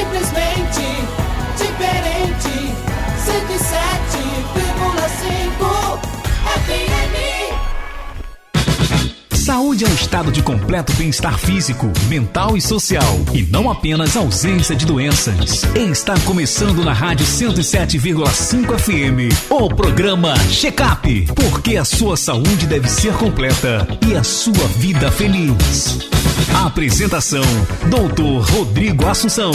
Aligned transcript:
Simplesmente 0.00 0.80
diferente. 1.58 2.72
107,5 3.22 6.00
FM. 6.64 7.16
Saúde 9.36 9.84
é 9.84 9.88
um 9.88 9.92
estado 9.92 10.32
de 10.32 10.42
completo 10.42 10.94
bem-estar 10.94 11.38
físico, 11.38 11.92
mental 12.08 12.56
e 12.56 12.62
social, 12.62 13.20
e 13.34 13.42
não 13.42 13.70
apenas 13.70 14.16
ausência 14.16 14.74
de 14.74 14.86
doenças. 14.86 15.64
Está 15.74 16.18
começando 16.20 16.82
na 16.82 16.94
Rádio 16.94 17.26
107,5 17.26 18.78
FM 18.78 19.28
o 19.50 19.68
programa 19.68 20.32
Check 20.48 20.80
Up, 20.80 21.26
porque 21.34 21.76
a 21.76 21.84
sua 21.84 22.16
saúde 22.16 22.66
deve 22.66 22.88
ser 22.88 23.12
completa 23.18 23.86
e 24.08 24.16
a 24.16 24.24
sua 24.24 24.66
vida 24.78 25.12
feliz. 25.12 25.98
Apresentação: 26.64 27.44
Doutor 27.90 28.50
Rodrigo 28.50 29.06
Assunção. 29.06 29.52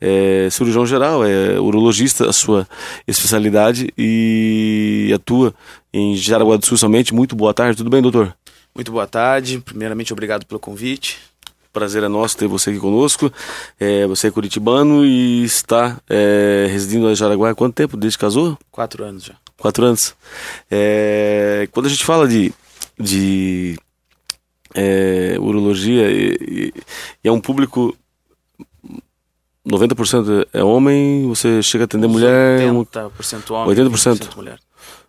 é 0.00 0.48
cirurgião 0.50 0.86
geral, 0.86 1.24
é 1.24 1.58
urologista, 1.58 2.28
a 2.28 2.32
sua 2.32 2.68
especialidade 3.06 3.92
e 3.96 5.10
atua 5.14 5.54
em 5.92 6.16
Jaraguá 6.16 6.56
do 6.56 6.66
Sul 6.66 6.76
somente. 6.76 7.14
Muito 7.14 7.34
boa 7.34 7.54
tarde, 7.54 7.78
tudo 7.78 7.90
bem, 7.90 8.02
doutor? 8.02 8.36
Muito 8.74 8.92
boa 8.92 9.06
tarde. 9.06 9.60
Primeiramente, 9.60 10.12
obrigado 10.12 10.44
pelo 10.44 10.60
convite. 10.60 11.18
Prazer 11.72 12.02
é 12.02 12.08
nosso 12.08 12.36
ter 12.36 12.46
você 12.46 12.70
aqui 12.70 12.78
conosco. 12.78 13.32
É, 13.78 14.06
você 14.06 14.28
é 14.28 14.30
curitibano 14.30 15.04
e 15.04 15.44
está 15.44 16.00
é, 16.08 16.66
residindo 16.70 17.10
em 17.10 17.14
Jaraguá 17.14 17.50
há 17.50 17.54
quanto 17.54 17.74
tempo? 17.74 17.96
Desde 17.96 18.16
que 18.16 18.24
casou? 18.24 18.56
Quatro 18.70 19.04
anos 19.04 19.24
já. 19.24 19.34
Quatro 19.58 19.84
anos. 19.84 20.14
É, 20.70 21.68
quando 21.72 21.86
a 21.86 21.88
gente 21.88 22.04
fala 22.04 22.28
de, 22.28 22.52
de 22.98 23.76
é, 24.76 25.36
urologia 25.40 26.10
e, 26.10 26.72
e, 27.24 27.28
é 27.28 27.32
um 27.32 27.40
público 27.40 27.96
90% 29.66 30.46
é 30.52 30.62
homem, 30.62 31.26
você 31.26 31.60
chega 31.62 31.84
a 31.84 31.86
atender 31.86 32.06
mulher... 32.06 32.60
80% 32.60 33.50
homem, 33.50 33.76
80%. 33.76 34.18
20% 34.18 34.36
mulher. 34.36 34.58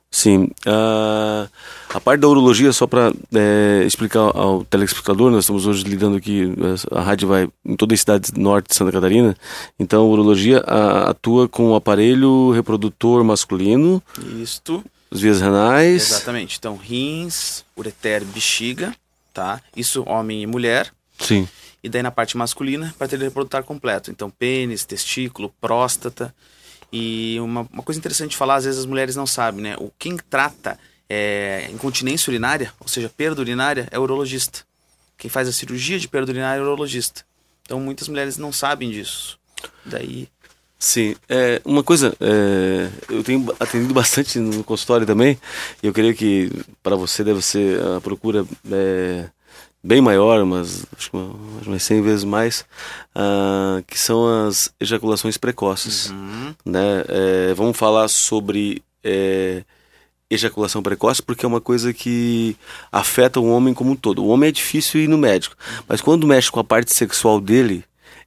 Sim. 0.10 0.50
Uh, 0.66 1.48
a 1.94 2.00
parte 2.00 2.22
da 2.22 2.28
urologia, 2.28 2.72
só 2.72 2.88
para 2.88 3.14
é, 3.34 3.84
explicar 3.86 4.32
ao 4.36 4.64
telespectador, 4.64 5.30
nós 5.30 5.44
estamos 5.44 5.68
hoje 5.68 5.84
lidando 5.84 6.18
aqui, 6.18 6.54
a 6.92 7.02
rádio 7.02 7.28
vai 7.28 7.50
em 7.66 7.76
toda 7.76 7.94
a 7.94 7.98
cidade 7.98 8.32
norte 8.36 8.70
de 8.70 8.76
Santa 8.76 8.92
Catarina, 8.92 9.36
então 9.78 10.02
a 10.02 10.08
urologia 10.08 10.60
a, 10.66 11.10
atua 11.10 11.48
com 11.48 11.72
o 11.72 11.76
aparelho 11.76 12.52
reprodutor 12.52 13.24
masculino. 13.24 14.02
Isto. 14.42 14.84
Os 15.12 15.22
vias 15.22 15.40
renais. 15.40 16.12
Exatamente. 16.12 16.58
Então, 16.58 16.76
rins, 16.76 17.64
ureter, 17.78 18.26
bexiga, 18.26 18.94
tá? 19.38 19.62
Isso 19.76 20.04
homem 20.08 20.42
e 20.42 20.48
mulher. 20.48 20.92
Sim. 21.20 21.48
E 21.84 21.88
daí 21.88 22.02
na 22.02 22.10
parte 22.10 22.36
masculina, 22.36 22.88
aparelho 22.88 23.24
reprodutor 23.24 23.64
completo. 23.64 24.10
Então, 24.10 24.32
pênis, 24.32 24.84
testículo, 24.84 25.54
próstata. 25.62 26.34
E 26.92 27.38
uma, 27.40 27.68
uma 27.72 27.84
coisa 27.84 28.00
interessante 28.00 28.32
de 28.32 28.38
falar, 28.38 28.56
às 28.56 28.66
vezes 28.66 28.80
as 28.80 28.86
mulheres 28.88 29.16
não 29.16 29.28
sabem, 29.28 29.62
né? 29.62 29.76
O 29.78 29.92
quem 30.00 30.18
trata 30.18 30.80
é, 31.08 31.70
incontinência 31.72 32.32
urinária, 32.32 32.74
ou 32.80 32.88
seja, 32.88 33.10
perda 33.16 33.40
urinária, 33.40 33.88
é 33.92 34.00
urologista. 34.00 34.62
Quem 35.20 35.30
faz 35.30 35.48
a 35.48 35.52
cirurgia 35.52 36.00
de 36.00 36.08
perda 36.08 36.32
urinária 36.32 36.60
é 36.60 36.64
urologista. 36.64 37.24
Então 37.62 37.80
muitas 37.80 38.08
mulheres 38.08 38.38
não 38.38 38.52
sabem 38.52 38.90
disso. 38.90 39.38
Daí. 39.86 40.28
Sim, 40.80 41.16
é, 41.30 41.62
uma 41.64 41.84
coisa, 41.84 42.16
é, 42.20 42.90
eu 43.10 43.24
tenho 43.24 43.56
atendido 43.60 43.94
bastante 43.94 44.40
no 44.40 44.64
consultório 44.64 45.06
também, 45.06 45.40
e 45.82 45.88
eu 45.88 45.94
creio 45.94 46.16
que 46.16 46.52
para 46.82 46.96
você 46.96 47.24
deve 47.24 47.42
ser 47.42 47.82
a 47.82 48.02
procura 48.02 48.46
é, 48.72 49.30
bem 49.88 50.02
maior, 50.02 50.44
mas 50.44 50.86
acho 50.98 51.12
que 51.12 51.18
umas 51.66 51.82
100 51.82 52.02
vezes 52.02 52.24
mais, 52.26 52.66
uh, 53.16 53.82
que 53.88 53.98
são 53.98 54.46
as 54.46 54.70
ejaculações 54.82 55.38
precoces. 55.38 56.10
Uhum. 56.10 56.54
Né? 56.66 57.06
É, 57.08 57.54
vamos 57.54 57.78
falar 57.78 58.10
sobre 58.10 58.84
é, 59.02 59.64
ejaculação 60.30 60.84
precoce 60.84 61.24
porque 61.24 61.46
é 61.46 61.48
uma 61.48 61.62
coisa 61.62 61.94
que 61.94 62.58
afeta 62.92 63.40
o 63.40 63.50
homem 63.50 63.74
como 63.74 63.92
um 63.92 63.96
todo. 63.96 64.26
O 64.26 64.28
homem 64.28 64.50
é 64.50 64.52
difícil 64.52 65.00
ir 65.00 65.08
no 65.08 65.18
médico, 65.18 65.56
mas 65.88 66.02
quando 66.02 66.28
mexe 66.28 66.52
com 66.52 66.60
a 66.60 66.66
parte 66.66 66.94
sexual 66.94 67.40
dele, 67.40 67.86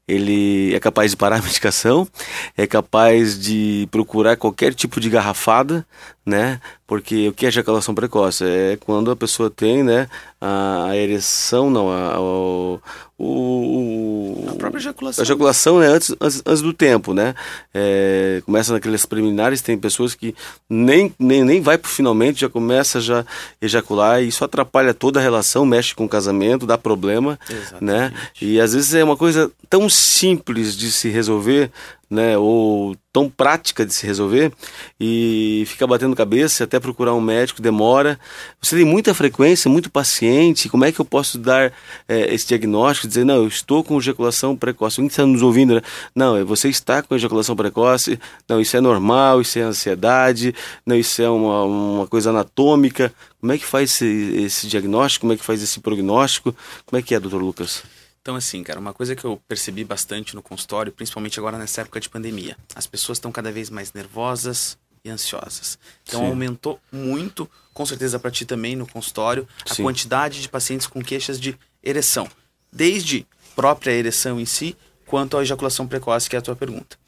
ele 0.08 0.74
é 0.74 0.80
capaz 0.80 1.10
de 1.10 1.16
parar 1.16 1.36
a 1.36 1.42
medicação, 1.44 2.08
é 2.56 2.66
capaz 2.66 3.38
de 3.38 3.86
procurar 3.90 4.36
qualquer 4.36 4.74
tipo 4.74 4.98
de 4.98 5.10
garrafada, 5.10 5.86
né? 6.30 6.60
Porque 6.86 7.28
o 7.28 7.32
que 7.32 7.44
é 7.44 7.48
ejaculação 7.48 7.94
precoce? 7.94 8.44
É 8.44 8.78
quando 8.80 9.10
a 9.10 9.16
pessoa 9.16 9.50
tem, 9.50 9.82
né, 9.82 10.08
a, 10.40 10.96
ereção, 10.96 11.68
não, 11.68 11.90
a, 11.90 12.14
a, 12.14 12.20
o, 12.20 12.80
o, 13.18 14.46
a 14.48 14.54
própria 14.54 14.80
ejaculação. 14.80 15.22
A 15.22 15.24
ejaculação, 15.24 15.80
né, 15.80 15.86
antes, 15.88 16.14
antes, 16.20 16.42
antes 16.46 16.62
do 16.62 16.72
tempo, 16.72 17.12
né? 17.12 17.34
É, 17.74 18.42
começa 18.46 18.72
naqueles 18.72 19.04
preliminares, 19.04 19.60
tem 19.60 19.76
pessoas 19.76 20.14
que 20.14 20.34
nem, 20.68 21.12
nem, 21.18 21.44
nem 21.44 21.60
vai 21.60 21.76
pro 21.76 21.90
finalmente, 21.90 22.40
já 22.40 22.48
começa 22.48 23.00
já 23.00 23.24
ejacular 23.60 24.22
e 24.22 24.28
isso 24.28 24.44
atrapalha 24.44 24.94
toda 24.94 25.18
a 25.18 25.22
relação, 25.22 25.66
mexe 25.66 25.94
com 25.94 26.04
o 26.04 26.08
casamento, 26.08 26.66
dá 26.66 26.78
problema, 26.78 27.38
Exatamente. 27.48 27.84
né? 27.84 28.12
E 28.40 28.60
às 28.60 28.72
vezes 28.72 28.94
é 28.94 29.02
uma 29.02 29.16
coisa 29.16 29.50
tão 29.68 29.88
simples 29.88 30.76
de 30.76 30.90
se 30.90 31.08
resolver, 31.08 31.70
né, 32.10 32.36
ou 32.36 32.96
tão 33.12 33.30
prática 33.30 33.86
de 33.86 33.94
se 33.94 34.04
resolver 34.04 34.52
e 34.98 35.64
fica 35.66 35.86
batendo 35.86 36.16
cabeça 36.16 36.64
até 36.64 36.80
procurar 36.80 37.14
um 37.14 37.20
médico 37.20 37.62
demora. 37.62 38.18
Você 38.60 38.76
tem 38.76 38.84
muita 38.84 39.14
frequência, 39.14 39.70
muito 39.70 39.88
paciente. 39.90 40.68
Como 40.68 40.84
é 40.84 40.90
que 40.90 41.00
eu 41.00 41.04
posso 41.04 41.38
dar 41.38 41.72
é, 42.08 42.34
esse 42.34 42.48
diagnóstico? 42.48 43.06
Dizer, 43.06 43.24
não, 43.24 43.36
eu 43.36 43.48
estou 43.48 43.84
com 43.84 43.98
ejaculação 43.98 44.56
precoce. 44.56 45.00
Alguém 45.00 45.08
está 45.08 45.24
nos 45.24 45.42
ouvindo, 45.42 45.76
né? 45.76 45.82
Não, 46.14 46.36
é, 46.36 46.44
você 46.44 46.68
está 46.68 47.00
com 47.02 47.14
ejaculação 47.14 47.54
precoce. 47.54 48.18
Não, 48.48 48.60
isso 48.60 48.76
é 48.76 48.80
normal, 48.80 49.40
isso 49.40 49.58
é 49.58 49.62
ansiedade. 49.62 50.54
Não, 50.84 50.96
isso 50.96 51.22
é 51.22 51.30
uma, 51.30 51.64
uma 51.64 52.06
coisa 52.08 52.30
anatômica. 52.30 53.12
Como 53.40 53.52
é 53.52 53.58
que 53.58 53.64
faz 53.64 53.90
esse, 53.92 54.06
esse 54.44 54.66
diagnóstico? 54.66 55.22
Como 55.22 55.32
é 55.32 55.36
que 55.36 55.44
faz 55.44 55.62
esse 55.62 55.80
prognóstico? 55.80 56.54
Como 56.86 56.98
é 56.98 57.02
que 57.02 57.14
é, 57.14 57.20
doutor 57.20 57.40
Lucas? 57.40 57.82
Então, 58.22 58.36
assim, 58.36 58.62
cara, 58.62 58.78
uma 58.78 58.92
coisa 58.92 59.16
que 59.16 59.24
eu 59.24 59.40
percebi 59.48 59.82
bastante 59.82 60.34
no 60.34 60.42
consultório, 60.42 60.92
principalmente 60.92 61.38
agora 61.38 61.56
nessa 61.56 61.80
época 61.80 61.98
de 61.98 62.08
pandemia, 62.08 62.56
as 62.74 62.86
pessoas 62.86 63.16
estão 63.16 63.32
cada 63.32 63.50
vez 63.50 63.70
mais 63.70 63.94
nervosas 63.94 64.76
e 65.02 65.08
ansiosas. 65.08 65.78
Então, 66.02 66.20
Sim. 66.20 66.26
aumentou 66.26 66.78
muito, 66.92 67.50
com 67.72 67.86
certeza 67.86 68.18
para 68.18 68.30
ti 68.30 68.44
também 68.44 68.76
no 68.76 68.86
consultório, 68.86 69.48
a 69.68 69.74
Sim. 69.74 69.82
quantidade 69.84 70.42
de 70.42 70.48
pacientes 70.50 70.86
com 70.86 71.02
queixas 71.02 71.40
de 71.40 71.58
ereção, 71.82 72.28
desde 72.70 73.26
própria 73.56 73.92
ereção 73.92 74.38
em 74.38 74.44
si, 74.44 74.76
quanto 75.06 75.38
a 75.38 75.42
ejaculação 75.42 75.88
precoce, 75.88 76.28
que 76.28 76.36
é 76.36 76.38
a 76.38 76.42
tua 76.42 76.54
pergunta. 76.54 76.98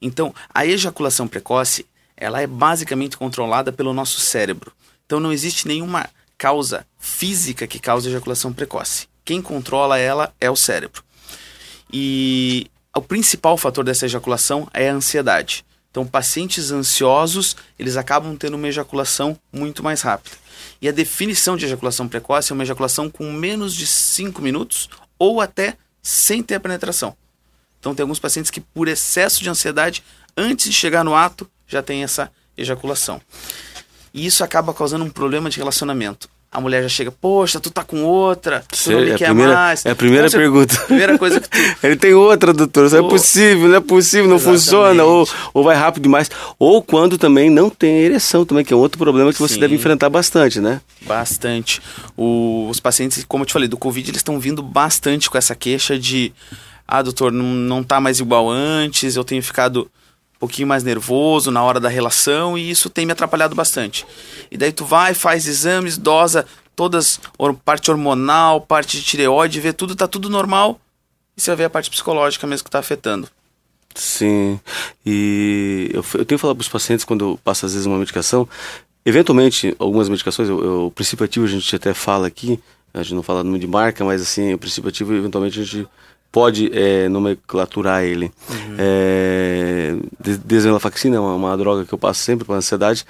Então, 0.00 0.34
a 0.54 0.64
ejaculação 0.64 1.28
precoce, 1.28 1.86
ela 2.16 2.40
é 2.40 2.46
basicamente 2.46 3.18
controlada 3.18 3.70
pelo 3.70 3.92
nosso 3.92 4.18
cérebro. 4.20 4.72
Então, 5.04 5.20
não 5.20 5.30
existe 5.32 5.68
nenhuma 5.68 6.08
causa 6.38 6.86
física 6.98 7.66
que 7.66 7.78
cause 7.78 8.08
ejaculação 8.08 8.54
precoce. 8.54 9.09
Quem 9.30 9.40
controla 9.40 9.96
ela 9.96 10.34
é 10.40 10.50
o 10.50 10.56
cérebro. 10.56 11.04
E 11.92 12.68
o 12.92 13.00
principal 13.00 13.56
fator 13.56 13.84
dessa 13.84 14.04
ejaculação 14.04 14.66
é 14.74 14.90
a 14.90 14.92
ansiedade. 14.92 15.64
Então, 15.88 16.04
pacientes 16.04 16.72
ansiosos, 16.72 17.54
eles 17.78 17.96
acabam 17.96 18.36
tendo 18.36 18.54
uma 18.54 18.66
ejaculação 18.66 19.38
muito 19.52 19.84
mais 19.84 20.02
rápida. 20.02 20.36
E 20.82 20.88
a 20.88 20.92
definição 20.92 21.56
de 21.56 21.64
ejaculação 21.64 22.08
precoce 22.08 22.50
é 22.50 22.54
uma 22.54 22.64
ejaculação 22.64 23.08
com 23.08 23.30
menos 23.32 23.72
de 23.72 23.86
5 23.86 24.42
minutos 24.42 24.90
ou 25.16 25.40
até 25.40 25.76
sem 26.02 26.42
ter 26.42 26.56
a 26.56 26.60
penetração. 26.60 27.16
Então, 27.78 27.94
tem 27.94 28.02
alguns 28.02 28.18
pacientes 28.18 28.50
que, 28.50 28.60
por 28.60 28.88
excesso 28.88 29.44
de 29.44 29.48
ansiedade, 29.48 30.02
antes 30.36 30.66
de 30.66 30.72
chegar 30.72 31.04
no 31.04 31.14
ato, 31.14 31.48
já 31.68 31.80
tem 31.80 32.02
essa 32.02 32.32
ejaculação. 32.56 33.22
E 34.12 34.26
isso 34.26 34.42
acaba 34.42 34.74
causando 34.74 35.04
um 35.04 35.10
problema 35.10 35.48
de 35.48 35.58
relacionamento. 35.58 36.28
A 36.52 36.60
mulher 36.60 36.82
já 36.82 36.88
chega, 36.88 37.12
poxa, 37.12 37.60
tu 37.60 37.70
tá 37.70 37.84
com 37.84 38.02
outra, 38.02 38.64
tu 38.68 38.76
Cê- 38.76 38.92
não 38.92 39.00
me 39.02 39.10
é 39.10 39.14
quer 39.16 39.26
primeira- 39.26 39.54
mais. 39.54 39.86
é 39.86 39.90
a 39.90 39.94
primeira 39.94 40.28
cer- 40.28 40.40
pergunta. 40.40 40.76
Primeira 40.86 41.16
coisa 41.16 41.40
que 41.40 41.48
tu... 41.48 41.56
Ele 41.86 41.94
tem 41.96 42.12
outra, 42.12 42.52
doutor. 42.52 42.86
Isso 42.86 42.96
é 42.96 43.02
possível, 43.02 43.68
não 43.68 43.76
é 43.76 43.80
possível, 43.80 44.28
não 44.28 44.34
Exatamente. 44.36 44.60
funciona. 44.64 45.04
Ou, 45.04 45.28
ou 45.54 45.62
vai 45.62 45.76
rápido 45.76 46.02
demais. 46.02 46.28
Ou 46.58 46.82
quando 46.82 47.16
também 47.16 47.48
não 47.48 47.70
tem 47.70 47.98
ereção 48.00 48.44
também, 48.44 48.64
que 48.64 48.72
é 48.72 48.76
outro 48.76 48.98
problema 48.98 49.32
que 49.32 49.38
você 49.38 49.54
Sim. 49.54 49.60
deve 49.60 49.76
enfrentar 49.76 50.08
bastante, 50.10 50.60
né? 50.60 50.80
Bastante. 51.02 51.80
O- 52.16 52.66
os 52.68 52.80
pacientes, 52.80 53.24
como 53.28 53.42
eu 53.42 53.46
te 53.46 53.52
falei, 53.52 53.68
do 53.68 53.76
Covid, 53.78 54.10
eles 54.10 54.18
estão 54.18 54.40
vindo 54.40 54.60
bastante 54.62 55.30
com 55.30 55.38
essa 55.38 55.54
queixa 55.54 55.96
de 55.96 56.32
ah, 56.88 57.02
doutor, 57.02 57.30
não, 57.30 57.44
não 57.44 57.84
tá 57.84 58.00
mais 58.00 58.18
igual 58.18 58.50
antes, 58.50 59.14
eu 59.14 59.22
tenho 59.22 59.40
ficado 59.40 59.88
pouquinho 60.40 60.66
mais 60.66 60.82
nervoso 60.82 61.50
na 61.50 61.62
hora 61.62 61.78
da 61.78 61.88
relação 61.88 62.56
e 62.58 62.70
isso 62.70 62.88
tem 62.90 63.04
me 63.06 63.12
atrapalhado 63.12 63.54
bastante. 63.54 64.06
E 64.50 64.56
daí 64.56 64.72
tu 64.72 64.84
vai, 64.84 65.14
faz 65.14 65.46
exames, 65.46 65.96
dosa 65.98 66.46
todas, 66.74 67.20
parte 67.64 67.90
hormonal, 67.90 68.60
parte 68.62 68.96
de 68.96 69.02
tireoide, 69.02 69.60
vê 69.60 69.70
tudo, 69.72 69.94
tá 69.94 70.08
tudo 70.08 70.30
normal. 70.30 70.80
E 71.36 71.40
você 71.40 71.54
ver 71.54 71.64
a 71.64 71.70
parte 71.70 71.90
psicológica 71.90 72.46
mesmo 72.46 72.64
que 72.64 72.70
tá 72.70 72.78
afetando. 72.78 73.28
Sim. 73.94 74.58
E 75.04 75.90
eu, 75.92 76.04
eu 76.14 76.24
tenho 76.24 76.38
falar 76.38 76.54
para 76.54 76.62
os 76.62 76.68
pacientes 76.68 77.04
quando 77.04 77.24
eu 77.32 77.40
passo 77.44 77.66
às 77.66 77.72
vezes 77.72 77.86
uma 77.86 77.98
medicação. 77.98 78.48
Eventualmente, 79.04 79.74
algumas 79.78 80.08
medicações, 80.08 80.48
eu- 80.48 80.62
eu- 80.64 80.86
o 80.86 80.90
princípio 80.90 81.24
ativo 81.24 81.44
a 81.44 81.48
gente 81.48 81.74
até 81.74 81.92
fala 81.92 82.26
aqui, 82.26 82.58
a 82.94 83.02
gente 83.02 83.14
não 83.14 83.22
fala 83.22 83.42
nome 83.44 83.58
de 83.58 83.66
marca, 83.66 84.04
mas 84.04 84.22
assim, 84.22 84.54
o 84.54 84.58
princípio 84.58 84.88
ativo 84.88 85.12
eventualmente 85.14 85.60
a 85.60 85.64
gente 85.64 85.88
pode 86.32 86.70
é, 86.72 87.08
nomenclaturar 87.08 88.02
ele. 88.04 88.30
É, 88.78 89.94
de- 90.20 90.38
Desvenlafaxina 90.38 91.16
é 91.16 91.20
uma, 91.20 91.34
uma 91.34 91.56
droga 91.56 91.84
que 91.84 91.92
eu 91.92 91.98
passo 91.98 92.20
sempre 92.22 92.44
para 92.44 92.56
ansiedade, 92.56 93.04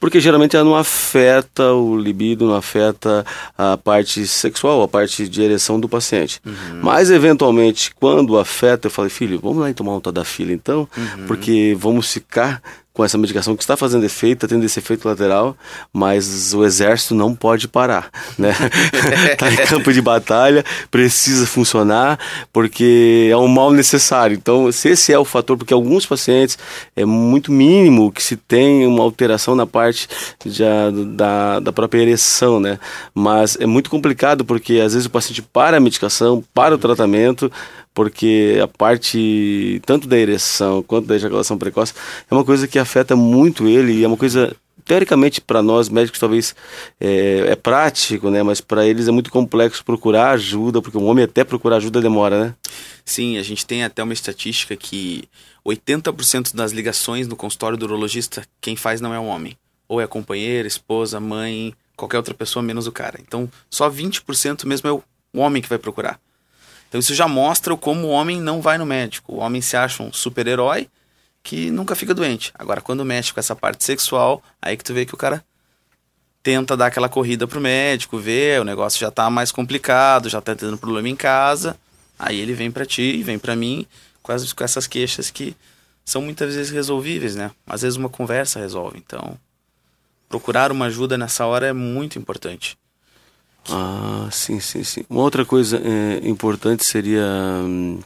porque 0.00 0.20
geralmente 0.20 0.54
ela 0.54 0.64
não 0.64 0.76
afeta 0.76 1.72
o 1.72 1.96
libido, 1.96 2.46
não 2.46 2.54
afeta 2.56 3.24
a 3.56 3.76
parte 3.78 4.26
sexual, 4.26 4.82
a 4.82 4.88
parte 4.88 5.26
de 5.28 5.40
ereção 5.42 5.80
do 5.80 5.88
paciente. 5.88 6.42
Mas, 6.82 7.10
eventualmente, 7.10 7.94
quando 7.94 8.38
afeta, 8.38 8.86
eu 8.88 8.90
falei, 8.90 9.08
filho, 9.10 9.40
vamos 9.42 9.58
lá 9.58 9.70
e 9.70 9.74
tomar 9.74 9.94
um 9.96 10.00
Tadafila 10.00 10.52
então, 10.52 10.86
porque 11.26 11.74
vamos 11.78 12.12
ficar 12.12 12.60
com 12.94 13.04
essa 13.04 13.18
medicação 13.18 13.56
que 13.56 13.62
está 13.64 13.76
fazendo 13.76 14.04
efeito, 14.04 14.44
está 14.44 14.54
tendo 14.54 14.64
esse 14.64 14.78
efeito 14.78 15.08
lateral, 15.08 15.56
mas 15.92 16.54
o 16.54 16.64
exército 16.64 17.12
não 17.12 17.34
pode 17.34 17.66
parar, 17.66 18.08
né? 18.38 18.54
tá 19.36 19.52
em 19.52 19.56
campo 19.56 19.92
de 19.92 20.00
batalha, 20.00 20.64
precisa 20.92 21.44
funcionar, 21.44 22.20
porque 22.52 23.28
é 23.28 23.36
um 23.36 23.48
mal 23.48 23.72
necessário. 23.72 24.36
Então, 24.36 24.70
se 24.70 24.90
esse 24.90 25.12
é 25.12 25.18
o 25.18 25.24
fator, 25.24 25.58
porque 25.58 25.74
alguns 25.74 26.06
pacientes 26.06 26.56
é 26.94 27.04
muito 27.04 27.50
mínimo 27.50 28.12
que 28.12 28.22
se 28.22 28.36
tem 28.36 28.86
uma 28.86 29.02
alteração 29.02 29.56
na 29.56 29.66
parte 29.66 30.08
já 30.46 30.92
da, 30.92 31.58
da 31.58 31.72
própria 31.72 32.00
ereção, 32.00 32.60
né? 32.60 32.78
Mas 33.12 33.56
é 33.58 33.66
muito 33.66 33.90
complicado 33.90 34.44
porque 34.44 34.74
às 34.74 34.92
vezes 34.92 35.06
o 35.06 35.10
paciente 35.10 35.42
para 35.42 35.78
a 35.78 35.80
medicação, 35.80 36.44
para 36.54 36.76
o 36.76 36.78
tratamento, 36.78 37.50
porque 37.94 38.58
a 38.62 38.66
parte 38.66 39.80
tanto 39.86 40.08
da 40.08 40.18
ereção 40.18 40.82
quanto 40.82 41.06
da 41.06 41.14
ejaculação 41.14 41.56
precoce 41.56 41.94
é 42.28 42.34
uma 42.34 42.44
coisa 42.44 42.66
que 42.66 42.78
afeta 42.78 43.14
muito 43.14 43.68
ele 43.68 43.92
e 43.92 44.04
é 44.04 44.08
uma 44.08 44.16
coisa 44.16 44.54
teoricamente 44.84 45.40
para 45.40 45.62
nós 45.62 45.88
médicos 45.88 46.20
talvez 46.20 46.54
é, 47.00 47.46
é 47.48 47.56
prático, 47.56 48.30
né? 48.30 48.42
Mas 48.42 48.60
para 48.60 48.86
eles 48.86 49.08
é 49.08 49.10
muito 49.10 49.30
complexo 49.30 49.84
procurar 49.84 50.32
ajuda, 50.32 50.82
porque 50.82 50.98
um 50.98 51.06
homem 51.06 51.24
até 51.24 51.42
procurar 51.42 51.76
ajuda 51.76 52.00
demora, 52.00 52.44
né? 52.44 52.54
Sim, 53.04 53.38
a 53.38 53.42
gente 53.42 53.64
tem 53.64 53.84
até 53.84 54.02
uma 54.02 54.12
estatística 54.12 54.76
que 54.76 55.24
80% 55.66 56.54
das 56.54 56.72
ligações 56.72 57.26
no 57.26 57.36
consultório 57.36 57.78
do 57.78 57.86
urologista, 57.86 58.46
quem 58.60 58.76
faz 58.76 59.00
não 59.00 59.14
é 59.14 59.18
o 59.18 59.24
homem. 59.24 59.56
Ou 59.88 60.00
é 60.00 60.06
companheira, 60.06 60.68
esposa, 60.68 61.20
mãe, 61.20 61.74
qualquer 61.96 62.18
outra 62.18 62.34
pessoa 62.34 62.62
menos 62.62 62.86
o 62.86 62.92
cara. 62.92 63.18
Então, 63.20 63.50
só 63.70 63.88
20% 63.88 64.66
mesmo 64.66 64.88
é 64.88 64.92
o 64.92 65.02
homem 65.34 65.62
que 65.62 65.68
vai 65.68 65.78
procurar. 65.78 66.20
Então, 66.94 67.00
isso 67.00 67.12
já 67.12 67.26
mostra 67.26 67.76
como 67.76 68.06
o 68.06 68.10
homem 68.10 68.40
não 68.40 68.60
vai 68.60 68.78
no 68.78 68.86
médico. 68.86 69.34
O 69.34 69.38
homem 69.38 69.60
se 69.60 69.76
acha 69.76 70.00
um 70.00 70.12
super-herói 70.12 70.88
que 71.42 71.68
nunca 71.68 71.96
fica 71.96 72.14
doente. 72.14 72.52
Agora, 72.56 72.80
quando 72.80 73.04
mexe 73.04 73.34
com 73.34 73.40
essa 73.40 73.56
parte 73.56 73.82
sexual, 73.82 74.40
aí 74.62 74.76
que 74.76 74.84
tu 74.84 74.94
vê 74.94 75.04
que 75.04 75.12
o 75.12 75.16
cara 75.16 75.44
tenta 76.40 76.76
dar 76.76 76.86
aquela 76.86 77.08
corrida 77.08 77.48
pro 77.48 77.60
médico, 77.60 78.16
vê, 78.16 78.60
o 78.60 78.64
negócio 78.64 79.00
já 79.00 79.10
tá 79.10 79.28
mais 79.28 79.50
complicado, 79.50 80.28
já 80.28 80.40
tá 80.40 80.54
tendo 80.54 80.78
problema 80.78 81.08
em 81.08 81.16
casa. 81.16 81.76
Aí 82.16 82.38
ele 82.38 82.52
vem 82.54 82.70
pra 82.70 82.86
ti, 82.86 83.24
vem 83.24 83.40
pra 83.40 83.56
mim, 83.56 83.84
com, 84.22 84.30
as- 84.30 84.52
com 84.52 84.62
essas 84.62 84.86
queixas 84.86 85.32
que 85.32 85.56
são 86.04 86.22
muitas 86.22 86.54
vezes 86.54 86.70
resolvíveis, 86.70 87.34
né? 87.34 87.50
Às 87.66 87.82
vezes 87.82 87.96
uma 87.96 88.08
conversa 88.08 88.60
resolve. 88.60 89.02
Então, 89.04 89.36
procurar 90.28 90.70
uma 90.70 90.86
ajuda 90.86 91.18
nessa 91.18 91.44
hora 91.44 91.66
é 91.66 91.72
muito 91.72 92.20
importante. 92.20 92.78
Ah, 93.70 94.28
sim, 94.30 94.60
sim, 94.60 94.84
sim. 94.84 95.04
Uma 95.08 95.22
outra 95.22 95.44
coisa 95.44 95.80
é, 95.82 96.28
importante 96.28 96.84
seria 96.84 97.24
hum, 97.62 97.98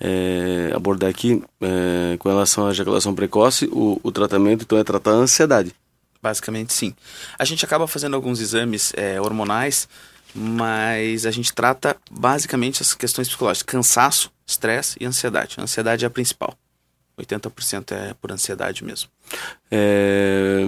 é, 0.00 0.72
abordar 0.74 1.10
aqui 1.10 1.42
é, 1.60 2.16
com 2.18 2.28
relação 2.28 2.66
à 2.66 2.70
ejaculação 2.70 3.14
precoce, 3.14 3.66
o, 3.72 4.00
o 4.02 4.12
tratamento 4.12 4.62
então 4.62 4.78
é 4.78 4.84
tratar 4.84 5.12
a 5.12 5.14
ansiedade. 5.14 5.74
Basicamente, 6.22 6.72
sim. 6.72 6.94
A 7.38 7.44
gente 7.44 7.64
acaba 7.64 7.86
fazendo 7.86 8.14
alguns 8.14 8.40
exames 8.40 8.92
é, 8.96 9.20
hormonais, 9.20 9.88
mas 10.34 11.26
a 11.26 11.30
gente 11.30 11.52
trata 11.52 11.96
basicamente 12.10 12.82
as 12.82 12.92
questões 12.94 13.28
psicológicas: 13.28 13.62
cansaço, 13.62 14.30
estresse 14.46 14.96
e 15.00 15.06
ansiedade. 15.06 15.56
A 15.58 15.62
ansiedade 15.62 16.04
é 16.04 16.08
a 16.08 16.10
principal. 16.10 16.54
80% 17.18 17.92
é 17.92 18.14
por 18.14 18.30
ansiedade 18.30 18.84
mesmo. 18.84 19.08
É, 19.70 20.64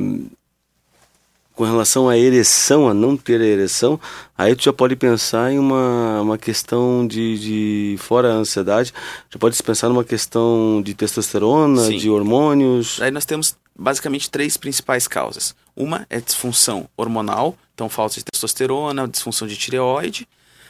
com 1.61 1.67
relação 1.67 2.09
à 2.09 2.17
ereção, 2.17 2.89
a 2.89 2.95
não 2.95 3.19
ter 3.19 3.39
a 3.39 3.45
ereção, 3.45 4.01
aí 4.39 4.57
tu 4.57 4.65
já 4.65 4.73
pode 4.73 4.97
pensar 4.97 5.53
em 5.53 5.59
uma, 5.59 6.23
uma 6.23 6.39
questão 6.39 7.07
de, 7.07 7.39
de, 7.39 7.97
fora 7.99 8.33
a 8.33 8.37
ansiedade, 8.37 8.95
já 9.29 9.39
pode 9.39 9.63
pensar 9.63 9.91
numa 9.91 10.03
questão 10.03 10.81
de 10.83 10.95
testosterona, 10.95 11.85
Sim. 11.85 11.99
de 11.99 12.09
hormônios. 12.09 12.99
Aí 13.03 13.11
nós 13.11 13.27
temos 13.27 13.59
basicamente 13.79 14.31
três 14.31 14.57
principais 14.57 15.07
causas. 15.07 15.55
Uma 15.77 16.07
é 16.09 16.19
disfunção 16.19 16.89
hormonal, 16.97 17.55
então 17.75 17.91
falta 17.91 18.15
de 18.15 18.25
testosterona, 18.25 19.07
disfunção 19.07 19.47
de 19.47 19.55
tireoide. 19.55 20.27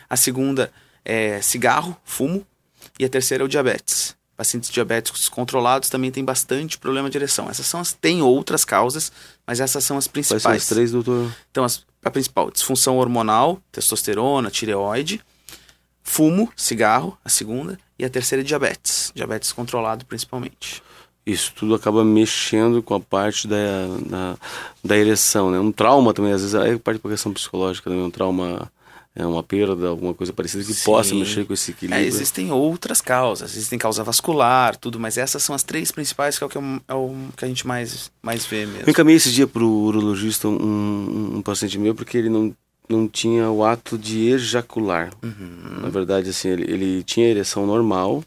A 0.09 0.17
segunda 0.17 0.73
é 1.05 1.41
cigarro, 1.41 1.97
fumo. 2.05 2.45
E 2.99 3.05
a 3.05 3.09
terceira 3.09 3.45
é 3.45 3.47
o 3.47 3.49
diabetes. 3.49 4.17
Pacientes 4.41 4.71
diabéticos 4.71 5.29
controlados 5.29 5.91
também 5.91 6.11
têm 6.11 6.25
bastante 6.25 6.79
problema 6.79 7.11
de 7.11 7.19
ereção. 7.19 7.51
Essas 7.51 7.67
são 7.67 7.79
as. 7.79 7.93
Tem 7.93 8.23
outras 8.23 8.65
causas, 8.65 9.13
mas 9.47 9.61
essas 9.61 9.85
são 9.85 9.99
as 9.99 10.07
Quais 10.07 10.13
principais. 10.13 10.43
são 10.43 10.53
as 10.53 10.67
três, 10.67 10.93
doutor? 10.93 11.31
Então, 11.51 11.63
as- 11.63 11.85
a 12.03 12.11
principal, 12.11 12.51
disfunção 12.51 12.97
hormonal, 12.97 13.61
testosterona, 13.71 14.51
tireoide, 14.51 15.21
fumo, 16.03 16.51
cigarro, 16.57 17.19
a 17.23 17.29
segunda, 17.29 17.79
e 17.99 18.05
a 18.07 18.09
terceira 18.09 18.41
é 18.41 18.45
diabetes. 18.45 19.13
Diabetes 19.15 19.53
controlado 19.53 20.07
principalmente. 20.07 20.83
Isso 21.27 21.53
tudo 21.55 21.75
acaba 21.75 22.03
mexendo 22.03 22.83
com 22.83 22.95
a 22.95 23.01
parte 23.01 23.47
da, 23.47 23.57
da, 24.09 24.37
da 24.83 24.97
ereção, 24.97 25.51
né? 25.51 25.61
Um 25.61 25.71
trauma 25.71 26.15
também, 26.15 26.33
às 26.33 26.41
vezes, 26.41 26.55
aí 26.55 26.79
parte 26.79 27.03
da 27.03 27.11
questão 27.11 27.31
psicológica, 27.31 27.91
né? 27.91 27.97
Um 27.97 28.11
trauma, 28.11 28.73
é 29.15 29.27
uma 29.27 29.43
perda, 29.43 29.89
alguma 29.89 30.15
coisa 30.15 30.33
parecida 30.33 30.63
que 30.65 30.73
Sim. 30.73 30.85
possa 30.85 31.15
mexer 31.15 31.45
com 31.45 31.53
esse 31.53 31.71
É, 31.71 31.75
equilíbrio. 31.75 32.05
existem 32.07 32.51
outras 32.53 33.01
causas, 33.01 33.53
existem 33.57 33.79
causa 33.79 34.05
vascular, 34.05 34.77
tudo, 34.77 35.01
mas 35.01 35.19
essas 35.19 35.43
são 35.43 35.55
as 35.55 35.63
três 35.63 35.91
principais 35.91 36.39
que 36.39 36.45
é 36.45 36.47
o 36.47 36.51
que, 36.51 36.57
é 36.57 36.61
o- 36.61 36.81
é 36.89 36.95
o 36.95 37.15
que 37.37 37.45
a 37.45 37.49
gente 37.49 37.67
mais, 37.67 38.11
mais 38.23 38.47
vê 38.47 38.67
mesmo. 38.67 38.83
Eu 38.87 38.91
encaminhei 38.91 39.17
esse 39.17 39.33
dia 39.33 39.47
pro 39.47 39.67
urologista 39.69 40.47
um, 40.49 40.53
um, 40.55 41.37
um 41.39 41.43
paciente 41.43 41.77
meu 41.79 41.95
porque 41.95 42.17
ele 42.17 42.29
não, 42.29 42.55
não 42.89 43.09
tinha 43.09 43.51
o 43.51 43.65
ato 43.65 43.99
de 43.99 44.29
ejacular. 44.29 45.11
Uhum. 45.23 45.81
Na 45.83 45.89
verdade, 45.89 46.31
assim, 46.31 46.49
ele, 46.49 46.63
ele 46.73 47.03
tinha 47.03 47.27
ereção 47.29 47.67
normal, 47.67 48.23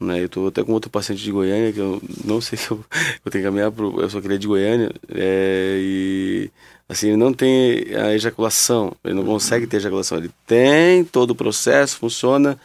né? 0.00 0.22
Eu 0.22 0.28
tô 0.28 0.46
até 0.46 0.62
com 0.62 0.72
outro 0.72 0.90
paciente 0.90 1.22
de 1.22 1.30
Goiânia 1.30 1.72
que 1.72 1.78
eu 1.78 2.02
não 2.24 2.40
sei 2.40 2.58
se 2.58 2.70
eu, 2.70 2.84
eu 3.24 3.30
tenho 3.30 3.42
que 3.44 3.48
caminhar 3.48 3.70
pro... 3.70 4.00
Eu 4.00 4.10
só 4.10 4.20
queria 4.20 4.38
de 4.38 4.46
Goiânia 4.46 4.92
é, 5.08 5.78
e... 5.80 6.50
Assim, 6.86 7.08
ele 7.08 7.16
não 7.16 7.32
tem 7.32 7.94
a 7.94 8.12
ejaculação, 8.14 8.94
ele 9.02 9.14
não 9.14 9.24
consegue 9.24 9.66
ter 9.66 9.78
ejaculação. 9.78 10.18
Ele 10.18 10.30
tem 10.46 11.02
todo 11.02 11.30
o 11.30 11.34
processo, 11.34 11.96
funciona. 11.96 12.58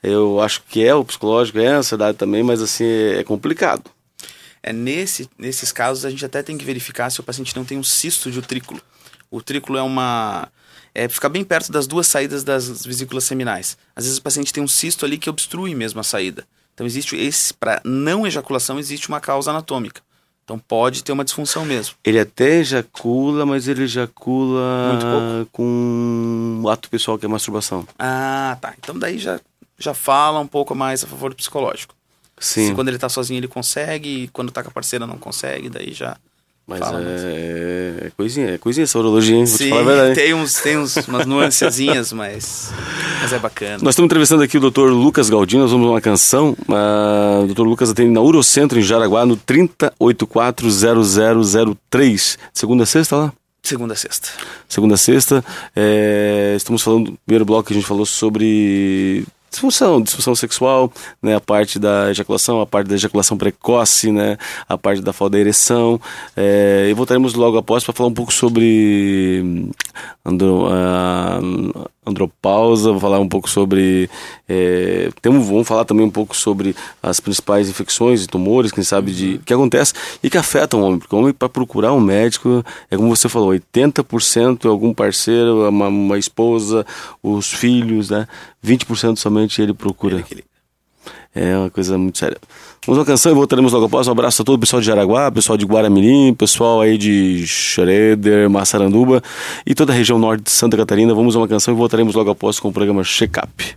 Eu 0.00 0.40
acho 0.40 0.62
que 0.68 0.84
é 0.84 0.94
o 0.94 1.04
psicológico, 1.04 1.58
é 1.58 1.72
a 1.72 1.78
ansiedade 1.78 2.16
também, 2.16 2.44
mas 2.44 2.62
assim, 2.62 2.84
é 2.84 3.24
complicado. 3.24 3.90
É 4.62 4.72
nesse, 4.72 5.28
nesses 5.36 5.72
casos 5.72 6.04
a 6.04 6.10
gente 6.10 6.24
até 6.24 6.42
tem 6.42 6.56
que 6.56 6.64
verificar 6.64 7.10
se 7.10 7.18
o 7.18 7.24
paciente 7.24 7.56
não 7.56 7.64
tem 7.64 7.76
um 7.76 7.82
cisto 7.82 8.30
de 8.30 8.38
utrículo. 8.38 8.80
O 9.30 9.38
utrículo 9.38 9.76
é 9.78 9.82
uma 9.82 10.48
é 10.94 11.08
fica 11.08 11.28
bem 11.28 11.44
perto 11.44 11.70
das 11.70 11.86
duas 11.86 12.06
saídas 12.06 12.42
das 12.42 12.86
vesículas 12.86 13.24
seminais. 13.24 13.76
Às 13.94 14.04
vezes 14.04 14.18
o 14.18 14.22
paciente 14.22 14.52
tem 14.52 14.62
um 14.62 14.68
cisto 14.68 15.04
ali 15.04 15.18
que 15.18 15.28
obstrui 15.28 15.74
mesmo 15.74 16.00
a 16.00 16.02
saída. 16.02 16.46
Então 16.76 16.86
existe 16.86 17.16
esse 17.16 17.54
para 17.54 17.80
não 17.82 18.26
ejaculação 18.26 18.78
existe 18.78 19.08
uma 19.08 19.18
causa 19.18 19.50
anatômica. 19.50 20.02
Então 20.44 20.58
pode 20.58 21.02
ter 21.02 21.10
uma 21.10 21.24
disfunção 21.24 21.64
mesmo. 21.64 21.94
Ele 22.04 22.20
até 22.20 22.58
ejacula, 22.58 23.46
mas 23.46 23.66
ele 23.66 23.84
ejacula 23.84 25.48
com 25.50 26.60
um 26.62 26.68
ato 26.68 26.90
pessoal 26.90 27.18
que 27.18 27.24
é 27.24 27.28
masturbação. 27.28 27.88
Ah, 27.98 28.58
tá. 28.60 28.74
Então 28.78 28.96
daí 28.96 29.18
já 29.18 29.40
já 29.78 29.94
fala 29.94 30.38
um 30.38 30.46
pouco 30.46 30.74
mais 30.74 31.02
a 31.02 31.06
favor 31.06 31.30
do 31.30 31.36
psicológico. 31.36 31.94
Sim. 32.38 32.68
Se 32.68 32.74
quando 32.74 32.88
ele 32.88 32.98
tá 32.98 33.08
sozinho 33.08 33.38
ele 33.38 33.48
consegue, 33.48 34.28
quando 34.28 34.52
tá 34.52 34.62
com 34.62 34.68
a 34.68 34.72
parceira 34.72 35.06
não 35.06 35.16
consegue, 35.16 35.70
daí 35.70 35.94
já 35.94 36.18
Mas 36.68 36.80
Fala, 36.80 37.00
mas- 37.00 37.22
é, 37.24 38.06
é 38.06 38.10
coisinha, 38.16 38.50
é 38.50 38.58
coisinha 38.58 38.82
essa 38.82 38.98
urologia, 38.98 39.36
hein? 39.36 39.46
Sim, 39.46 39.70
tem, 40.16 40.34
uns, 40.34 40.54
tem 40.54 40.76
uns, 40.76 40.96
umas 41.06 41.24
nuancezinhas, 41.24 42.12
mas, 42.12 42.72
mas 43.22 43.32
é 43.32 43.38
bacana. 43.38 43.78
Nós 43.82 43.92
estamos 43.94 44.06
entrevistando 44.06 44.42
aqui 44.42 44.58
o 44.58 44.70
Dr. 44.70 44.88
Lucas 44.90 45.30
Galdino, 45.30 45.62
nós 45.62 45.70
vamos 45.70 45.88
uma 45.88 46.00
canção. 46.00 46.56
ah, 46.68 47.42
o 47.44 47.54
Dr. 47.54 47.62
Lucas 47.62 47.90
atende 47.90 48.10
na 48.10 48.20
Urocentro, 48.20 48.80
em 48.80 48.82
Jaraguá, 48.82 49.24
no 49.24 49.36
30840003. 49.36 52.36
Segunda 52.52 52.82
a 52.82 52.86
sexta 52.86 53.16
lá? 53.16 53.32
Segunda 53.62 53.94
a 53.94 53.96
sexta. 53.96 54.28
Segunda 54.68 54.94
a 54.94 54.98
sexta. 54.98 55.44
É, 55.74 56.54
estamos 56.56 56.82
falando, 56.82 57.12
no 57.12 57.18
primeiro 57.26 57.44
bloco 57.44 57.66
que 57.68 57.74
a 57.74 57.76
gente 57.76 57.86
falou 57.86 58.06
sobre 58.06 59.24
disfunção, 59.50 60.00
disfunção 60.00 60.34
sexual, 60.34 60.92
né, 61.22 61.36
a 61.36 61.40
parte 61.40 61.78
da 61.78 62.10
ejaculação, 62.10 62.60
a 62.60 62.66
parte 62.66 62.88
da 62.88 62.94
ejaculação 62.94 63.36
precoce, 63.36 64.10
né, 64.10 64.36
a 64.68 64.76
parte 64.76 65.02
da 65.02 65.12
falta 65.12 65.32
da 65.32 65.38
ereção. 65.38 66.00
É, 66.36 66.86
e 66.90 66.94
voltaremos 66.94 67.34
logo 67.34 67.56
após 67.56 67.84
para 67.84 67.92
falar 67.92 68.08
um 68.08 68.14
pouco 68.14 68.32
sobre 68.32 69.42
hum, 69.44 69.70
andro, 70.24 70.66
ah, 70.70 71.40
andropausa, 72.06 72.90
vou 72.92 73.00
falar 73.00 73.18
um 73.18 73.28
pouco 73.28 73.48
sobre. 73.50 74.08
É, 74.48 75.10
temos, 75.20 75.46
vamos 75.48 75.66
falar 75.66 75.84
também 75.84 76.06
um 76.06 76.10
pouco 76.10 76.36
sobre 76.36 76.74
as 77.02 77.18
principais 77.20 77.68
infecções 77.68 78.22
e 78.22 78.26
tumores, 78.26 78.70
quem 78.70 78.84
sabe, 78.84 79.12
de 79.12 79.38
que 79.44 79.52
acontece 79.52 79.92
e 80.22 80.30
que 80.30 80.38
afetam 80.38 80.80
o 80.80 80.84
homem, 80.84 80.98
porque 80.98 81.14
o 81.14 81.18
homem, 81.18 81.32
para 81.32 81.48
procurar 81.48 81.92
um 81.92 82.00
médico, 82.00 82.64
é 82.90 82.96
como 82.96 83.14
você 83.14 83.28
falou, 83.28 83.50
80% 83.50 84.64
é 84.64 84.68
algum 84.68 84.94
parceiro, 84.94 85.68
uma, 85.68 85.88
uma 85.88 86.18
esposa, 86.18 86.86
os 87.22 87.52
filhos, 87.52 88.10
né? 88.10 88.26
20% 88.64 89.16
somente 89.16 89.60
ele 89.60 89.72
procura. 89.74 90.18
Aquele- 90.18 90.44
É 91.34 91.56
uma 91.56 91.70
coisa 91.70 91.98
muito 91.98 92.18
séria. 92.18 92.38
Vamos 92.86 93.00
uma 93.00 93.04
canção 93.04 93.32
e 93.32 93.34
voltaremos 93.34 93.72
logo 93.72 93.86
após. 93.86 94.06
Um 94.06 94.12
abraço 94.12 94.42
a 94.42 94.44
todo 94.44 94.54
o 94.54 94.58
pessoal 94.60 94.78
de 94.80 94.86
Jaraguá, 94.86 95.28
pessoal 95.32 95.58
de 95.58 95.66
Guaramirim, 95.66 96.32
pessoal 96.32 96.80
aí 96.80 96.96
de 96.96 97.44
Schroeder, 97.44 98.48
Massaranduba 98.48 99.20
e 99.66 99.74
toda 99.74 99.92
a 99.92 99.96
região 99.96 100.20
norte 100.20 100.44
de 100.44 100.52
Santa 100.52 100.76
Catarina. 100.76 101.12
Vamos 101.12 101.34
a 101.34 101.40
uma 101.40 101.48
canção 101.48 101.74
e 101.74 101.76
voltaremos 101.76 102.14
logo 102.14 102.30
após 102.30 102.60
com 102.60 102.68
o 102.68 102.72
programa 102.72 103.02
Check 103.02 103.38
Up. 103.38 103.76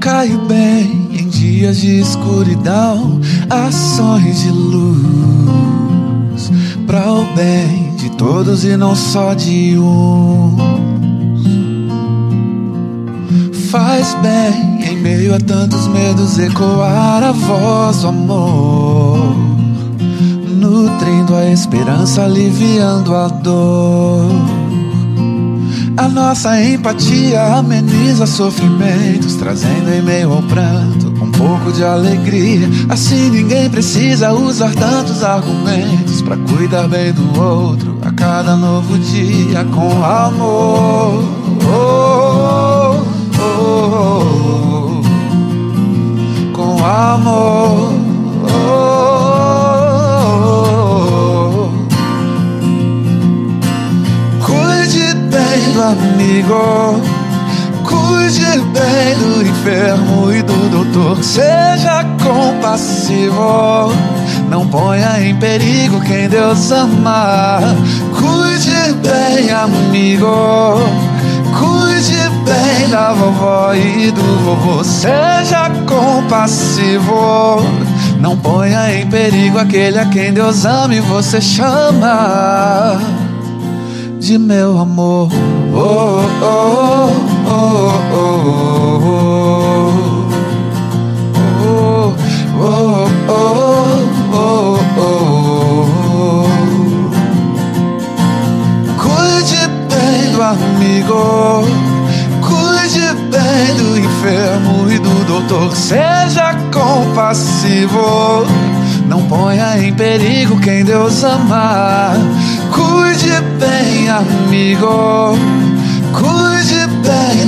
Caio 0.00 0.38
bem 0.42 1.08
em 1.12 1.28
dias 1.28 1.80
de 1.80 2.00
escuridão, 2.00 3.20
ações 3.50 4.42
de 4.42 4.50
luz, 4.50 5.00
para 6.86 7.12
o 7.12 7.24
bem 7.34 7.96
de 7.96 8.10
todos 8.16 8.64
e 8.64 8.76
não 8.76 8.94
só 8.94 9.34
de 9.34 9.76
um. 9.76 10.69
Faz 13.70 14.14
bem 14.14 14.84
em 14.84 14.96
meio 14.96 15.32
a 15.32 15.38
tantos 15.38 15.86
medos 15.86 16.40
ecoar 16.40 17.22
a 17.22 17.30
voz 17.30 18.00
do 18.00 18.08
amor, 18.08 19.36
nutrindo 20.48 21.36
a 21.36 21.48
esperança, 21.52 22.24
aliviando 22.24 23.14
a 23.14 23.28
dor. 23.28 24.28
A 25.96 26.08
nossa 26.08 26.60
empatia 26.60 27.58
ameniza 27.58 28.26
sofrimentos, 28.26 29.36
trazendo 29.36 29.94
em 29.94 30.02
meio 30.02 30.32
ao 30.32 30.42
pranto 30.42 31.06
um 31.22 31.30
pouco 31.30 31.70
de 31.70 31.84
alegria. 31.84 32.68
Assim 32.88 33.30
ninguém 33.30 33.70
precisa 33.70 34.32
usar 34.32 34.74
tantos 34.74 35.22
argumentos 35.22 36.20
para 36.22 36.36
cuidar 36.38 36.88
bem 36.88 37.12
do 37.12 37.40
outro 37.40 37.98
a 38.02 38.10
cada 38.10 38.56
novo 38.56 38.98
dia 38.98 39.64
com 39.66 40.04
amor. 40.04 40.79
Bem 59.10 59.16
do 59.16 59.42
enfermo 59.42 60.32
e 60.32 60.42
do 60.42 60.68
doutor. 60.70 61.22
Seja 61.22 62.04
compassivo, 62.22 63.92
não 64.48 64.66
ponha 64.68 65.20
em 65.20 65.34
perigo 65.36 66.00
quem 66.00 66.28
Deus 66.28 66.70
ama. 66.70 67.60
Cuide 68.16 68.94
bem, 69.02 69.50
amigo, 69.50 70.78
cuide 71.58 72.28
bem 72.44 72.88
da 72.88 73.12
vovó 73.12 73.74
e 73.74 74.10
do 74.10 74.44
vovô. 74.44 74.84
Seja 74.84 75.70
compassivo. 75.86 77.64
Não 78.20 78.36
ponha 78.36 78.92
em 78.94 79.06
perigo 79.06 79.58
aquele 79.58 79.98
a 79.98 80.04
quem 80.04 80.32
Deus 80.32 80.66
ama 80.66 80.94
e 80.94 81.00
você 81.00 81.40
chama 81.40 82.98
de 84.18 84.36
meu 84.38 84.78
amor. 84.78 85.30
Oh, 85.72 86.20
oh, 86.42 87.06
oh, 87.06 87.39
Cuide 98.96 99.66
bem 99.88 100.30
do 100.30 100.42
amigo, 100.42 101.66
cuide 102.40 103.14
bem 103.32 103.76
do 103.76 103.98
enfermo 103.98 104.88
e 104.88 104.98
do 105.00 105.24
doutor. 105.24 105.74
Seja 105.74 106.54
compassivo. 106.72 108.46
Não 109.08 109.22
ponha 109.22 109.76
em 109.76 109.92
perigo 109.92 110.60
quem 110.60 110.84
Deus 110.84 111.24
ama. 111.24 112.12
Cuide 112.72 113.40
bem, 113.58 114.08
amigo 114.08 115.36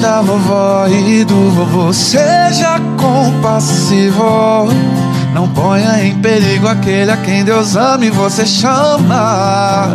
da 0.02 0.20
vovó 0.20 0.88
e 0.88 1.24
do 1.24 1.50
vovô. 1.52 1.92
Seja 1.92 2.80
compassivo. 2.98 4.66
Não 5.32 5.48
ponha 5.48 6.04
em 6.04 6.20
perigo 6.20 6.66
aquele 6.66 7.12
a 7.12 7.16
quem 7.16 7.44
Deus 7.44 7.76
ama 7.76 8.04
e 8.04 8.10
você 8.10 8.44
chama 8.44 9.88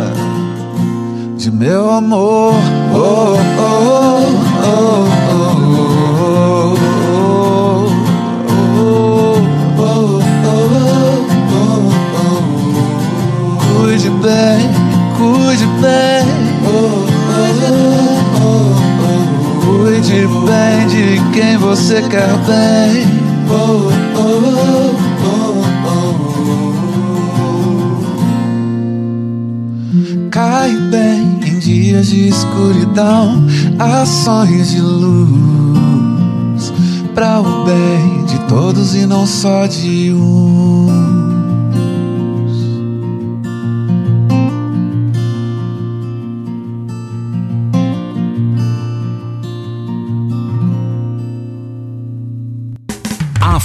de 1.36 1.50
meu 1.50 1.90
amor. 1.90 2.54
Oh, 2.94 3.36
oh, 3.60 4.24
oh, 4.64 5.08
cuide 13.76 14.08
bem, 14.08 14.70
cuide 15.18 15.66
bem. 15.82 16.17
Cuide 20.18 20.26
bem 20.26 20.88
de 20.88 21.30
quem 21.32 21.56
você 21.58 22.02
quer 22.02 22.36
bem. 22.38 23.06
Cai 30.30 30.70
bem 30.90 31.38
em 31.46 31.58
dias 31.60 32.08
de 32.08 32.28
escuridão, 32.28 33.46
ações 33.78 34.70
de 34.72 34.80
luz, 34.80 36.72
para 37.14 37.40
o 37.40 37.64
bem 37.64 38.24
de 38.26 38.38
todos 38.48 38.96
e 38.96 39.06
não 39.06 39.24
só 39.24 39.66
de 39.66 40.12
um. 40.12 40.67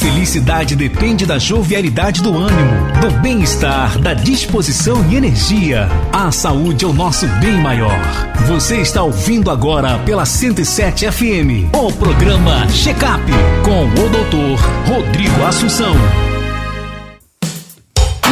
Felicidade 0.04 0.76
depende 0.76 1.26
da 1.26 1.40
jovialidade 1.40 2.22
do 2.22 2.38
ânimo, 2.38 2.92
do 3.00 3.22
bem-estar, 3.22 3.98
da 4.00 4.14
disposição 4.14 5.10
e 5.10 5.16
energia. 5.16 5.88
A 6.12 6.30
saúde 6.30 6.84
é 6.84 6.88
o 6.90 6.92
nosso 6.92 7.26
bem 7.40 7.54
maior. 7.54 7.98
Você 8.46 8.82
está 8.82 9.02
ouvindo 9.02 9.50
agora 9.50 9.98
pela 10.00 10.26
107 10.26 11.10
FM 11.10 11.72
o 11.74 11.90
programa 11.94 12.68
Check 12.68 12.98
Up 12.98 13.32
com 13.64 13.86
o 13.86 14.10
doutor 14.10 14.60
Rodrigo 14.86 15.42
Assunção. 15.46 15.96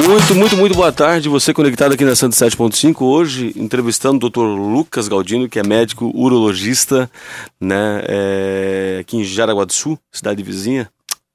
Muito, 0.06 0.36
muito, 0.36 0.58
muito 0.58 0.75
boa 0.75 0.92
tarde. 0.92 1.30
Você 1.30 1.54
conectado 1.54 1.94
aqui 1.94 2.04
na 2.04 2.12
107.5. 2.12 3.01
Hoje, 3.01 3.54
entrevistando 3.56 4.25
o 4.25 4.30
Dr. 4.30 4.42
Lucas 4.42 5.08
Galdino, 5.08 5.48
que 5.48 5.60
é 5.60 5.63
médico 5.63 6.12
urologista, 6.13 7.10
né, 7.62 8.01
é, 8.10 8.98
aqui 9.00 9.16
em 9.16 9.24
Jaraguá 9.24 9.63
do 9.63 9.72
Sul, 9.72 9.98
cidade 10.12 10.44
vizinha, 10.44 10.90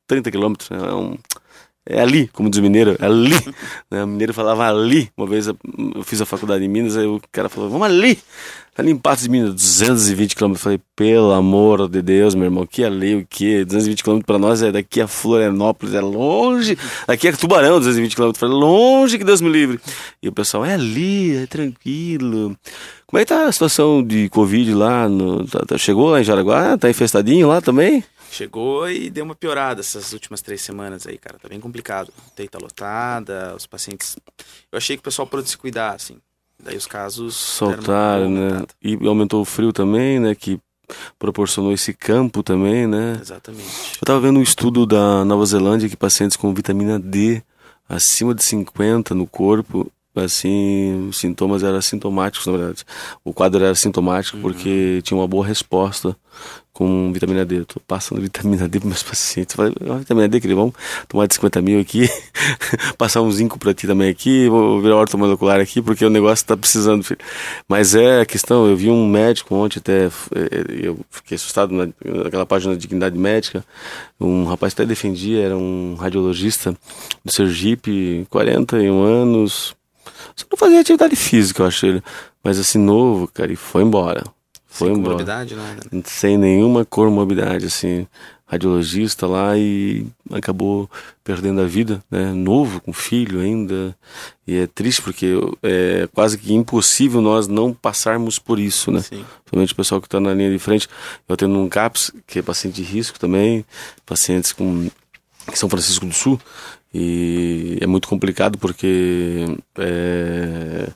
30 0.06 0.30
quilômetros. 0.30 0.70
né, 0.70 0.78
É 0.88 0.94
um, 0.94 1.16
é 1.88 2.00
ali, 2.00 2.26
como 2.32 2.50
diz 2.50 2.58
o 2.58 2.62
mineiro, 2.62 2.96
é 2.98 3.04
ali. 3.06 3.30
né? 3.90 4.02
O 4.02 4.06
mineiro 4.08 4.34
falava 4.34 4.68
ali. 4.68 5.08
Uma 5.16 5.26
vez 5.26 5.46
eu 5.46 5.56
fiz 6.04 6.20
a 6.20 6.26
faculdade 6.26 6.64
em 6.64 6.68
Minas, 6.68 6.96
aí 6.96 7.06
o 7.06 7.20
cara 7.30 7.48
falou, 7.48 7.70
vamos 7.70 7.86
ali. 7.86 8.18
Ali 8.78 8.90
em 8.90 8.96
Patos 8.98 9.22
de 9.22 9.30
Minas, 9.30 9.54
220 9.54 10.34
quilômetros. 10.36 10.60
Eu 10.60 10.64
falei, 10.64 10.80
pelo 10.94 11.32
amor 11.32 11.88
de 11.88 12.02
Deus, 12.02 12.34
meu 12.34 12.44
irmão, 12.44 12.66
que 12.66 12.84
ali, 12.84 13.14
o 13.14 13.26
que? 13.26 13.64
220 13.64 14.02
quilômetros 14.02 14.26
pra 14.26 14.38
nós 14.38 14.60
é 14.62 14.70
daqui 14.70 15.00
a 15.00 15.06
Florianópolis, 15.08 15.94
é 15.94 16.00
longe. 16.02 16.76
Daqui 17.06 17.28
a 17.28 17.32
Tubarão, 17.32 17.78
220 17.78 18.14
quilômetros. 18.14 18.38
Falei, 18.40 18.54
longe 18.54 19.16
que 19.16 19.24
Deus 19.24 19.40
me 19.40 19.48
livre. 19.48 19.80
E 20.22 20.28
o 20.28 20.32
pessoal, 20.32 20.62
é 20.64 20.74
ali, 20.74 21.36
é 21.36 21.46
tranquilo. 21.46 22.54
Como 23.06 23.18
é 23.18 23.24
que 23.24 23.28
tá 23.32 23.46
a 23.46 23.52
situação 23.52 24.02
de 24.02 24.28
Covid 24.28 24.74
lá? 24.74 25.08
No, 25.08 25.46
tá- 25.46 25.60
tá- 25.66 25.78
chegou 25.78 26.10
lá 26.10 26.20
em 26.20 26.24
Jaraguá? 26.24 26.76
Tá 26.76 26.90
infestadinho 26.90 27.48
lá 27.48 27.60
também? 27.62 28.04
Chegou 28.36 28.90
e 28.90 29.08
deu 29.08 29.24
uma 29.24 29.34
piorada 29.34 29.80
essas 29.80 30.12
últimas 30.12 30.42
três 30.42 30.60
semanas 30.60 31.06
aí, 31.06 31.16
cara. 31.16 31.38
Tá 31.38 31.48
bem 31.48 31.58
complicado. 31.58 32.12
A 32.18 32.28
UTI 32.32 32.48
tá 32.48 32.58
lotada, 32.60 33.54
os 33.56 33.66
pacientes. 33.66 34.14
Eu 34.70 34.76
achei 34.76 34.94
que 34.94 35.00
o 35.00 35.04
pessoal 35.04 35.26
parou 35.26 35.42
de 35.42 35.48
se 35.48 35.56
cuidar, 35.56 35.94
assim. 35.94 36.18
Daí 36.62 36.76
os 36.76 36.86
casos. 36.86 37.34
Soltaram, 37.34 38.28
né? 38.28 38.66
E 38.82 38.98
aumentou 39.06 39.40
o 39.40 39.44
frio 39.46 39.72
também, 39.72 40.20
né? 40.20 40.34
Que 40.34 40.60
proporcionou 41.18 41.72
esse 41.72 41.94
campo 41.94 42.42
também, 42.42 42.86
né? 42.86 43.18
Exatamente. 43.18 43.96
Eu 44.00 44.04
tava 44.04 44.20
vendo 44.20 44.38
um 44.38 44.42
estudo 44.42 44.84
da 44.84 45.24
Nova 45.24 45.46
Zelândia 45.46 45.88
que 45.88 45.96
pacientes 45.96 46.36
com 46.36 46.52
vitamina 46.52 46.98
D 46.98 47.42
acima 47.88 48.34
de 48.34 48.44
50 48.44 49.14
no 49.14 49.26
corpo, 49.26 49.90
assim, 50.14 51.08
os 51.08 51.16
sintomas 51.16 51.62
eram 51.62 51.78
assintomáticos, 51.78 52.46
na 52.46 52.52
verdade. 52.52 52.84
O 53.24 53.32
quadro 53.32 53.62
era 53.62 53.72
assintomático 53.72 54.38
porque 54.38 55.00
tinha 55.02 55.16
uma 55.16 55.26
boa 55.26 55.46
resposta 55.46 56.14
com 56.76 57.10
vitamina 57.10 57.42
D. 57.42 57.60
Eu 57.60 57.64
tô 57.64 57.80
passando 57.80 58.20
vitamina 58.20 58.68
D 58.68 58.78
para 58.78 58.88
meus 58.88 59.02
pacientes. 59.02 59.56
Eu 59.56 59.64
Falei, 59.64 59.74
"Ó, 59.88 59.96
vitamina 59.96 60.28
D, 60.28 60.38
querido, 60.40 60.60
vamos 60.60 60.74
tomar 61.08 61.26
de 61.26 61.32
50 61.34 61.62
mil 61.62 61.80
aqui, 61.80 62.06
passar 62.98 63.22
um 63.22 63.30
zinco 63.32 63.58
para 63.58 63.72
ti 63.72 63.86
também 63.86 64.10
aqui, 64.10 64.46
vou 64.50 64.78
virar 64.82 64.96
ortomolecular 64.96 65.58
aqui, 65.58 65.80
porque 65.80 66.04
o 66.04 66.10
negócio 66.10 66.44
tá 66.44 66.54
precisando, 66.54 67.02
filho. 67.02 67.18
Mas 67.66 67.94
é 67.94 68.20
a 68.20 68.26
questão, 68.26 68.66
eu 68.66 68.76
vi 68.76 68.90
um 68.90 69.08
médico 69.08 69.54
ontem 69.54 69.78
até, 69.78 70.06
eh, 70.06 70.64
eu 70.82 70.98
fiquei 71.10 71.36
assustado 71.36 71.72
na- 71.72 71.88
naquela 72.24 72.44
página 72.44 72.74
de 72.74 72.80
Dignidade 72.82 73.18
Médica, 73.18 73.64
um 74.20 74.44
rapaz 74.44 74.74
até 74.74 74.84
defendia, 74.84 75.40
era 75.42 75.56
um 75.56 75.94
radiologista 75.98 76.76
do 77.24 77.32
Sergipe, 77.32 78.26
41 78.28 79.02
anos, 79.02 79.74
só 80.36 80.44
não 80.50 80.58
fazia 80.58 80.80
atividade 80.80 81.16
física, 81.16 81.62
eu 81.62 81.66
acho 81.66 81.86
ele, 81.86 82.02
mas 82.44 82.58
assim, 82.58 82.78
novo, 82.78 83.26
cara, 83.32 83.50
e 83.50 83.56
foi 83.56 83.82
embora. 83.82 84.22
Foi 84.76 84.88
Sem 84.88 84.96
embora 84.98 85.14
comorbidade, 85.14 85.54
né? 85.54 85.76
sem 86.04 86.36
nenhuma 86.36 86.84
comorbidade, 86.84 87.64
assim, 87.64 88.06
radiologista 88.46 89.26
lá 89.26 89.56
e 89.56 90.06
acabou 90.30 90.88
perdendo 91.24 91.62
a 91.62 91.64
vida, 91.64 92.04
né, 92.10 92.30
novo, 92.32 92.78
com 92.82 92.92
filho 92.92 93.40
ainda, 93.40 93.96
e 94.46 94.54
é 94.58 94.66
triste 94.66 95.00
porque 95.00 95.32
é 95.62 96.06
quase 96.12 96.36
que 96.36 96.52
impossível 96.52 97.22
nós 97.22 97.48
não 97.48 97.72
passarmos 97.72 98.38
por 98.38 98.58
isso, 98.58 98.90
né, 98.92 99.00
Sim. 99.00 99.24
principalmente 99.44 99.72
o 99.72 99.76
pessoal 99.76 100.00
que 100.00 100.06
está 100.06 100.20
na 100.20 100.34
linha 100.34 100.50
de 100.50 100.58
frente, 100.58 100.88
eu 101.26 101.36
tenho 101.38 101.58
um 101.58 101.70
CAPS, 101.70 102.12
que 102.26 102.38
é 102.38 102.42
paciente 102.42 102.74
de 102.74 102.82
risco 102.82 103.18
também, 103.18 103.64
pacientes 104.04 104.52
com 104.52 104.90
São 105.54 105.70
Francisco 105.70 106.04
do 106.04 106.12
Sul, 106.12 106.38
e 106.92 107.78
é 107.80 107.86
muito 107.86 108.08
complicado 108.08 108.58
porque 108.58 109.46
é, 109.78 110.88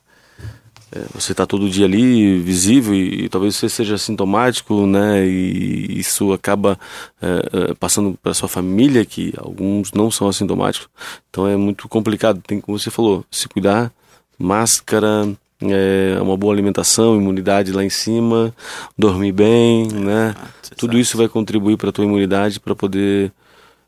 você 1.15 1.33
está 1.33 1.47
todo 1.47 1.71
dia 1.71 1.87
ali 1.87 2.39
visível 2.41 2.95
e, 2.95 3.29
talvez 3.29 3.55
você 3.55 3.69
seja 3.69 3.97
sintomático, 3.97 4.87
né? 4.87 5.25
E 5.25 5.99
isso 5.99 6.33
acaba 6.33 6.79
é, 7.23 7.71
é, 7.71 7.75
passando 7.75 8.19
para 8.21 8.35
sua 8.35 8.49
família 8.49 9.05
que 9.05 9.33
alguns 9.37 9.93
não 9.93 10.11
são 10.11 10.29
assintomáticos. 10.29 10.89
Então 11.31 11.47
é 11.47 11.57
muito 11.57 11.89
complicado. 11.89 12.43
Tem 12.45 12.61
como 12.61 12.79
você 12.79 12.91
falou, 12.91 13.25
se 13.31 13.49
cuidar, 13.49 13.93
máscara, 14.37 15.29
é, 15.63 16.19
uma 16.21 16.37
boa 16.37 16.53
alimentação, 16.53 17.17
imunidade 17.17 17.73
lá 17.73 17.85
em 17.85 17.91
cima, 17.91 18.53
dormir 18.99 19.33
bem, 19.33 19.87
né? 19.93 20.31
Exato, 20.31 20.77
Tudo 20.77 20.99
isso 20.99 21.17
vai 21.17 21.29
contribuir 21.29 21.77
para 21.77 21.91
a 21.91 21.93
tua 21.93 22.05
imunidade 22.05 22.59
para 22.59 22.75
poder 22.75 23.33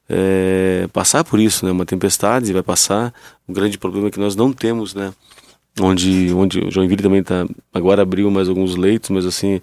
é, 0.09 0.87
passar 0.93 1.25
por 1.25 1.41
isso, 1.41 1.65
né? 1.65 1.73
Uma 1.73 1.87
tempestade 1.87 2.53
vai 2.53 2.63
passar. 2.63 3.13
O 3.49 3.53
grande 3.53 3.79
problema 3.79 4.09
é 4.09 4.11
que 4.11 4.21
nós 4.21 4.37
não 4.37 4.53
temos, 4.53 4.95
né? 4.95 5.13
Onde, 5.81 6.33
onde 6.35 6.61
o 6.61 6.71
Joinville 6.71 7.03
também 7.03 7.23
tá 7.23 7.47
agora 7.73 8.03
abriu 8.03 8.31
mais 8.31 8.49
alguns 8.49 8.77
leitos, 8.77 9.09
mas 9.09 9.25
assim 9.25 9.61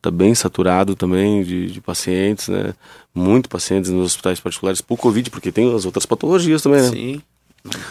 tá 0.00 0.10
bem 0.10 0.34
saturado 0.34 0.94
também 0.94 1.44
de, 1.44 1.70
de 1.70 1.80
pacientes, 1.80 2.48
né? 2.48 2.72
Muito 3.14 3.48
pacientes 3.48 3.90
nos 3.90 4.06
hospitais 4.06 4.40
particulares 4.40 4.80
por 4.80 4.96
Covid, 4.96 5.30
porque 5.30 5.52
tem 5.52 5.74
as 5.74 5.84
outras 5.84 6.06
patologias 6.06 6.62
também, 6.62 6.80
né? 6.80 6.88
Sim. 6.88 7.22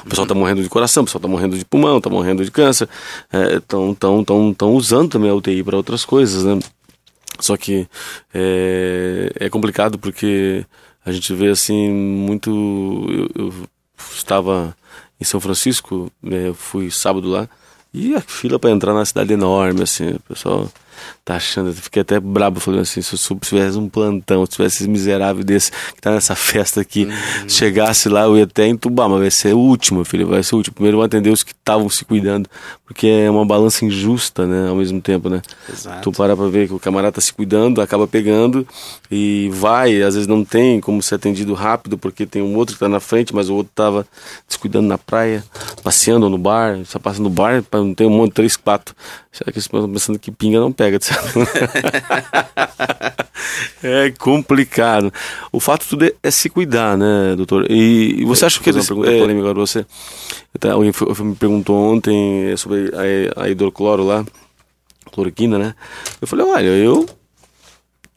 O 0.04 0.10
pessoal 0.10 0.26
tá 0.26 0.34
morrendo 0.34 0.64
de 0.64 0.70
coração, 0.70 1.04
o 1.04 1.06
pessoal 1.06 1.22
tá 1.22 1.28
morrendo 1.28 1.56
de 1.56 1.64
pulmão, 1.64 2.02
tá 2.02 2.10
morrendo 2.10 2.44
de 2.44 2.50
câncer, 2.50 2.90
estão 3.56 3.94
tão, 3.94 4.24
tão, 4.24 4.54
tão 4.54 4.74
usando 4.74 5.12
também 5.12 5.30
a 5.30 5.36
UTI 5.36 5.64
para 5.64 5.78
outras 5.78 6.04
coisas, 6.04 6.44
né? 6.44 6.60
Só 7.40 7.56
que 7.56 7.88
é, 8.34 9.32
é 9.36 9.50
complicado 9.50 10.00
porque 10.00 10.66
a 11.06 11.12
gente 11.12 11.34
vê 11.34 11.50
assim 11.50 11.90
muito. 11.92 12.50
Eu, 13.36 13.46
eu 13.46 13.54
estava 14.12 14.76
em 15.22 15.24
São 15.24 15.40
Francisco, 15.40 16.12
eu 16.24 16.56
fui 16.56 16.90
sábado 16.90 17.30
lá, 17.30 17.48
e 17.94 18.16
a 18.16 18.22
fila 18.22 18.60
para 18.60 18.72
entrar 18.72 18.94
na 18.94 19.06
cidade 19.06 19.32
é 19.32 19.34
enorme, 19.34 19.84
assim, 19.84 20.12
o 20.12 20.20
pessoal 20.22 20.70
tá 21.24 21.36
achando, 21.36 21.70
eu 21.70 21.74
fiquei 21.74 22.02
até 22.02 22.20
brabo 22.20 22.60
falando 22.60 22.82
assim, 22.82 23.02
se 23.02 23.14
eu 23.14 23.40
tivesse 23.40 23.78
um 23.78 23.88
plantão, 23.88 24.46
se 24.46 24.54
tivesse 24.54 24.78
esse 24.78 24.90
miserável 24.90 25.44
desse 25.44 25.72
que 25.72 26.02
tá 26.02 26.12
nessa 26.12 26.34
festa 26.36 26.82
aqui, 26.82 27.08
se 27.48 27.56
chegasse 27.56 28.10
lá, 28.10 28.24
eu 28.24 28.38
ia 28.38 28.44
até 28.44 28.68
entubar, 28.68 29.10
mas 29.10 29.20
vai 29.20 29.32
ser 29.32 29.54
o 29.54 29.60
último, 29.60 30.04
filho, 30.04 30.28
vai 30.28 30.42
ser 30.44 30.56
o 30.56 30.58
último. 30.58 30.74
Primeiro 30.76 30.98
vão 30.98 31.06
atender 31.06 31.30
os 31.30 31.44
que 31.44 31.52
estavam 31.52 31.90
se 31.90 32.04
cuidando, 32.04 32.50
porque 32.86 33.08
é 33.08 33.30
uma 33.30 33.46
balança 33.46 33.86
injusta, 33.86 34.46
né, 34.46 34.70
ao 34.70 34.76
mesmo 34.76 35.00
tempo, 35.02 35.30
né? 35.30 35.42
Exato. 35.72 36.02
Tu 36.02 36.12
para 36.18 36.36
pra 36.36 36.48
ver 36.48 36.68
que 36.68 36.74
o 36.74 36.80
camarada 36.80 37.14
tá 37.14 37.22
se 37.22 37.32
cuidando, 37.32 37.82
acaba 37.82 38.08
pegando 38.08 38.68
e 39.12 39.50
vai, 39.54 40.02
às 40.02 40.16
vezes 40.16 40.28
não 40.28 40.44
tem 40.44 40.80
como 40.80 41.02
ser 41.02 41.16
atendido 41.16 41.54
rápido, 41.54 41.98
porque 41.98 42.26
tem 42.26 42.42
um 42.42 42.56
outro 42.56 42.76
que 42.76 42.80
tá 42.80 42.90
na 42.90 43.00
frente, 43.00 43.34
mas 43.34 43.50
o 43.50 43.56
outro 43.56 43.72
tava 43.76 44.08
descuidando 44.48 44.88
na 44.88 44.98
praia, 44.98 45.44
passeando 45.84 46.30
no 46.30 46.38
bar, 46.38 46.80
só 46.86 46.98
passa 47.00 47.22
no 47.22 47.30
bar, 47.30 47.64
não 47.72 47.94
tem 47.94 48.08
um 48.08 48.10
monte, 48.10 48.34
três, 48.34 48.56
quatro. 48.56 48.96
Será 49.32 49.52
que 49.52 49.60
eles 49.60 49.66
estão 49.66 49.90
pensando 49.90 50.20
que 50.20 50.32
pinga 50.32 50.60
não 50.60 50.72
pega? 50.72 50.89
é 53.84 54.12
complicado. 54.18 55.12
O 55.52 55.60
fato 55.60 55.84
de 55.84 55.90
tudo 55.90 56.06
é, 56.06 56.14
é 56.24 56.32
se 56.32 56.50
cuidar, 56.50 56.98
né, 56.98 57.36
doutor? 57.36 57.66
E, 57.70 58.22
e 58.22 58.26
você 58.26 58.46
acha 58.46 58.60
que... 58.60 58.72
Uma 58.72 58.84
pergunta 58.84 59.12
é- 59.12 59.20
polêmica 59.20 59.46
agora 59.50 59.60
você. 59.60 59.86
Tá, 60.60 60.74
Alguém 60.74 60.92
foi- 60.92 61.14
foi- 61.14 61.26
me 61.26 61.36
perguntou 61.36 61.76
ontem 61.76 62.56
sobre 62.58 62.92
a, 63.36 63.44
a 63.44 63.50
hidrocloro 63.50 64.04
lá, 64.04 64.26
cloroquina, 65.12 65.58
né? 65.58 65.76
Eu 66.22 66.28
falei, 66.28 66.46
olha, 66.46 66.68
eu 66.70 67.08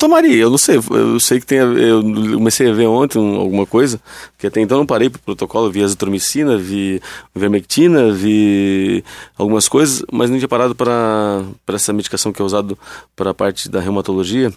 tomaria, 0.02 0.36
eu 0.36 0.50
não 0.50 0.58
sei, 0.58 0.76
eu 0.90 1.20
sei 1.20 1.38
que 1.38 1.46
tem, 1.46 1.58
eu 1.58 2.02
comecei 2.34 2.68
a 2.68 2.72
ver 2.72 2.86
ontem 2.86 3.18
um- 3.18 3.36
alguma 3.36 3.64
coisa, 3.64 4.00
que 4.36 4.46
até 4.46 4.60
então 4.60 4.76
não 4.78 4.84
parei 4.84 5.08
pro 5.08 5.20
protocolo, 5.20 5.70
vi 5.70 5.82
azitromicina, 5.82 6.56
vi 6.58 7.00
vermectina, 7.34 8.10
vi 8.12 9.04
algumas 9.38 9.68
coisas, 9.68 10.04
mas 10.12 10.28
não 10.28 10.38
tinha 10.38 10.48
parado 10.48 10.74
para 10.74 11.44
essa 11.68 11.92
medicação 11.92 12.32
que 12.32 12.42
é 12.42 12.44
usado 12.44 12.76
para 13.14 13.30
a 13.30 13.34
parte 13.34 13.68
da 13.68 13.78
reumatologia, 13.80 14.52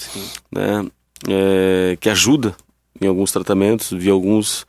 né? 0.52 0.86
É, 1.28 1.98
que 2.00 2.10
ajuda 2.10 2.56
em 3.00 3.08
alguns 3.08 3.32
tratamentos, 3.32 3.92
vi 3.92 4.10
alguns 4.10 4.66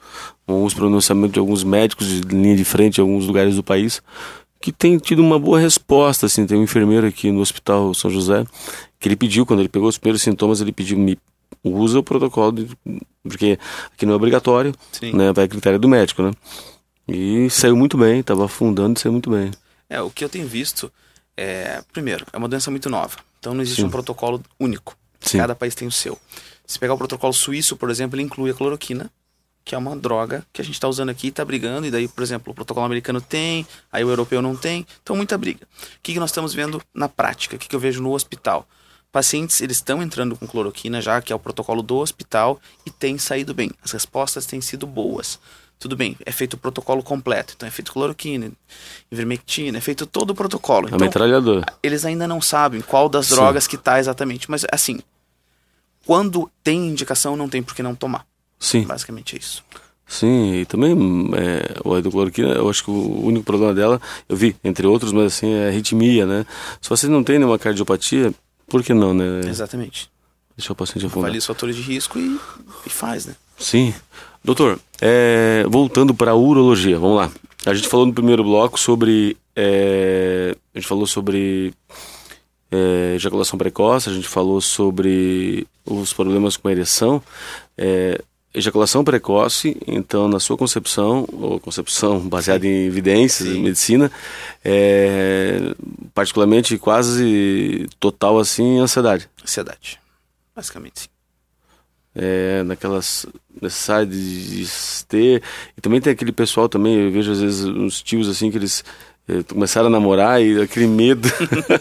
alguns 0.47 0.73
pronunciamentos 0.75 1.33
de 1.33 1.41
alguns 1.41 1.65
médicos 1.65 2.07
de 2.07 2.21
linha 2.21 2.55
de 2.55 2.65
frente 2.65 2.99
em 2.99 3.01
alguns 3.01 3.27
lugares 3.27 3.57
do 3.57 3.65
país 3.65 4.01
que 4.61 4.73
tem 4.73 4.99
tido 4.99 5.21
uma 5.21 5.39
boa 5.39 5.59
resposta, 5.59 6.27
assim, 6.27 6.47
tem 6.47 6.59
um 6.59 6.63
enfermeiro 6.63 7.07
aqui 7.07 7.31
no 7.31 7.41
Hospital 7.41 7.93
São 7.95 8.11
José 8.11 8.45
que 8.99 9.09
ele 9.09 9.17
pediu, 9.17 9.45
quando 9.47 9.61
ele 9.61 9.69
pegou 9.69 9.89
os 9.89 9.99
primeiros 9.99 10.23
sintomas, 10.23 10.61
ele 10.61 10.73
pediu, 10.73 10.99
me 10.99 11.19
usa 11.63 11.99
o 11.99 12.03
protocolo, 12.03 12.53
de- 12.53 12.69
porque 13.23 13.59
aqui 13.93 14.07
não 14.07 14.15
é 14.15 14.17
obrigatório, 14.17 14.75
Sim. 14.91 15.13
né, 15.13 15.33
vai 15.33 15.45
a 15.45 15.49
critério 15.49 15.79
do 15.79 15.89
médico, 15.89 16.23
né, 16.23 16.33
e 17.07 17.49
saiu 17.51 17.77
muito 17.77 17.97
bem, 17.99 18.21
estava 18.21 18.45
afundando 18.47 18.99
e 18.99 19.03
saiu 19.03 19.13
muito 19.13 19.31
bem. 19.31 19.51
É, 19.89 20.01
o 20.01 20.11
que 20.11 20.25
eu 20.25 20.29
tenho 20.29 20.47
visto 20.49 20.91
é, 21.37 21.83
primeiro, 21.93 22.27
é 22.33 22.37
uma 22.39 22.49
doença 22.49 22.71
muito 22.71 22.89
nova. 22.91 23.19
Então 23.39 23.55
não 23.55 23.61
existe 23.63 23.83
Sim. 23.83 23.87
um 23.87 23.91
protocolo 23.91 24.43
único. 24.59 24.97
Sim. 25.21 25.39
Cada 25.39 25.55
país 25.55 25.75
tem 25.75 25.87
o 25.87 25.93
seu. 25.93 26.19
Se 26.67 26.79
pegar 26.79 26.95
o 26.95 26.99
protocolo 26.99 27.33
suíço, 27.33 27.77
por 27.77 27.91
exemplo, 27.91 28.17
ele 28.17 28.25
inclui 28.25 28.51
a 28.51 28.55
cloroquina, 28.55 29.11
que 29.67 29.75
é 29.75 29.79
uma 29.79 29.97
droga 29.97 30.47
que 30.53 30.63
a 30.63 30.65
gente 30.65 30.75
está 30.75 30.87
usando 30.87 31.09
aqui 31.11 31.27
e 31.27 31.31
está 31.31 31.45
brigando. 31.45 31.89
E 31.89 31.91
daí, 31.91 32.07
por 32.07 32.23
exemplo, 32.23 32.53
o 32.53 32.55
protocolo 32.55 32.87
americano 32.87 33.21
tem, 33.21 33.67
aí 33.91 34.05
o 34.05 34.09
europeu 34.09 34.41
não 34.41 34.55
tem. 34.55 34.87
Então, 35.03 35.17
muita 35.17 35.37
briga. 35.37 35.65
O 35.65 36.01
que, 36.05 36.13
que 36.13 36.21
nós 36.21 36.31
estamos 36.31 36.55
vendo 36.55 36.81
na 36.95 37.09
prática? 37.09 37.57
O 37.57 37.59
que, 37.59 37.67
que 37.69 37.75
eu 37.75 37.81
vejo 37.81 38.01
no 38.01 38.13
hospital? 38.15 38.65
Pacientes, 39.11 39.61
eles 39.61 39.79
estão 39.79 40.01
entrando 40.01 40.37
com 40.37 40.47
cloroquina 40.47 41.01
já, 41.01 41.21
que 41.21 41.33
é 41.33 41.37
o 41.37 41.39
protocolo 41.39 41.83
do 41.83 41.97
hospital, 41.97 42.61
e 42.87 42.91
tem 42.91 43.19
saído 43.19 43.53
bem. 43.53 43.73
As 43.83 43.91
respostas 43.91 44.47
têm 44.47 44.61
sido 44.61 44.87
boas. 44.87 45.41
Tudo 45.81 45.97
bem, 45.97 46.17
é 46.25 46.31
feito 46.31 46.55
o 46.55 46.59
protocolo 46.59 47.03
completo. 47.03 47.55
Então, 47.57 47.67
é 47.67 47.71
feito 47.73 47.93
cloroquina, 47.93 48.53
ivermectina, 49.11 49.79
é 49.79 49.81
feito 49.81 50.07
todo 50.07 50.31
o 50.31 50.35
protocolo. 50.35 50.87
É 50.87 50.89
Então, 50.91 51.01
metralhadora. 51.01 51.67
eles 51.83 52.05
ainda 52.05 52.29
não 52.29 52.41
sabem 52.41 52.81
qual 52.83 53.09
das 53.09 53.27
Sim. 53.27 53.35
drogas 53.35 53.67
que 53.67 53.77
tá 53.77 53.99
exatamente. 53.99 54.49
Mas, 54.49 54.65
assim, 54.71 55.01
quando 56.07 56.49
tem 56.63 56.87
indicação, 56.87 57.37
não 57.37 57.49
tem 57.49 57.65
por 57.65 57.75
que 57.75 57.83
não 57.83 57.97
tomar. 57.97 58.25
Sim, 58.59 58.83
Basicamente 58.83 59.37
é 59.37 59.39
isso. 59.39 59.65
Sim, 60.09 60.61
e 60.61 60.65
também 60.67 60.93
é, 61.35 61.75
a 61.85 61.99
hidrocloroquina, 61.99 62.51
eu 62.51 62.71
acho 62.71 62.85
que 62.85 62.91
o 62.91 63.27
único 63.27 63.45
problema 63.45 63.75
dela, 63.75 64.01
eu 64.29 64.37
vi, 64.37 64.55
entre 64.63 64.87
outros, 64.87 65.13
mas 65.13 65.35
assim, 65.35 65.53
é 65.53 65.67
a 65.67 65.69
arritmia, 65.69 66.25
né? 66.25 66.47
Se 66.81 66.89
você 66.89 67.09
não 67.09 67.25
tem 67.25 67.39
nenhuma 67.39 67.59
cardiopatia, 67.59 68.33
por 68.69 68.85
que 68.85 68.95
não, 68.95 69.13
né? 69.13 69.41
Exatamente. 69.49 70.09
Deixa 70.57 70.73
o 70.73 70.77
paciente 70.77 71.07
afundar. 71.07 71.25
Avalia 71.25 71.39
os 71.39 71.47
fatores 71.47 71.75
de 71.75 71.83
risco 71.83 72.19
e, 72.19 72.39
e 72.87 72.91
faz, 72.91 73.27
né? 73.27 73.35
Sim. 73.59 73.93
Doutor, 74.45 74.79
é, 75.01 75.65
voltando 75.69 76.15
para 76.15 76.31
a 76.31 76.37
urologia, 76.37 76.99
vamos 76.99 77.17
lá. 77.17 77.31
A 77.67 77.75
gente 77.75 77.89
falou 77.89 78.07
no 78.07 78.15
primeiro 78.15 78.45
bloco 78.45 78.79
sobre. 78.79 79.37
é, 79.57 80.57
a 80.73 80.79
gente 80.79 80.89
falou 80.89 81.07
sobre 81.07 81.75
é, 82.71 83.15
ejaculação 83.17 83.59
precoce, 83.59 84.09
a 84.09 84.13
gente 84.13 84.29
falou 84.29 84.61
sobre 84.61 85.67
os 85.85 86.13
problemas 86.13 86.57
com 86.57 86.69
a 86.69 86.73
ereção. 86.73 87.21
É, 87.77 88.21
ejaculação 88.57 89.05
precoce, 89.05 89.77
então, 89.87 90.29
na 90.29 90.41
sua 90.41 90.57
concepção, 90.57 91.27
ou 91.33 91.61
concepção 91.61 92.19
baseada 92.27 92.67
em 92.67 92.87
evidências, 92.87 93.49
em 93.49 93.63
medicina, 93.63 94.11
é, 94.65 95.75
particularmente 96.15 96.77
quase 96.79 97.87
total 98.01 98.39
assim, 98.39 98.79
ansiedade. 98.79 99.29
Ansiedade. 99.43 100.01
Basicamente, 100.55 101.01
sim. 101.01 101.09
é, 102.15 102.63
naquelas 102.63 103.27
necessidade 103.61 104.11
de, 104.11 104.65
de 104.65 105.05
ter 105.07 105.43
e 105.77 105.81
também 105.81 106.01
tem 106.01 106.13
aquele 106.13 106.33
pessoal 106.33 106.69
também 106.69 106.95
eu 106.97 107.11
vejo 107.11 107.33
às 107.33 107.41
vezes 107.41 107.65
uns 107.65 108.03
tios 108.03 108.29
assim 108.29 108.51
que 108.51 108.57
eles 108.59 108.85
eh, 109.29 109.43
começaram 109.49 109.87
a 109.87 109.91
namorar 109.91 110.43
e 110.43 110.61
aquele 110.61 110.87
medo 110.87 111.29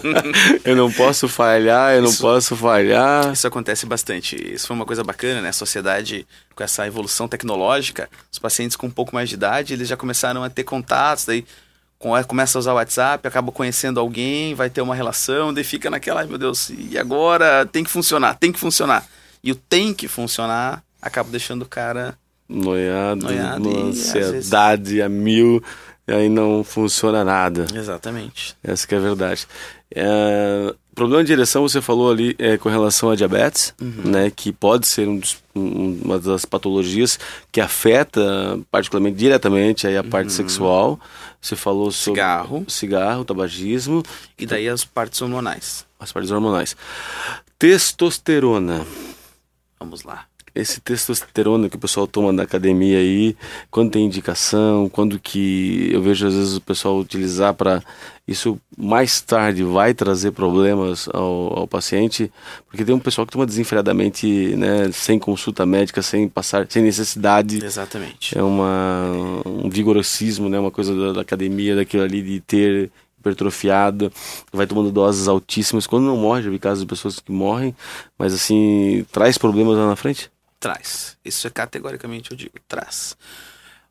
eu 0.63 0.75
não 0.75 0.91
posso 0.91 1.27
falhar 1.27 1.93
eu 1.95 2.01
não 2.01 2.09
Isso- 2.09 2.21
posso 2.21 2.55
falhar 2.55 3.31
Isso 3.33 3.47
acontece 3.47 3.85
bastante. 3.85 4.35
Isso 4.53 4.67
foi 4.67 4.75
uma 4.75 4.85
coisa 4.85 5.03
bacana, 5.03 5.41
né? 5.41 5.49
A 5.49 5.53
sociedade, 5.53 6.25
com 6.55 6.63
essa 6.63 6.85
evolução 6.87 7.27
tecnológica, 7.27 8.09
os 8.31 8.39
pacientes 8.39 8.75
com 8.77 8.87
um 8.87 8.91
pouco 8.91 9.13
mais 9.13 9.29
de 9.29 9.35
idade, 9.35 9.73
eles 9.73 9.87
já 9.87 9.97
começaram 9.97 10.43
a 10.43 10.49
ter 10.49 10.63
contatos, 10.63 11.25
daí 11.25 11.45
com- 11.99 12.11
começa 12.25 12.57
a 12.57 12.59
usar 12.59 12.71
o 12.73 12.75
WhatsApp, 12.75 13.27
acaba 13.27 13.51
conhecendo 13.51 13.99
alguém, 13.99 14.53
vai 14.55 14.69
ter 14.69 14.81
uma 14.81 14.95
relação, 14.95 15.53
daí 15.53 15.63
fica 15.63 15.89
naquela, 15.89 16.23
meu 16.25 16.37
Deus, 16.37 16.69
e 16.69 16.97
agora 16.97 17.65
tem 17.65 17.83
que 17.83 17.89
funcionar, 17.89 18.35
tem 18.35 18.51
que 18.51 18.59
funcionar. 18.59 19.05
E 19.43 19.51
o 19.51 19.55
tem 19.55 19.93
que 19.93 20.07
funcionar 20.07 20.83
acaba 21.05 21.29
deixando 21.29 21.61
o 21.61 21.67
cara. 21.69 22.17
noiado, 22.49 23.25
Noiado 23.25 23.69
e, 23.71 23.81
ansiedade 23.89 25.01
a 25.01 25.07
mil 25.09 25.63
e 26.07 26.13
aí 26.13 26.29
não 26.29 26.63
funciona 26.63 27.23
nada 27.23 27.65
Exatamente. 27.73 28.55
essa 28.63 28.85
que 28.87 28.93
é 28.93 28.97
a 28.99 29.01
verdade 29.01 29.47
É, 29.89 30.73
problema 30.93 31.23
de 31.23 31.33
ereção 31.33 31.63
você 31.63 31.81
falou 31.81 32.11
ali 32.11 32.35
é, 32.37 32.57
com 32.57 32.69
relação 32.69 33.09
a 33.09 33.15
diabetes 33.15 33.73
Uhum. 33.81 34.01
né 34.11 34.29
que 34.29 34.51
pode 34.53 34.85
ser 34.87 35.07
um 35.07 35.17
dos- 35.17 35.37
um- 35.55 35.99
uma 36.05 36.19
das 36.19 36.45
patologias 36.45 37.17
que 37.51 37.59
afeta 37.59 38.21
particularmente 38.69 39.17
diretamente 39.17 39.87
aí 39.87 39.97
a 39.97 40.03
parte 40.03 40.31
sexual 40.31 40.99
você 41.41 41.55
falou 41.55 41.89
sobre 41.91 42.19
Uhum. 42.21 42.25
Cigarro. 42.27 42.65
cigarro 42.67 43.25
tabagismo 43.25 44.03
E 44.37 44.45
daí 44.45 44.69
as 44.69 44.85
partes 44.85 45.19
hormonais. 45.21 45.83
as 45.99 46.11
partes 46.11 46.29
hormonais 46.29 46.75
testosterona 47.57 48.85
Vamos 49.79 50.03
lá. 50.03 50.25
Esse 50.55 50.79
testosterona 50.79 51.69
que 51.69 51.75
o 51.75 51.79
pessoal 51.79 52.07
toma 52.07 52.31
na 52.31 52.43
academia 52.43 52.97
aí, 52.97 53.35
quando 53.69 53.91
tem 53.91 54.05
indicação, 54.05 54.87
quando 54.89 55.19
que 55.19 55.89
eu 55.91 56.01
vejo 56.01 56.25
às 56.25 56.33
vezes 56.33 56.55
o 56.55 56.61
pessoal 56.61 56.97
utilizar 56.97 57.53
para 57.53 57.83
isso 58.27 58.57
mais 58.75 59.21
tarde 59.21 59.63
vai 59.63 59.93
trazer 59.93 60.31
problemas 60.31 61.07
ao, 61.13 61.59
ao 61.59 61.67
paciente, 61.67 62.31
porque 62.67 62.83
tem 62.83 62.95
um 62.95 62.99
pessoal 62.99 63.27
que 63.27 63.33
toma 63.33 63.45
desenfreadamente, 63.45 64.55
né, 64.55 64.91
sem 64.91 65.19
consulta 65.19 65.65
médica, 65.65 66.01
sem 66.01 66.27
passar, 66.27 66.65
sem 66.67 66.81
necessidade. 66.81 67.63
Exatamente. 67.63 68.35
É 68.37 68.41
uma 68.41 69.11
um 69.45 69.69
vigorosismo, 69.69 70.49
né, 70.49 70.57
uma 70.57 70.71
coisa 70.71 70.95
da, 70.95 71.13
da 71.13 71.21
academia, 71.21 71.75
daquilo 71.75 72.03
ali 72.03 72.21
de 72.21 72.39
ter 72.39 72.91
hipertrofiado, 73.19 74.11
vai 74.53 74.67
tomando 74.67 74.91
doses 74.91 75.27
altíssimas, 75.27 75.87
quando 75.87 76.05
não 76.05 76.17
morre, 76.17 76.43
já 76.43 76.49
vi 76.49 76.59
casos 76.59 76.83
de 76.83 76.87
pessoas 76.87 77.19
que 77.19 77.31
morrem, 77.31 77.75
mas 78.17 78.33
assim, 78.33 79.05
traz 79.11 79.37
problemas 79.37 79.77
lá 79.77 79.87
na 79.87 79.95
frente? 79.95 80.29
Traz. 80.65 81.15
Isso 81.23 81.45
é 81.45 81.51
categoricamente 81.51 82.31
eu 82.31 82.37
digo, 82.37 82.53
traz. 82.67 83.15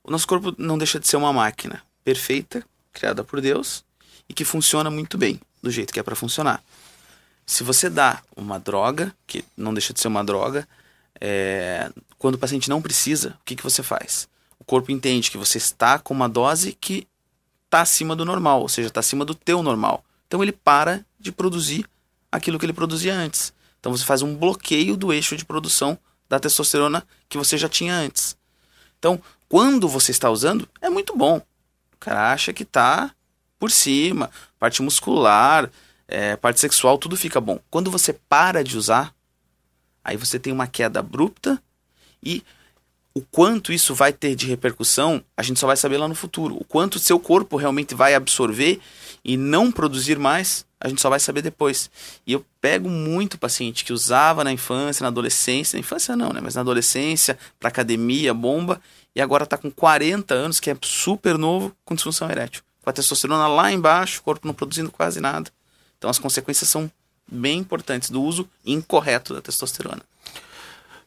O 0.02 0.10
nosso 0.10 0.26
corpo 0.26 0.52
não 0.58 0.76
deixa 0.76 0.98
de 0.98 1.06
ser 1.06 1.16
uma 1.16 1.32
máquina 1.32 1.80
perfeita, 2.02 2.66
criada 2.92 3.22
por 3.22 3.40
Deus 3.40 3.84
e 4.28 4.34
que 4.34 4.44
funciona 4.44 4.90
muito 4.90 5.16
bem, 5.16 5.40
do 5.62 5.70
jeito 5.70 5.92
que 5.92 6.00
é 6.00 6.02
para 6.02 6.16
funcionar. 6.16 6.60
Se 7.46 7.62
você 7.62 7.88
dá 7.88 8.20
uma 8.34 8.58
droga, 8.58 9.14
que 9.24 9.44
não 9.56 9.72
deixa 9.72 9.92
de 9.92 10.00
ser 10.00 10.08
uma 10.08 10.24
droga, 10.24 10.66
é, 11.20 11.92
quando 12.18 12.34
o 12.34 12.38
paciente 12.38 12.68
não 12.68 12.82
precisa, 12.82 13.38
o 13.40 13.44
que, 13.44 13.54
que 13.54 13.62
você 13.62 13.80
faz? 13.80 14.28
O 14.58 14.64
corpo 14.64 14.90
entende 14.90 15.30
que 15.30 15.38
você 15.38 15.58
está 15.58 16.00
com 16.00 16.12
uma 16.12 16.28
dose 16.28 16.72
que 16.72 17.06
está 17.66 17.82
acima 17.82 18.16
do 18.16 18.24
normal, 18.24 18.62
ou 18.62 18.68
seja, 18.68 18.88
está 18.88 18.98
acima 18.98 19.24
do 19.24 19.36
teu 19.36 19.62
normal. 19.62 20.04
Então 20.26 20.42
ele 20.42 20.50
para 20.50 21.06
de 21.20 21.30
produzir 21.30 21.88
aquilo 22.32 22.58
que 22.58 22.66
ele 22.66 22.72
produzia 22.72 23.14
antes. 23.14 23.54
Então 23.78 23.96
você 23.96 24.04
faz 24.04 24.22
um 24.22 24.34
bloqueio 24.34 24.96
do 24.96 25.12
eixo 25.12 25.36
de 25.36 25.44
produção 25.44 25.96
da 26.34 26.40
testosterona 26.40 27.06
que 27.28 27.38
você 27.38 27.56
já 27.56 27.68
tinha 27.68 27.94
antes. 27.94 28.36
Então, 28.98 29.20
quando 29.48 29.88
você 29.88 30.10
está 30.10 30.30
usando, 30.30 30.68
é 30.80 30.90
muito 30.90 31.16
bom. 31.16 31.36
O 31.92 31.96
cara 31.98 32.32
acha 32.32 32.52
que 32.52 32.64
está 32.64 33.14
por 33.58 33.70
cima, 33.70 34.30
parte 34.58 34.82
muscular, 34.82 35.70
é, 36.08 36.36
parte 36.36 36.60
sexual, 36.60 36.98
tudo 36.98 37.16
fica 37.16 37.40
bom. 37.40 37.58
Quando 37.70 37.90
você 37.90 38.12
para 38.12 38.64
de 38.64 38.76
usar, 38.76 39.14
aí 40.02 40.16
você 40.16 40.38
tem 40.38 40.52
uma 40.52 40.66
queda 40.66 41.00
abrupta 41.00 41.62
e 42.22 42.42
o 43.14 43.20
quanto 43.20 43.72
isso 43.72 43.94
vai 43.94 44.12
ter 44.12 44.34
de 44.34 44.46
repercussão, 44.46 45.22
a 45.36 45.42
gente 45.42 45.60
só 45.60 45.68
vai 45.68 45.76
saber 45.76 45.98
lá 45.98 46.08
no 46.08 46.16
futuro. 46.16 46.56
O 46.56 46.64
quanto 46.64 46.98
seu 46.98 47.18
corpo 47.20 47.56
realmente 47.56 47.94
vai 47.94 48.14
absorver 48.14 48.80
e 49.24 49.36
não 49.36 49.70
produzir 49.70 50.18
mais, 50.18 50.66
a 50.84 50.88
gente 50.88 51.00
só 51.00 51.08
vai 51.08 51.18
saber 51.18 51.40
depois. 51.40 51.90
E 52.26 52.34
eu 52.34 52.44
pego 52.60 52.90
muito 52.90 53.38
paciente 53.38 53.86
que 53.86 53.92
usava 53.92 54.44
na 54.44 54.52
infância, 54.52 55.02
na 55.02 55.08
adolescência, 55.08 55.78
na 55.78 55.80
infância 55.80 56.14
não, 56.14 56.28
né? 56.30 56.40
Mas 56.42 56.56
na 56.56 56.60
adolescência, 56.60 57.38
para 57.58 57.70
academia, 57.70 58.34
bomba, 58.34 58.78
e 59.16 59.20
agora 59.22 59.46
tá 59.46 59.56
com 59.56 59.70
40 59.70 60.34
anos, 60.34 60.60
que 60.60 60.70
é 60.70 60.76
super 60.82 61.38
novo, 61.38 61.74
com 61.86 61.94
disfunção 61.94 62.30
erétil. 62.30 62.62
Com 62.82 62.90
a 62.90 62.92
testosterona 62.92 63.48
lá 63.48 63.72
embaixo, 63.72 64.20
o 64.20 64.24
corpo 64.24 64.46
não 64.46 64.52
produzindo 64.52 64.90
quase 64.90 65.22
nada. 65.22 65.50
Então 65.96 66.10
as 66.10 66.18
consequências 66.18 66.68
são 66.68 66.90
bem 67.26 67.60
importantes 67.60 68.10
do 68.10 68.22
uso 68.22 68.46
incorreto 68.66 69.32
da 69.32 69.40
testosterona. 69.40 70.02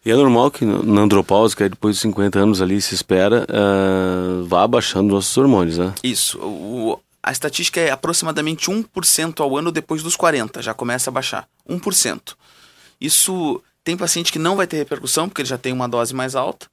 E 0.03 0.09
é 0.09 0.15
normal 0.15 0.49
que 0.49 0.65
na 0.65 1.01
andropausa, 1.01 1.55
que 1.55 1.61
é 1.61 1.69
depois 1.69 1.97
de 1.97 2.01
50 2.01 2.39
anos 2.39 2.63
ali 2.63 2.81
se 2.81 2.95
espera, 2.95 3.45
ah, 3.47 4.43
vá 4.47 4.63
abaixando 4.63 5.13
nossos 5.13 5.37
hormônios, 5.37 5.77
né? 5.77 5.93
Isso. 6.03 6.39
O, 6.39 6.99
a 7.27 7.31
estatística 7.31 7.81
é 7.81 7.91
aproximadamente 7.91 8.71
1% 8.71 9.41
ao 9.41 9.57
ano 9.57 9.69
depois 9.69 10.01
dos 10.01 10.15
40, 10.15 10.61
já 10.61 10.73
começa 10.73 11.09
a 11.09 11.13
baixar. 11.13 11.45
1%. 11.69 12.35
Isso 13.01 13.61
tem 13.83 13.97
paciente 13.97 14.31
que 14.31 14.39
não 14.39 14.55
vai 14.55 14.65
ter 14.65 14.77
repercussão, 14.77 15.27
porque 15.27 15.41
ele 15.41 15.49
já 15.49 15.57
tem 15.57 15.73
uma 15.73 15.89
dose 15.89 16.15
mais 16.15 16.35
alta. 16.37 16.69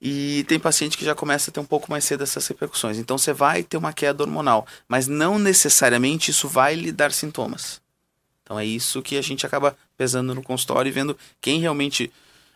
E 0.00 0.42
tem 0.48 0.58
paciente 0.58 0.96
que 0.96 1.04
já 1.04 1.14
começa 1.14 1.50
a 1.50 1.52
ter 1.52 1.60
um 1.60 1.66
pouco 1.66 1.90
mais 1.90 2.04
cedo 2.04 2.22
essas 2.22 2.46
repercussões. 2.46 2.96
Então 2.96 3.18
você 3.18 3.34
vai 3.34 3.62
ter 3.62 3.76
uma 3.76 3.92
queda 3.92 4.22
hormonal, 4.22 4.66
mas 4.88 5.06
não 5.06 5.38
necessariamente 5.38 6.30
isso 6.30 6.48
vai 6.48 6.74
lhe 6.74 6.92
dar 6.92 7.12
sintomas. 7.12 7.78
Então 8.42 8.58
é 8.58 8.64
isso 8.64 9.02
que 9.02 9.18
a 9.18 9.22
gente 9.22 9.44
acaba 9.44 9.76
pesando 9.98 10.34
no 10.34 10.42
consultório 10.42 10.88
e 10.88 10.92
vendo 10.92 11.14
quem 11.42 11.60
realmente 11.60 12.10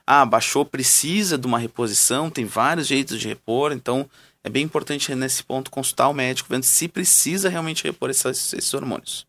ah, 0.06 0.24
baixou, 0.24 0.64
precisa 0.64 1.36
de 1.36 1.46
uma 1.46 1.58
reposição, 1.58 2.30
tem 2.30 2.46
vários 2.46 2.86
jeitos 2.86 3.20
de 3.20 3.28
repor, 3.28 3.70
então 3.70 4.08
é 4.44 4.48
bem 4.50 4.62
importante 4.62 5.12
nesse 5.14 5.42
ponto 5.42 5.70
consultar 5.70 6.08
o 6.08 6.12
médico 6.14 6.48
vendo 6.50 6.62
se 6.64 6.86
precisa 6.86 7.48
realmente 7.48 7.82
repor 7.84 8.10
essas- 8.10 8.52
esses 8.52 8.72
hormônios. 8.74 9.26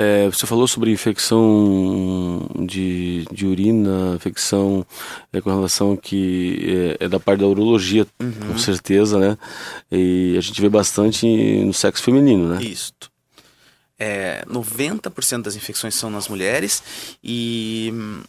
É, 0.00 0.26
você 0.26 0.46
falou 0.46 0.68
sobre 0.68 0.92
infecção 0.92 2.48
de, 2.66 3.24
de 3.32 3.46
urina, 3.46 4.14
infecção 4.14 4.86
é, 5.32 5.40
com 5.40 5.50
relação 5.50 5.96
que 5.96 6.94
é, 7.00 7.04
é 7.04 7.08
da 7.08 7.18
parte 7.18 7.40
da 7.40 7.46
urologia, 7.48 8.06
com 8.46 8.56
certeza, 8.58 9.18
né? 9.18 9.36
E 9.90 10.36
a 10.38 10.40
gente 10.40 10.60
vê 10.60 10.68
bastante 10.68 11.26
no 11.64 11.74
sexo 11.74 12.02
feminino, 12.04 12.48
né? 12.48 12.62
Isto. 12.62 13.10
É, 13.98 14.44
90% 14.48 15.42
das 15.42 15.56
infecções 15.56 15.96
são 15.96 16.08
nas 16.08 16.28
mulheres 16.28 16.80
e 17.22 17.90
hum, 17.92 18.22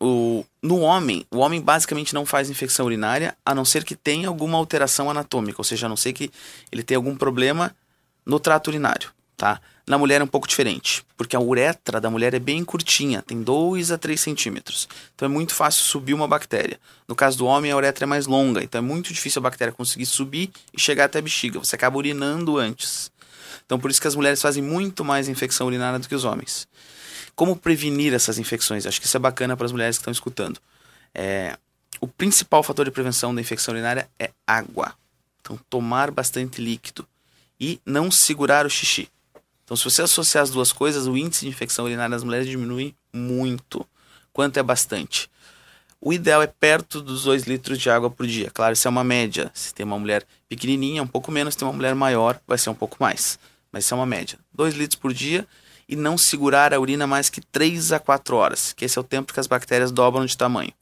o, 0.00 0.44
no 0.62 0.80
homem, 0.80 1.26
o 1.30 1.38
homem 1.38 1.60
basicamente 1.60 2.14
não 2.14 2.24
faz 2.24 2.48
infecção 2.48 2.86
urinária 2.86 3.36
a 3.44 3.54
não 3.54 3.64
ser 3.64 3.84
que 3.84 3.94
tenha 3.94 4.28
alguma 4.28 4.56
alteração 4.56 5.10
anatômica, 5.10 5.60
ou 5.60 5.64
seja, 5.64 5.86
a 5.86 5.88
não 5.88 5.96
ser 5.96 6.14
que 6.14 6.30
ele 6.72 6.82
tenha 6.82 6.96
algum 6.96 7.14
problema 7.14 7.76
no 8.24 8.40
trato 8.40 8.68
urinário, 8.68 9.10
tá? 9.36 9.60
Na 9.86 9.98
mulher 9.98 10.20
é 10.20 10.24
um 10.24 10.28
pouco 10.28 10.46
diferente, 10.46 11.04
porque 11.16 11.34
a 11.34 11.40
uretra 11.40 12.00
da 12.00 12.08
mulher 12.08 12.32
é 12.32 12.38
bem 12.38 12.64
curtinha, 12.64 13.22
tem 13.22 13.42
2 13.42 13.90
a 13.90 13.98
3 13.98 14.18
centímetros. 14.18 14.88
Então 15.14 15.26
é 15.26 15.28
muito 15.28 15.52
fácil 15.52 15.82
subir 15.82 16.14
uma 16.14 16.28
bactéria. 16.28 16.78
No 17.08 17.14
caso 17.16 17.36
do 17.38 17.46
homem, 17.46 17.72
a 17.72 17.76
uretra 17.76 18.04
é 18.04 18.06
mais 18.06 18.26
longa, 18.26 18.62
então 18.62 18.78
é 18.78 18.82
muito 18.82 19.12
difícil 19.12 19.40
a 19.40 19.42
bactéria 19.42 19.72
conseguir 19.72 20.06
subir 20.06 20.50
e 20.72 20.80
chegar 20.80 21.06
até 21.06 21.18
a 21.18 21.22
bexiga. 21.22 21.58
Você 21.58 21.74
acaba 21.74 21.98
urinando 21.98 22.56
antes. 22.56 23.10
Então 23.66 23.78
por 23.78 23.90
isso 23.90 24.00
que 24.00 24.06
as 24.06 24.14
mulheres 24.14 24.40
fazem 24.40 24.62
muito 24.62 25.04
mais 25.04 25.28
infecção 25.28 25.66
urinária 25.66 25.98
do 25.98 26.08
que 26.08 26.14
os 26.14 26.24
homens. 26.24 26.68
Como 27.40 27.56
prevenir 27.56 28.12
essas 28.12 28.38
infecções? 28.38 28.84
Acho 28.84 29.00
que 29.00 29.06
isso 29.06 29.16
é 29.16 29.18
bacana 29.18 29.56
para 29.56 29.64
as 29.64 29.72
mulheres 29.72 29.96
que 29.96 30.02
estão 30.02 30.12
escutando. 30.12 30.60
É, 31.14 31.56
o 31.98 32.06
principal 32.06 32.62
fator 32.62 32.84
de 32.84 32.90
prevenção 32.90 33.34
da 33.34 33.40
infecção 33.40 33.72
urinária 33.72 34.10
é 34.18 34.28
água. 34.46 34.92
Então, 35.40 35.58
tomar 35.70 36.10
bastante 36.10 36.60
líquido 36.60 37.08
e 37.58 37.80
não 37.86 38.10
segurar 38.10 38.66
o 38.66 38.68
xixi. 38.68 39.08
Então, 39.64 39.74
se 39.74 39.84
você 39.84 40.02
associar 40.02 40.42
as 40.42 40.50
duas 40.50 40.70
coisas, 40.70 41.06
o 41.06 41.16
índice 41.16 41.46
de 41.46 41.48
infecção 41.48 41.86
urinária 41.86 42.10
nas 42.10 42.22
mulheres 42.22 42.46
diminui 42.46 42.94
muito. 43.10 43.88
Quanto 44.34 44.58
é 44.58 44.62
bastante? 44.62 45.30
O 45.98 46.12
ideal 46.12 46.42
é 46.42 46.46
perto 46.46 47.00
dos 47.00 47.22
2 47.22 47.44
litros 47.44 47.78
de 47.78 47.88
água 47.88 48.10
por 48.10 48.26
dia. 48.26 48.50
Claro, 48.50 48.74
isso 48.74 48.86
é 48.86 48.90
uma 48.90 49.02
média. 49.02 49.50
Se 49.54 49.72
tem 49.72 49.86
uma 49.86 49.98
mulher 49.98 50.26
pequenininha, 50.46 51.02
um 51.02 51.06
pouco 51.06 51.32
menos. 51.32 51.54
Se 51.54 51.58
tem 51.60 51.66
uma 51.66 51.72
mulher 51.72 51.94
maior, 51.94 52.38
vai 52.46 52.58
ser 52.58 52.68
um 52.68 52.74
pouco 52.74 52.98
mais. 53.00 53.38
Mas 53.72 53.86
isso 53.86 53.94
é 53.94 53.96
uma 53.96 54.04
média. 54.04 54.38
2 54.52 54.74
litros 54.74 55.00
por 55.00 55.14
dia 55.14 55.48
e 55.90 55.96
não 55.96 56.16
segurar 56.16 56.72
a 56.72 56.78
urina 56.78 57.04
mais 57.04 57.28
que 57.28 57.40
3 57.40 57.90
a 57.90 57.98
4 57.98 58.36
horas, 58.36 58.72
que 58.72 58.84
esse 58.84 58.96
é 58.96 59.00
o 59.00 59.04
tempo 59.04 59.34
que 59.34 59.40
as 59.40 59.48
bactérias 59.48 59.90
dobram 59.90 60.24
de 60.24 60.36
tamanho. 60.36 60.72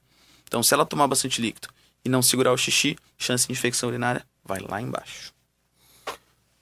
Então, 0.47 0.63
se 0.63 0.75
ela 0.75 0.85
tomar 0.85 1.09
bastante 1.09 1.41
líquido 1.41 1.69
e 2.05 2.11
não 2.11 2.21
segurar 2.21 2.53
o 2.53 2.59
xixi, 2.59 2.95
chance 3.17 3.47
de 3.47 3.53
infecção 3.55 3.89
urinária 3.89 4.23
vai 4.45 4.61
lá 4.61 4.83
embaixo. 4.83 5.33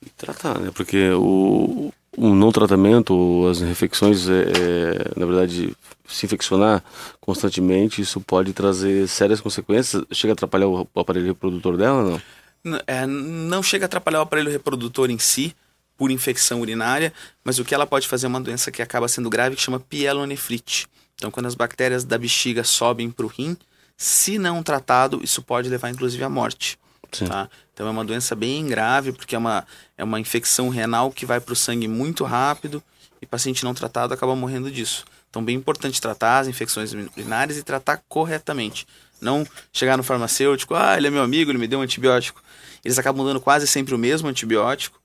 E 0.00 0.08
tratar, 0.10 0.60
né? 0.60 0.70
Porque 0.72 1.10
o, 1.10 1.92
o 2.16 2.34
não 2.34 2.52
tratamento, 2.52 3.48
as 3.50 3.60
infecções, 3.60 4.28
é, 4.28 4.42
é, 4.42 5.18
na 5.18 5.26
verdade, 5.26 5.76
se 6.06 6.26
infeccionar 6.26 6.84
constantemente, 7.20 8.00
isso 8.00 8.20
pode 8.20 8.52
trazer 8.52 9.08
sérias 9.08 9.40
consequências. 9.40 10.04
Chega 10.12 10.32
a 10.32 10.34
atrapalhar 10.34 10.68
o, 10.68 10.88
aparelho 10.94 11.26
reprodutor 11.26 11.76
dela, 11.76 12.20
não? 12.64 12.80
É, 12.86 13.06
não 13.06 13.60
chega 13.60 13.84
a 13.84 13.86
atrapalhar 13.86 14.20
o 14.20 14.22
aparelho 14.22 14.50
reprodutor 14.50 15.10
em 15.10 15.18
si, 15.18 15.54
por 15.96 16.10
infecção 16.10 16.60
urinária, 16.60 17.12
mas 17.42 17.58
o 17.58 17.64
que 17.64 17.74
ela 17.74 17.86
pode 17.86 18.06
fazer 18.06 18.26
é 18.26 18.28
uma 18.28 18.40
doença 18.40 18.70
que 18.70 18.82
acaba 18.82 19.08
sendo 19.08 19.30
grave, 19.30 19.56
que 19.56 19.62
chama 19.62 19.80
pielonefrite. 19.80 20.86
Então, 21.14 21.30
quando 21.30 21.46
as 21.46 21.54
bactérias 21.54 22.04
da 22.04 22.18
bexiga 22.18 22.62
sobem 22.62 23.10
para 23.10 23.24
o 23.24 23.28
rim, 23.28 23.56
se 23.96 24.38
não 24.38 24.62
tratado, 24.62 25.20
isso 25.22 25.42
pode 25.42 25.68
levar 25.68 25.88
inclusive 25.90 26.22
à 26.22 26.28
morte. 26.28 26.78
Tá? 27.24 27.48
Então, 27.72 27.86
é 27.86 27.90
uma 27.90 28.04
doença 28.04 28.34
bem 28.34 28.66
grave, 28.66 29.12
porque 29.12 29.34
é 29.34 29.38
uma, 29.38 29.66
é 29.96 30.04
uma 30.04 30.20
infecção 30.20 30.68
renal 30.68 31.10
que 31.10 31.24
vai 31.24 31.40
para 31.40 31.52
o 31.52 31.56
sangue 31.56 31.88
muito 31.88 32.24
rápido 32.24 32.82
e 33.22 33.26
paciente 33.26 33.64
não 33.64 33.72
tratado 33.72 34.12
acaba 34.12 34.36
morrendo 34.36 34.70
disso. 34.70 35.04
Então, 35.30 35.42
bem 35.42 35.56
importante 35.56 36.00
tratar 36.00 36.40
as 36.40 36.48
infecções 36.48 36.92
urinárias 36.92 37.56
e 37.56 37.62
tratar 37.62 38.02
corretamente. 38.08 38.86
Não 39.20 39.46
chegar 39.72 39.96
no 39.96 40.02
farmacêutico, 40.02 40.74
ah, 40.74 40.96
ele 40.96 41.06
é 41.06 41.10
meu 41.10 41.22
amigo, 41.22 41.50
ele 41.50 41.58
me 41.58 41.66
deu 41.66 41.78
um 41.78 41.82
antibiótico. 41.82 42.42
Eles 42.84 42.98
acabam 42.98 43.24
dando 43.24 43.40
quase 43.40 43.66
sempre 43.66 43.94
o 43.94 43.98
mesmo 43.98 44.28
antibiótico, 44.28 45.00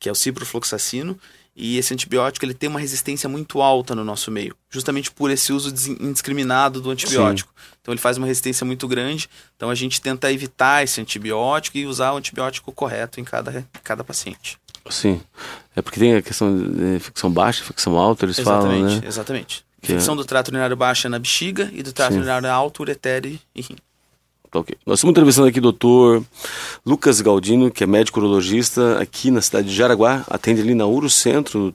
que 0.00 0.08
é 0.08 0.12
o 0.12 0.14
ciprofloxacino, 0.14 1.16
e 1.54 1.76
esse 1.76 1.92
antibiótico 1.92 2.44
ele 2.44 2.54
tem 2.54 2.70
uma 2.70 2.80
resistência 2.80 3.28
muito 3.28 3.60
alta 3.60 3.94
no 3.94 4.02
nosso 4.02 4.30
meio, 4.30 4.56
justamente 4.70 5.10
por 5.10 5.30
esse 5.30 5.52
uso 5.52 5.68
indiscriminado 6.00 6.80
do 6.80 6.90
antibiótico. 6.90 7.52
Então 7.82 7.92
ele 7.92 8.00
faz 8.00 8.16
uma 8.16 8.26
resistência 8.26 8.64
muito 8.64 8.88
grande, 8.88 9.28
então 9.56 9.68
a 9.68 9.74
gente 9.74 10.00
tenta 10.00 10.32
evitar 10.32 10.82
esse 10.82 11.00
antibiótico 11.00 11.76
e 11.76 11.86
usar 11.86 12.12
o 12.12 12.16
antibiótico 12.16 12.72
correto 12.72 13.20
em 13.20 13.24
cada, 13.24 13.60
em 13.60 13.80
cada 13.84 14.02
paciente. 14.02 14.58
Sim. 14.88 15.20
É 15.76 15.82
porque 15.82 16.00
tem 16.00 16.14
a 16.14 16.22
questão 16.22 16.56
de 16.56 16.96
infecção 16.96 17.30
baixa, 17.30 17.62
infecção 17.62 17.96
alta, 17.98 18.24
eles 18.24 18.38
falam, 18.40 18.72
exatamente, 18.72 19.02
né? 19.02 19.08
exatamente. 19.08 19.64
Que 19.82 19.92
Infecção 19.92 20.16
do 20.16 20.24
trato 20.24 20.48
urinário 20.48 20.76
baixa 20.76 21.08
na 21.08 21.18
bexiga 21.18 21.70
e 21.72 21.82
do 21.82 21.92
trato 21.92 22.12
Sim. 22.12 22.18
urinário 22.18 22.48
alto, 22.50 22.80
ureter 22.80 23.26
e 23.26 23.40
e 23.54 23.60
rim. 23.60 23.76
Tá 24.50 24.58
ok. 24.58 24.76
Nós 24.84 24.98
estamos 24.98 25.12
entrevistando 25.12 25.46
aqui 25.46 25.60
o 25.60 25.62
doutor 25.62 26.24
Lucas 26.84 27.20
Galdino, 27.20 27.70
que 27.70 27.84
é 27.84 27.86
médico 27.86 28.18
urologista 28.18 28.98
aqui 28.98 29.30
na 29.30 29.40
cidade 29.40 29.68
de 29.68 29.74
Jaraguá, 29.74 30.24
atende 30.28 30.60
ali 30.60 30.74
na 30.74 30.86
Urocentro, 30.86 31.72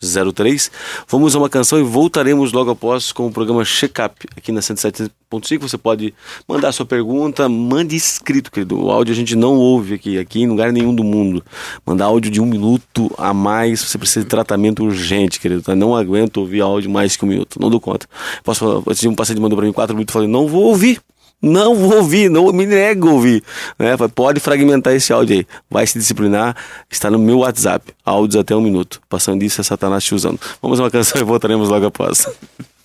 3840003. 0.00 0.70
Vamos 1.08 1.34
a 1.34 1.38
uma 1.38 1.48
canção 1.48 1.78
e 1.78 1.82
voltaremos 1.82 2.52
logo 2.52 2.70
após 2.70 3.12
com 3.12 3.26
o 3.26 3.32
programa 3.32 3.64
Checkup 3.64 4.26
aqui 4.36 4.50
na 4.50 4.60
107.5. 4.60 5.58
Você 5.60 5.78
pode 5.78 6.14
mandar 6.48 6.72
sua 6.72 6.86
pergunta, 6.86 7.48
mande 7.48 7.94
escrito, 7.94 8.50
querido. 8.50 8.82
O 8.82 8.90
áudio 8.90 9.12
a 9.12 9.16
gente 9.16 9.36
não 9.36 9.56
ouve 9.56 9.94
aqui, 9.94 10.18
aqui 10.18 10.40
em 10.40 10.48
lugar 10.48 10.72
nenhum 10.72 10.94
do 10.94 11.04
mundo. 11.04 11.44
Mandar 11.84 12.06
áudio 12.06 12.30
de 12.30 12.40
um 12.40 12.46
minuto 12.46 13.12
a 13.18 13.34
mais, 13.34 13.80
você 13.80 13.98
precisa 13.98 14.24
de 14.24 14.30
tratamento 14.30 14.82
urgente, 14.82 15.38
querido. 15.38 15.62
Tá? 15.62 15.76
Não 15.76 15.94
aguento 15.94 16.38
ouvir 16.38 16.62
áudio 16.62 16.90
mais 16.90 17.16
que 17.16 17.24
um 17.24 17.28
minuto, 17.28 17.60
não 17.60 17.70
dou 17.70 17.80
conta. 17.80 18.06
Posso 18.42 18.60
falar, 18.60 18.78
um 18.78 19.14
paciente 19.14 19.40
mandou 19.40 19.56
para 19.56 19.66
mim 19.66 19.72
quatro 19.72 19.94
minutos 19.94 20.12
e 20.12 20.14
falei, 20.14 20.28
não 20.28 20.46
vou 20.48 20.64
ouvir. 20.64 21.00
Não 21.42 21.74
vou 21.74 21.96
ouvir, 21.96 22.28
não 22.30 22.52
me 22.52 22.66
nego 22.66 23.08
a 23.08 23.12
ouvir. 23.12 23.42
Né? 23.78 23.96
Pode 24.14 24.40
fragmentar 24.40 24.94
esse 24.94 25.12
áudio 25.12 25.38
aí. 25.38 25.46
Vai 25.70 25.86
se 25.86 25.98
disciplinar. 25.98 26.54
Está 26.90 27.10
no 27.10 27.18
meu 27.18 27.38
WhatsApp. 27.38 27.94
Áudios 28.04 28.40
até 28.40 28.54
um 28.54 28.60
minuto. 28.60 29.00
Passando 29.08 29.40
disso 29.40 29.60
é 29.60 29.64
Satanás 29.64 30.04
te 30.04 30.14
usando. 30.14 30.38
Vamos 30.60 30.78
a 30.80 30.84
uma 30.84 30.90
canção 30.90 31.20
e 31.20 31.24
voltaremos 31.24 31.68
logo 31.68 31.86
após. 31.86 32.26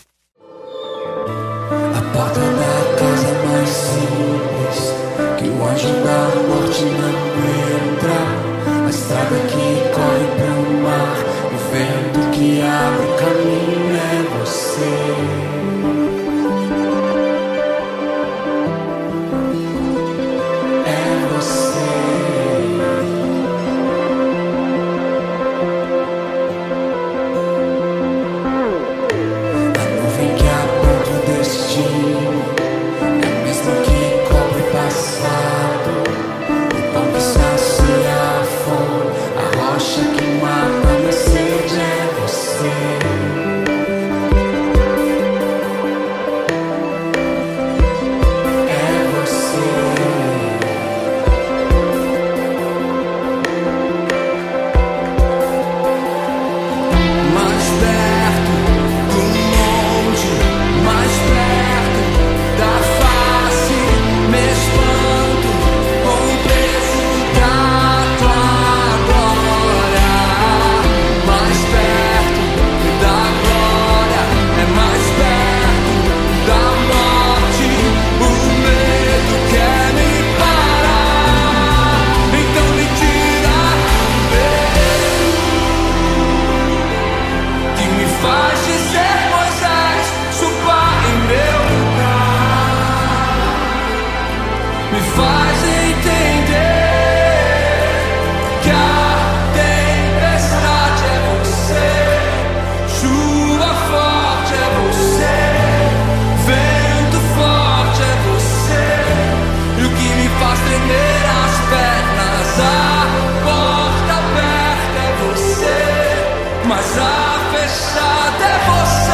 Μας 116.67 116.91
άφησατε 117.34 118.49
πως 118.67 119.05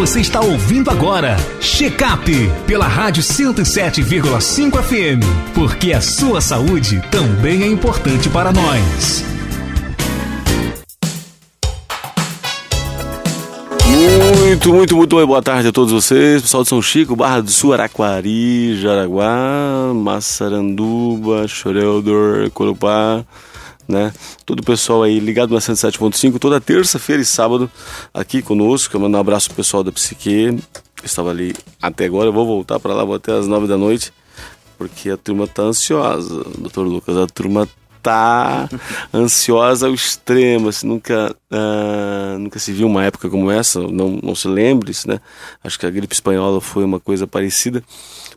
você 0.00 0.18
está 0.18 0.40
ouvindo 0.40 0.90
agora. 0.90 1.36
Check-up 1.60 2.24
pela 2.66 2.88
Rádio 2.88 3.22
107,5 3.22 4.82
FM. 4.82 5.20
Porque 5.54 5.92
a 5.92 6.00
sua 6.00 6.40
saúde 6.40 7.02
também 7.10 7.64
é 7.64 7.66
importante 7.66 8.26
para 8.30 8.50
nós. 8.50 9.22
Muito, 13.86 14.72
muito, 14.72 14.96
muito 14.96 15.26
boa 15.26 15.42
tarde 15.42 15.68
a 15.68 15.72
todos 15.72 15.92
vocês. 15.92 16.40
Pessoal 16.40 16.62
de 16.62 16.70
São 16.70 16.80
Chico, 16.80 17.14
Barra 17.14 17.42
do 17.42 17.50
Sul, 17.50 17.74
Araquari, 17.74 18.80
Jaraguá, 18.80 19.92
Massaranduba, 19.94 21.46
Choreldor, 21.46 22.50
Corupá, 22.52 23.22
né? 23.90 24.12
Todo 24.46 24.60
o 24.60 24.64
pessoal 24.64 25.02
aí 25.02 25.18
ligado 25.18 25.52
na 25.52 25.60
107.5, 25.60 26.38
toda 26.38 26.60
terça-feira 26.60 27.20
e 27.20 27.24
sábado 27.24 27.70
aqui 28.14 28.40
conosco. 28.40 28.96
Eu 28.96 29.00
mando 29.00 29.16
um 29.16 29.20
abraço 29.20 29.48
pro 29.48 29.56
pessoal 29.56 29.82
da 29.82 29.92
Psique. 29.92 30.58
Estava 31.02 31.30
ali 31.30 31.54
até 31.80 32.04
agora, 32.04 32.28
eu 32.28 32.32
vou 32.32 32.46
voltar 32.46 32.78
para 32.78 32.94
lá, 32.94 33.04
vou 33.04 33.14
até 33.14 33.32
as 33.32 33.46
nove 33.46 33.66
da 33.66 33.76
noite, 33.76 34.12
porque 34.76 35.10
a 35.10 35.16
turma 35.16 35.46
tá 35.46 35.62
ansiosa, 35.62 36.44
doutor 36.58 36.86
Lucas. 36.86 37.16
A 37.16 37.26
turma 37.26 37.68
tá 38.02 38.68
ansiosa 39.12 39.86
ao 39.86 39.94
extremo, 39.94 40.68
assim, 40.68 40.86
nunca, 40.86 41.34
uh, 41.50 42.38
nunca 42.38 42.58
se 42.58 42.72
viu 42.72 42.86
uma 42.86 43.04
época 43.04 43.28
como 43.28 43.50
essa, 43.50 43.80
não, 43.80 44.18
não 44.22 44.34
se 44.34 44.48
lembre, 44.48 44.92
né? 45.06 45.20
Acho 45.62 45.78
que 45.78 45.86
a 45.86 45.90
gripe 45.90 46.14
espanhola 46.14 46.60
foi 46.60 46.84
uma 46.84 47.00
coisa 47.00 47.26
parecida, 47.26 47.82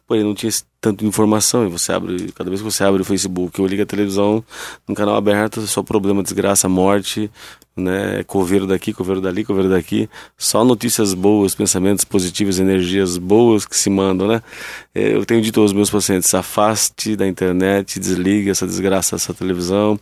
porém 0.08 0.24
não 0.24 0.34
tinha 0.34 0.50
tanta 0.84 1.06
informação, 1.06 1.66
e 1.66 1.70
você 1.70 1.94
abre, 1.94 2.30
cada 2.34 2.50
vez 2.50 2.62
que 2.62 2.70
você 2.70 2.84
abre 2.84 3.02
o 3.02 3.06
Facebook 3.06 3.62
ou 3.62 3.66
liga 3.66 3.84
a 3.84 3.86
televisão, 3.86 4.44
no 4.86 4.94
canal 4.94 5.16
aberto, 5.16 5.62
só 5.62 5.82
problema, 5.82 6.22
desgraça, 6.22 6.68
morte, 6.68 7.32
né? 7.76 8.24
Coveiro 8.26 8.68
daqui, 8.68 8.94
coveiro 8.94 9.20
dali, 9.20 9.44
coveiro 9.44 9.68
daqui. 9.70 10.08
Só 10.38 10.64
notícias 10.64 11.16
boas, 11.16 11.56
pensamentos 11.56 12.06
positivos, 12.06 12.60
energias 12.60 13.18
boas 13.18 13.66
que 13.66 13.76
se 13.76 13.90
mandam, 13.90 14.28
né? 14.28 14.44
Eu 14.94 15.26
tenho 15.26 15.42
dito 15.42 15.60
aos 15.60 15.74
meus 15.74 15.90
pacientes: 15.90 16.32
afaste 16.36 17.16
da 17.16 17.28
internet, 17.28 18.00
desligue 18.00 18.52
essa 18.52 18.68
desgraça 18.68 19.16
essa 19.16 19.34
televisão, 19.34 20.00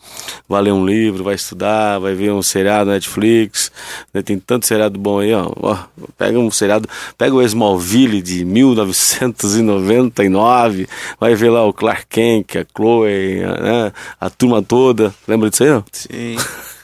vai 0.50 0.64
ler 0.64 0.74
um 0.74 0.86
livro, 0.86 1.24
vai 1.24 1.36
estudar, 1.36 1.98
vai 2.00 2.14
ver 2.14 2.34
um 2.34 2.42
seriado 2.42 2.88
na 2.88 2.96
Netflix. 2.96 3.72
Né? 4.14 4.22
Tem 4.22 4.38
tanto 4.38 4.68
seriado 4.68 5.00
bom 5.00 5.20
aí, 5.20 5.34
ó. 5.34 5.50
ó. 5.56 5.78
Pega 6.18 6.38
um 6.38 6.52
seriado, 6.52 6.90
pega 7.18 7.34
o 7.34 7.42
Smallville 7.42 8.22
de 8.22 8.44
1999, 8.44 10.71
vai 11.20 11.36
ver 11.36 11.50
lá 11.50 11.66
o 11.66 11.74
Clark 11.74 12.06
Kent, 12.10 12.58
a 12.58 12.66
Chloe, 12.76 13.42
né? 13.42 13.92
a 14.20 14.30
turma 14.30 14.62
toda. 14.62 15.14
Lembra 15.28 15.50
disso 15.50 15.64
aí, 15.64 15.70
não? 15.70 15.84
Sim. 15.92 16.38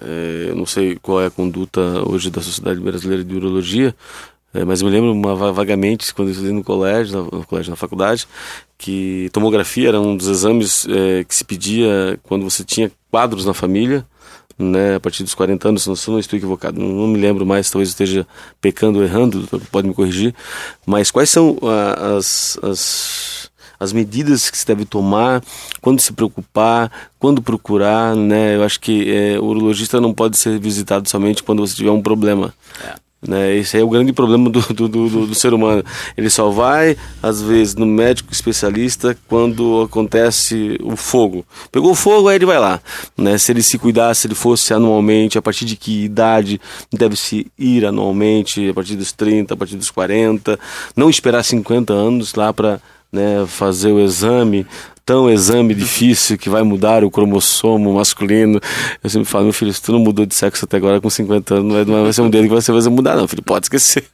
É, 0.00 0.46
eu 0.48 0.54
não 0.54 0.66
sei 0.66 0.96
qual 0.96 1.20
é 1.20 1.26
a 1.26 1.30
conduta 1.30 1.80
hoje 2.08 2.30
da 2.30 2.40
Sociedade 2.40 2.80
Brasileira 2.80 3.24
de 3.24 3.34
Urologia, 3.34 3.94
é, 4.54 4.64
mas 4.64 4.82
me 4.82 4.90
lembro 4.90 5.12
uma, 5.12 5.52
vagamente 5.52 6.12
quando 6.14 6.28
eu 6.28 6.32
estudei 6.32 6.52
no 6.52 6.62
colégio, 6.62 7.28
no 7.32 7.44
colégio, 7.44 7.70
na 7.70 7.76
faculdade, 7.76 8.26
que 8.78 9.28
tomografia 9.32 9.88
era 9.88 10.00
um 10.00 10.16
dos 10.16 10.28
exames 10.28 10.86
é, 10.88 11.24
que 11.24 11.34
se 11.34 11.44
pedia 11.44 12.18
quando 12.22 12.48
você 12.48 12.64
tinha 12.64 12.90
quadros 13.10 13.44
na 13.44 13.54
família, 13.54 14.06
né, 14.62 14.96
a 14.96 15.00
partir 15.00 15.22
dos 15.22 15.34
40 15.34 15.68
anos, 15.68 15.82
se 15.82 16.10
não 16.10 16.18
estou 16.18 16.36
equivocado, 16.36 16.80
não, 16.80 17.06
me 17.06 17.18
lembro 17.18 17.46
mais, 17.46 17.70
talvez 17.70 17.88
esteja 17.88 18.26
pecando 18.60 19.02
errando, 19.02 19.46
pode 19.70 19.88
me 19.88 19.94
corrigir, 19.94 20.34
mas 20.86 21.10
quais 21.10 21.30
são 21.30 21.52
uh, 21.62 22.16
as, 22.16 22.58
as, 22.62 23.50
as 23.78 23.92
medidas 23.92 24.50
que 24.50 24.58
se 24.58 24.66
deve 24.66 24.84
tomar, 24.84 25.42
quando 25.80 26.00
se 26.00 26.12
preocupar, 26.12 26.90
quando 27.18 27.42
procurar, 27.42 28.14
né, 28.14 28.56
eu 28.56 28.64
acho 28.64 28.78
que 28.80 29.10
é, 29.10 29.38
o 29.38 29.44
urologista 29.44 30.00
não 30.00 30.12
pode 30.12 30.36
ser 30.36 30.58
visitado 30.58 31.08
somente 31.08 31.42
quando 31.42 31.66
você 31.66 31.74
tiver 31.74 31.90
um 31.90 32.02
problema. 32.02 32.54
É. 32.84 33.09
Né? 33.26 33.56
Esse 33.56 33.78
é 33.78 33.84
o 33.84 33.88
grande 33.88 34.12
problema 34.12 34.48
do, 34.48 34.60
do, 34.72 34.88
do, 34.88 35.26
do, 35.26 35.34
ser 35.34 35.52
humano. 35.52 35.84
Ele 36.16 36.30
só 36.30 36.48
vai, 36.50 36.96
às 37.22 37.42
vezes, 37.42 37.74
no 37.74 37.84
médico 37.84 38.32
especialista 38.32 39.16
quando 39.28 39.82
acontece 39.82 40.78
o 40.82 40.96
fogo. 40.96 41.44
Pegou 41.70 41.94
fogo, 41.94 42.28
aí 42.28 42.36
ele 42.36 42.46
vai 42.46 42.58
lá. 42.58 42.80
Né? 43.16 43.36
Se 43.36 43.52
ele 43.52 43.62
se 43.62 43.78
cuidasse, 43.78 44.22
se 44.22 44.26
ele 44.26 44.34
fosse 44.34 44.72
anualmente, 44.72 45.36
a 45.36 45.42
partir 45.42 45.66
de 45.66 45.76
que 45.76 46.04
idade 46.04 46.60
deve-se 46.90 47.46
ir 47.58 47.84
anualmente, 47.84 48.68
a 48.70 48.74
partir 48.74 48.96
dos 48.96 49.12
30, 49.12 49.52
a 49.52 49.56
partir 49.56 49.76
dos 49.76 49.90
40, 49.90 50.58
não 50.96 51.10
esperar 51.10 51.42
50 51.42 51.92
anos 51.92 52.34
lá 52.34 52.52
para 52.52 52.80
né, 53.12 53.44
fazer 53.46 53.92
o 53.92 54.00
exame, 54.00 54.66
tão 55.10 55.28
exame 55.28 55.74
difícil 55.74 56.38
que 56.38 56.48
vai 56.48 56.62
mudar 56.62 57.02
o 57.02 57.10
cromossomo 57.10 57.94
masculino. 57.94 58.60
Eu 59.02 59.10
sempre 59.10 59.28
falo, 59.28 59.42
meu 59.42 59.52
filho, 59.52 59.74
se 59.74 59.82
tu 59.82 59.90
não 59.90 59.98
mudou 59.98 60.24
de 60.24 60.36
sexo 60.36 60.66
até 60.66 60.76
agora 60.76 61.00
com 61.00 61.10
50 61.10 61.52
anos, 61.52 61.84
não 61.84 62.04
vai, 62.04 62.12
ser 62.12 62.22
um 62.22 62.30
dedo 62.30 62.44
que 62.44 62.54
você 62.54 62.70
vai 62.70 62.80
mudar, 62.82 63.16
não, 63.16 63.26
filho, 63.26 63.42
pode 63.42 63.64
esquecer. 63.64 64.04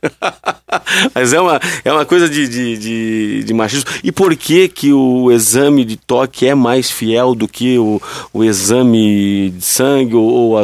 Mas 1.15 1.35
é 1.35 1.41
uma, 1.41 1.61
é 1.85 1.93
uma 1.93 2.07
coisa 2.07 2.31
de, 2.31 2.49
de, 2.49 2.79
de, 2.79 3.45
de, 3.45 3.53
machismo. 3.53 3.91
E 4.03 4.11
por 4.11 4.35
que 4.35 4.69
que 4.69 4.91
o 4.91 5.31
exame 5.31 5.85
de 5.85 5.99
toque 5.99 6.47
é 6.47 6.55
mais 6.55 6.91
fiel 6.91 7.35
do 7.35 7.47
que 7.47 7.79
o, 7.79 8.01
o 8.33 8.43
exame 8.43 9.51
de 9.51 9.63
sangue 9.67 10.15
ou, 10.15 10.25
ou, 10.25 10.51
ou 10.53 10.59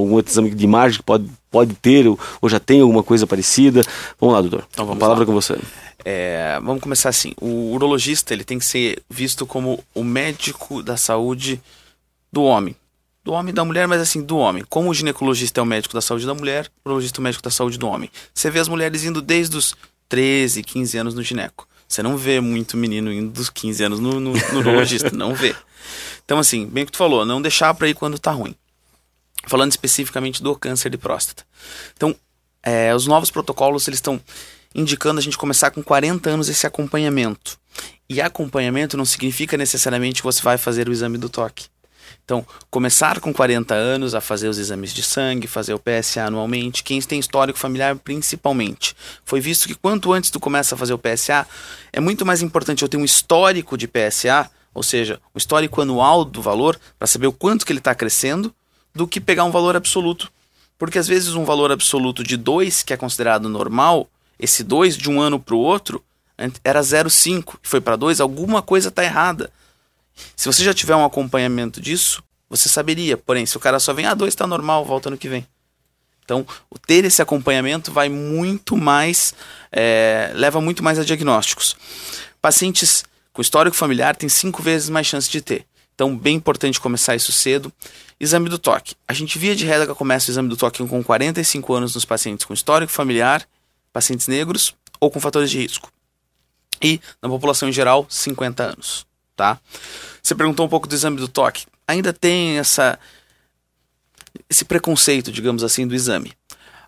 algum 0.00 0.14
outro 0.14 0.32
exame 0.32 0.50
de 0.50 0.64
imagem 0.64 0.98
que 0.98 1.04
pode, 1.04 1.26
pode 1.52 1.72
ter 1.74 2.08
ou, 2.08 2.18
ou 2.42 2.48
já 2.48 2.58
tem 2.58 2.80
alguma 2.80 3.04
coisa 3.04 3.28
parecida? 3.28 3.82
Vamos 4.20 4.34
lá, 4.34 4.40
doutor. 4.40 4.66
Então, 4.72 4.84
vamos 4.84 5.00
a 5.00 5.00
palavra 5.00 5.22
lá. 5.22 5.26
com 5.26 5.32
você. 5.32 5.56
É, 6.04 6.58
vamos 6.62 6.82
começar 6.82 7.08
assim. 7.08 7.34
O 7.40 7.72
urologista 7.72 8.32
ele 8.32 8.44
tem 8.44 8.58
que 8.58 8.64
ser 8.64 9.02
visto 9.08 9.46
como 9.46 9.82
o 9.94 10.04
médico 10.04 10.82
da 10.82 10.96
saúde 10.96 11.60
do 12.32 12.42
homem. 12.42 12.74
Do 13.24 13.32
homem 13.32 13.50
e 13.50 13.54
da 13.54 13.64
mulher, 13.64 13.86
mas 13.88 14.00
assim, 14.00 14.22
do 14.22 14.36
homem. 14.36 14.64
Como 14.68 14.88
o 14.88 14.94
ginecologista 14.94 15.60
é 15.60 15.62
o 15.62 15.66
médico 15.66 15.94
da 15.94 16.00
saúde 16.00 16.26
da 16.26 16.34
mulher, 16.34 16.70
o 16.84 16.88
urologista 16.88 17.18
é 17.18 17.20
o 17.20 17.24
médico 17.24 17.42
da 17.42 17.50
saúde 17.50 17.78
do 17.78 17.86
homem. 17.86 18.10
Você 18.32 18.50
vê 18.50 18.58
as 18.58 18.68
mulheres 18.68 19.04
indo 19.04 19.20
desde 19.20 19.56
os 19.56 19.74
13, 20.08 20.62
15 20.62 20.98
anos 20.98 21.14
no 21.14 21.22
gineco. 21.22 21.68
Você 21.86 22.02
não 22.02 22.16
vê 22.16 22.40
muito 22.40 22.76
menino 22.76 23.12
indo 23.12 23.30
dos 23.30 23.48
15 23.48 23.84
anos 23.84 24.00
no, 24.00 24.20
no, 24.20 24.32
no 24.32 24.58
urologista, 24.58 25.10
não 25.10 25.34
vê. 25.34 25.54
Então, 26.24 26.38
assim, 26.38 26.66
bem 26.66 26.84
que 26.84 26.92
tu 26.92 26.98
falou, 26.98 27.24
não 27.24 27.40
deixar 27.40 27.72
para 27.72 27.88
ir 27.88 27.94
quando 27.94 28.18
tá 28.18 28.30
ruim. 28.30 28.54
Falando 29.46 29.70
especificamente 29.70 30.42
do 30.42 30.54
câncer 30.54 30.90
de 30.90 30.98
próstata. 30.98 31.44
Então, 31.96 32.14
é, 32.62 32.94
os 32.94 33.06
novos 33.06 33.30
protocolos, 33.30 33.88
eles 33.88 33.96
estão 33.96 34.20
indicando 34.74 35.18
a 35.18 35.22
gente 35.22 35.38
começar 35.38 35.70
com 35.70 35.82
40 35.82 36.30
anos 36.30 36.48
esse 36.48 36.66
acompanhamento. 36.66 37.58
E 38.08 38.20
acompanhamento 38.20 38.96
não 38.96 39.04
significa 39.04 39.56
necessariamente 39.56 40.20
que 40.20 40.26
você 40.26 40.42
vai 40.42 40.58
fazer 40.58 40.88
o 40.88 40.92
exame 40.92 41.18
do 41.18 41.28
toque. 41.28 41.66
Então, 42.24 42.46
começar 42.70 43.20
com 43.20 43.32
40 43.32 43.74
anos 43.74 44.14
a 44.14 44.20
fazer 44.20 44.48
os 44.48 44.58
exames 44.58 44.92
de 44.92 45.02
sangue, 45.02 45.46
fazer 45.46 45.74
o 45.74 45.78
PSA 45.78 46.24
anualmente, 46.24 46.82
quem 46.82 47.00
tem 47.00 47.18
histórico 47.18 47.58
familiar 47.58 47.96
principalmente. 47.96 48.94
Foi 49.24 49.40
visto 49.40 49.66
que 49.66 49.74
quanto 49.74 50.12
antes 50.12 50.30
tu 50.30 50.38
começa 50.38 50.74
a 50.74 50.78
fazer 50.78 50.92
o 50.92 50.98
PSA, 50.98 51.46
é 51.92 52.00
muito 52.00 52.26
mais 52.26 52.42
importante 52.42 52.82
eu 52.82 52.88
ter 52.88 52.96
um 52.96 53.04
histórico 53.04 53.78
de 53.78 53.88
PSA, 53.88 54.50
ou 54.74 54.82
seja, 54.82 55.20
um 55.34 55.38
histórico 55.38 55.80
anual 55.80 56.24
do 56.24 56.42
valor, 56.42 56.78
para 56.98 57.06
saber 57.06 57.26
o 57.26 57.32
quanto 57.32 57.64
que 57.64 57.72
ele 57.72 57.80
está 57.80 57.94
crescendo, 57.94 58.54
do 58.94 59.06
que 59.06 59.20
pegar 59.20 59.44
um 59.44 59.50
valor 59.50 59.76
absoluto. 59.76 60.30
Porque 60.78 60.98
às 60.98 61.08
vezes 61.08 61.34
um 61.34 61.44
valor 61.44 61.72
absoluto 61.72 62.22
de 62.22 62.36
2, 62.36 62.82
que 62.82 62.92
é 62.92 62.96
considerado 62.96 63.48
normal, 63.48 64.08
esse 64.38 64.62
2 64.62 64.96
de 64.96 65.10
um 65.10 65.20
ano 65.20 65.40
para 65.40 65.54
o 65.54 65.58
outro, 65.58 66.04
era 66.62 66.80
0,5, 66.80 67.56
foi 67.62 67.80
para 67.80 67.96
2, 67.96 68.20
alguma 68.20 68.62
coisa 68.62 68.88
está 68.88 69.02
errada. 69.02 69.52
Se 70.36 70.46
você 70.46 70.62
já 70.62 70.72
tiver 70.72 70.94
um 70.94 71.04
acompanhamento 71.04 71.80
disso, 71.80 72.22
você 72.48 72.68
saberia. 72.68 73.16
Porém, 73.16 73.44
se 73.46 73.56
o 73.56 73.60
cara 73.60 73.80
só 73.80 73.92
vem, 73.92 74.06
ah, 74.06 74.14
2 74.14 74.32
está 74.32 74.46
normal, 74.46 74.84
volta 74.84 75.10
no 75.10 75.18
que 75.18 75.28
vem. 75.28 75.46
Então, 76.24 76.46
ter 76.86 77.04
esse 77.04 77.22
acompanhamento 77.22 77.90
vai 77.90 78.08
muito 78.08 78.76
mais, 78.76 79.32
é, 79.72 80.30
leva 80.34 80.60
muito 80.60 80.82
mais 80.82 80.98
a 80.98 81.04
diagnósticos. 81.04 81.74
Pacientes 82.40 83.02
com 83.32 83.40
histórico 83.40 83.76
familiar 83.76 84.14
têm 84.14 84.28
cinco 84.28 84.62
vezes 84.62 84.90
mais 84.90 85.06
chance 85.06 85.30
de 85.30 85.40
ter. 85.40 85.64
Então, 85.94 86.16
bem 86.16 86.36
importante 86.36 86.78
começar 86.78 87.16
isso 87.16 87.32
cedo. 87.32 87.72
Exame 88.20 88.48
do 88.48 88.58
toque. 88.58 88.94
A 89.06 89.12
gente, 89.12 89.38
via 89.38 89.56
de 89.56 89.64
regra, 89.64 89.94
começa 89.94 90.30
o 90.30 90.32
exame 90.32 90.48
do 90.48 90.56
toque 90.56 90.86
com 90.86 91.02
45 91.02 91.72
anos 91.72 91.94
nos 91.94 92.04
pacientes 92.04 92.44
com 92.44 92.52
histórico 92.52 92.92
familiar, 92.92 93.46
pacientes 93.92 94.28
negros 94.28 94.74
ou 95.00 95.10
com 95.10 95.20
fatores 95.20 95.50
de 95.50 95.58
risco. 95.58 95.90
E, 96.82 97.00
na 97.20 97.28
população 97.28 97.68
em 97.68 97.72
geral, 97.72 98.06
50 98.08 98.62
anos. 98.62 99.06
Tá? 99.36 99.58
Você 100.22 100.34
perguntou 100.34 100.66
um 100.66 100.68
pouco 100.68 100.88
do 100.88 100.94
exame 100.94 101.16
do 101.16 101.28
toque. 101.28 101.66
Ainda 101.86 102.12
tem 102.12 102.58
essa, 102.58 102.98
esse 104.48 104.64
preconceito, 104.64 105.32
digamos 105.32 105.62
assim, 105.62 105.86
do 105.86 105.94
exame. 105.94 106.32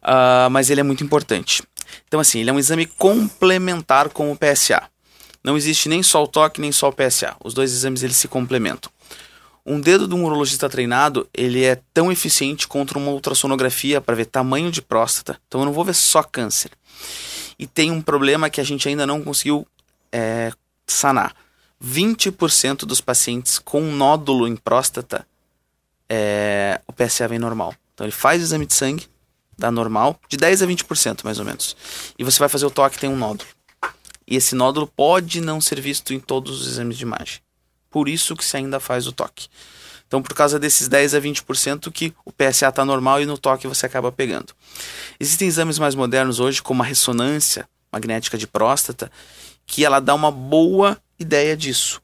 Uh, 0.02 0.50
mas 0.50 0.70
ele 0.70 0.80
é 0.80 0.84
muito 0.84 1.04
importante. 1.04 1.62
Então, 2.06 2.20
assim, 2.20 2.40
ele 2.40 2.50
é 2.50 2.52
um 2.52 2.58
exame 2.58 2.86
complementar 2.86 4.08
com 4.10 4.30
o 4.32 4.36
PSA. 4.36 4.82
Não 5.42 5.56
existe 5.56 5.88
nem 5.88 6.02
só 6.02 6.22
o 6.22 6.28
toque, 6.28 6.60
nem 6.60 6.70
só 6.70 6.88
o 6.88 6.92
PSA. 6.92 7.36
Os 7.42 7.54
dois 7.54 7.72
exames 7.72 8.02
eles 8.02 8.16
se 8.16 8.28
complementam. 8.28 8.90
Um 9.64 9.80
dedo 9.80 10.08
de 10.08 10.14
um 10.14 10.24
urologista 10.24 10.68
treinado, 10.68 11.28
ele 11.32 11.64
é 11.64 11.80
tão 11.94 12.10
eficiente 12.10 12.66
contra 12.66 12.98
uma 12.98 13.10
ultrassonografia 13.10 14.00
para 14.00 14.14
ver 14.14 14.26
tamanho 14.26 14.70
de 14.70 14.82
próstata. 14.82 15.38
Então 15.46 15.60
eu 15.60 15.64
não 15.66 15.72
vou 15.72 15.84
ver 15.84 15.94
só 15.94 16.22
câncer. 16.22 16.70
E 17.58 17.66
tem 17.66 17.90
um 17.90 18.00
problema 18.00 18.50
que 18.50 18.60
a 18.60 18.64
gente 18.64 18.88
ainda 18.88 19.06
não 19.06 19.22
conseguiu 19.22 19.66
é, 20.12 20.52
sanar. 20.86 21.34
20% 21.82 22.80
dos 22.80 23.00
pacientes 23.00 23.58
com 23.58 23.80
nódulo 23.80 24.46
em 24.46 24.56
próstata, 24.56 25.26
é, 26.08 26.80
o 26.86 26.92
PSA 26.92 27.28
vem 27.28 27.38
normal. 27.38 27.74
Então 27.94 28.06
ele 28.06 28.12
faz 28.12 28.40
o 28.40 28.44
exame 28.44 28.66
de 28.66 28.74
sangue, 28.74 29.06
dá 29.56 29.70
normal, 29.70 30.18
de 30.28 30.36
10 30.36 30.62
a 30.62 30.66
20% 30.66 31.24
mais 31.24 31.38
ou 31.38 31.44
menos. 31.44 31.76
E 32.18 32.24
você 32.24 32.38
vai 32.38 32.48
fazer 32.48 32.66
o 32.66 32.70
toque 32.70 32.98
tem 32.98 33.08
um 33.08 33.16
nódulo. 33.16 33.48
E 34.26 34.36
esse 34.36 34.54
nódulo 34.54 34.86
pode 34.86 35.40
não 35.40 35.60
ser 35.60 35.80
visto 35.80 36.14
em 36.14 36.20
todos 36.20 36.60
os 36.60 36.66
exames 36.66 36.96
de 36.96 37.02
imagem. 37.02 37.40
Por 37.90 38.08
isso 38.08 38.36
que 38.36 38.44
se 38.44 38.56
ainda 38.56 38.78
faz 38.78 39.06
o 39.06 39.12
toque. 39.12 39.48
Então, 40.10 40.20
por 40.20 40.34
causa 40.34 40.58
desses 40.58 40.88
10 40.88 41.14
a 41.14 41.20
20% 41.20 41.92
que 41.92 42.12
o 42.24 42.32
PSA 42.32 42.66
está 42.66 42.84
normal 42.84 43.22
e 43.22 43.26
no 43.26 43.38
toque 43.38 43.68
você 43.68 43.86
acaba 43.86 44.10
pegando. 44.10 44.52
Existem 45.20 45.46
exames 45.46 45.78
mais 45.78 45.94
modernos 45.94 46.40
hoje, 46.40 46.60
como 46.60 46.82
a 46.82 46.84
ressonância 46.84 47.68
magnética 47.92 48.36
de 48.36 48.44
próstata, 48.44 49.08
que 49.64 49.84
ela 49.84 50.00
dá 50.00 50.12
uma 50.12 50.32
boa 50.32 50.98
ideia 51.16 51.56
disso. 51.56 52.02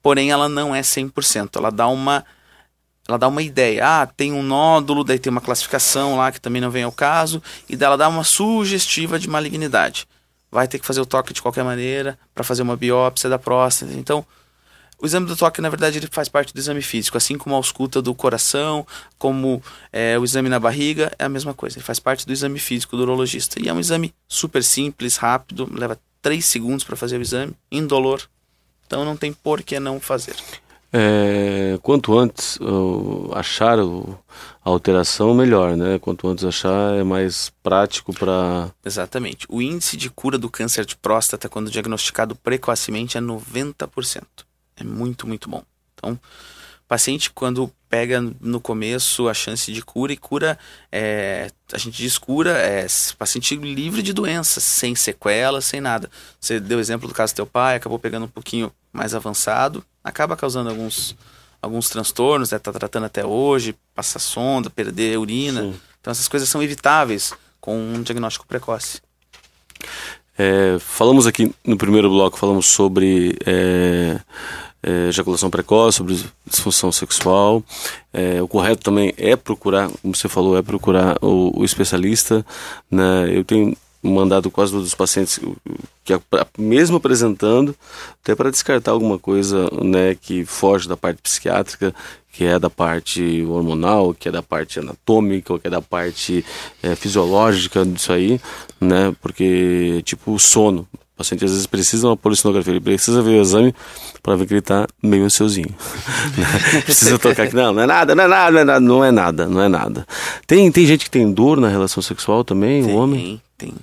Porém, 0.00 0.30
ela 0.30 0.48
não 0.48 0.72
é 0.72 0.82
100%. 0.82 1.56
Ela 1.56 1.72
dá 1.72 1.88
uma 1.88 2.24
ela 3.08 3.18
dá 3.18 3.26
uma 3.26 3.42
ideia. 3.42 3.84
Ah, 3.84 4.06
tem 4.06 4.32
um 4.32 4.42
nódulo, 4.42 5.02
daí 5.02 5.18
tem 5.18 5.28
uma 5.28 5.40
classificação 5.40 6.16
lá 6.16 6.30
que 6.30 6.40
também 6.40 6.62
não 6.62 6.70
vem 6.70 6.84
ao 6.84 6.92
caso, 6.92 7.42
e 7.68 7.74
dela 7.74 7.96
dá 7.96 8.06
uma 8.06 8.22
sugestiva 8.22 9.18
de 9.18 9.28
malignidade. 9.28 10.06
Vai 10.48 10.68
ter 10.68 10.78
que 10.78 10.86
fazer 10.86 11.00
o 11.00 11.06
toque 11.06 11.32
de 11.32 11.42
qualquer 11.42 11.64
maneira 11.64 12.16
para 12.32 12.44
fazer 12.44 12.62
uma 12.62 12.76
biópsia 12.76 13.28
da 13.28 13.38
próstata. 13.38 13.94
Então, 13.94 14.24
o 15.00 15.06
exame 15.06 15.26
do 15.26 15.36
toque, 15.36 15.60
na 15.60 15.68
verdade, 15.68 15.98
ele 15.98 16.08
faz 16.10 16.28
parte 16.28 16.52
do 16.52 16.58
exame 16.58 16.82
físico, 16.82 17.16
assim 17.16 17.38
como 17.38 17.54
a 17.54 17.58
ausculta 17.58 18.02
do 18.02 18.14
coração, 18.14 18.86
como 19.16 19.62
é, 19.92 20.18
o 20.18 20.24
exame 20.24 20.48
na 20.48 20.58
barriga, 20.58 21.12
é 21.18 21.24
a 21.24 21.28
mesma 21.28 21.54
coisa. 21.54 21.78
Ele 21.78 21.84
faz 21.84 22.00
parte 22.00 22.26
do 22.26 22.32
exame 22.32 22.58
físico 22.58 22.96
do 22.96 23.02
urologista. 23.02 23.60
E 23.62 23.68
é 23.68 23.72
um 23.72 23.78
exame 23.78 24.12
super 24.26 24.62
simples, 24.64 25.16
rápido, 25.16 25.70
leva 25.72 25.98
3 26.20 26.44
segundos 26.44 26.84
para 26.84 26.96
fazer 26.96 27.18
o 27.18 27.22
exame, 27.22 27.54
indolor. 27.70 28.22
Então 28.86 29.04
não 29.04 29.16
tem 29.16 29.32
por 29.32 29.62
que 29.62 29.78
não 29.78 30.00
fazer. 30.00 30.34
É, 30.90 31.78
quanto 31.82 32.18
antes 32.18 32.56
uh, 32.56 33.30
achar 33.34 33.78
o, 33.78 34.18
a 34.64 34.70
alteração, 34.70 35.34
melhor, 35.34 35.76
né? 35.76 35.98
Quanto 35.98 36.26
antes 36.26 36.44
achar, 36.44 36.94
é 36.94 37.04
mais 37.04 37.52
prático 37.62 38.12
para. 38.12 38.70
Exatamente. 38.84 39.46
O 39.50 39.60
índice 39.60 39.96
de 39.98 40.08
cura 40.08 40.38
do 40.38 40.48
câncer 40.48 40.86
de 40.86 40.96
próstata, 40.96 41.48
quando 41.48 41.70
diagnosticado 41.70 42.34
precocemente, 42.34 43.18
é 43.18 43.20
90%. 43.20 44.22
É 44.80 44.84
muito, 44.84 45.26
muito 45.26 45.48
bom. 45.48 45.62
Então, 45.94 46.18
paciente, 46.86 47.30
quando 47.30 47.70
pega 47.88 48.20
no 48.40 48.60
começo 48.60 49.28
a 49.28 49.34
chance 49.34 49.72
de 49.72 49.82
cura, 49.82 50.12
e 50.12 50.16
cura, 50.16 50.58
é, 50.92 51.50
a 51.72 51.78
gente 51.78 51.96
diz 51.96 52.18
cura, 52.18 52.52
é 52.52 52.86
paciente 53.18 53.56
livre 53.56 54.02
de 54.02 54.12
doenças, 54.12 54.62
sem 54.62 54.94
sequelas, 54.94 55.64
sem 55.64 55.80
nada. 55.80 56.10
Você 56.40 56.60
deu 56.60 56.78
o 56.78 56.80
exemplo 56.80 57.08
do 57.08 57.14
caso 57.14 57.32
do 57.32 57.36
teu 57.36 57.46
pai, 57.46 57.76
acabou 57.76 57.98
pegando 57.98 58.26
um 58.26 58.28
pouquinho 58.28 58.72
mais 58.92 59.14
avançado, 59.14 59.84
acaba 60.02 60.36
causando 60.36 60.70
alguns, 60.70 61.16
alguns 61.60 61.88
transtornos, 61.88 62.50
né? 62.50 62.58
Tá 62.58 62.72
tratando 62.72 63.06
até 63.06 63.24
hoje, 63.24 63.74
passar 63.94 64.18
sonda, 64.18 64.70
perder 64.70 65.18
urina. 65.18 65.62
Sim. 65.62 65.80
Então 66.00 66.10
essas 66.10 66.28
coisas 66.28 66.48
são 66.48 66.62
evitáveis 66.62 67.32
com 67.60 67.76
um 67.76 68.02
diagnóstico 68.02 68.46
precoce. 68.46 69.00
É, 70.36 70.78
falamos 70.78 71.26
aqui 71.26 71.52
no 71.64 71.76
primeiro 71.76 72.08
bloco, 72.08 72.38
falamos 72.38 72.66
sobre 72.66 73.36
é, 73.44 74.20
é, 74.82 75.08
ejaculação 75.08 75.50
precoce, 75.50 75.98
sobre 75.98 76.18
disfunção 76.46 76.92
sexual. 76.92 77.62
É, 78.12 78.40
o 78.40 78.48
correto 78.48 78.82
também 78.82 79.12
é 79.16 79.36
procurar, 79.36 79.90
como 80.02 80.14
você 80.14 80.28
falou, 80.28 80.56
é 80.56 80.62
procurar 80.62 81.16
o, 81.22 81.60
o 81.60 81.64
especialista. 81.64 82.44
Né? 82.90 83.28
Eu 83.30 83.44
tenho 83.44 83.76
mandado 84.02 84.50
quase 84.50 84.72
todos 84.72 84.86
os 84.86 84.94
pacientes 84.94 85.40
que 86.04 86.12
mesmo 86.56 86.96
apresentando 86.96 87.74
até 88.22 88.34
para 88.34 88.50
descartar 88.50 88.92
alguma 88.92 89.18
coisa 89.18 89.68
né 89.82 90.14
que 90.14 90.44
foge 90.44 90.88
da 90.88 90.96
parte 90.96 91.20
psiquiátrica 91.20 91.92
que 92.32 92.44
é 92.44 92.58
da 92.60 92.70
parte 92.70 93.42
hormonal 93.42 94.14
que 94.14 94.28
é 94.28 94.32
da 94.32 94.42
parte 94.42 94.78
anatômica 94.78 95.58
que 95.58 95.66
é 95.66 95.70
da 95.70 95.82
parte 95.82 96.44
é, 96.80 96.94
fisiológica 96.94 97.84
disso 97.84 98.12
aí 98.12 98.40
né 98.80 99.14
porque 99.20 100.00
tipo 100.04 100.32
o 100.32 100.38
sono 100.38 100.86
o 101.18 101.24
paciente 101.26 101.44
às 101.44 101.50
vezes 101.50 101.66
precisa 101.66 102.02
de 102.02 102.06
uma 102.06 102.16
polissonografia, 102.16 102.72
ele 102.72 102.80
precisa 102.80 103.20
ver 103.20 103.40
o 103.40 103.42
exame 103.42 103.74
para 104.22 104.36
ver 104.36 104.46
que 104.46 104.52
ele 104.52 104.60
está 104.60 104.86
meio 105.02 105.24
ansiosinho. 105.24 105.74
precisa 106.86 107.18
tocar 107.18 107.42
aqui, 107.42 107.56
não, 107.56 107.72
não 107.72 107.82
é 107.82 107.86
nada, 107.86 108.14
não 108.14 108.22
é 108.22 108.28
nada, 108.28 108.50
não 108.52 108.60
é 108.60 108.64
nada, 108.64 108.80
não 108.80 109.04
é 109.04 109.10
nada, 109.10 109.46
não 109.48 109.60
é 109.62 109.68
nada. 109.68 110.06
Tem, 110.46 110.70
tem 110.70 110.86
gente 110.86 111.04
que 111.04 111.10
tem 111.10 111.30
dor 111.32 111.60
na 111.60 111.68
relação 111.68 112.00
sexual 112.00 112.44
também, 112.44 112.84
tem, 112.84 112.94
o 112.94 112.96
homem? 112.96 113.42
Tem, 113.58 113.74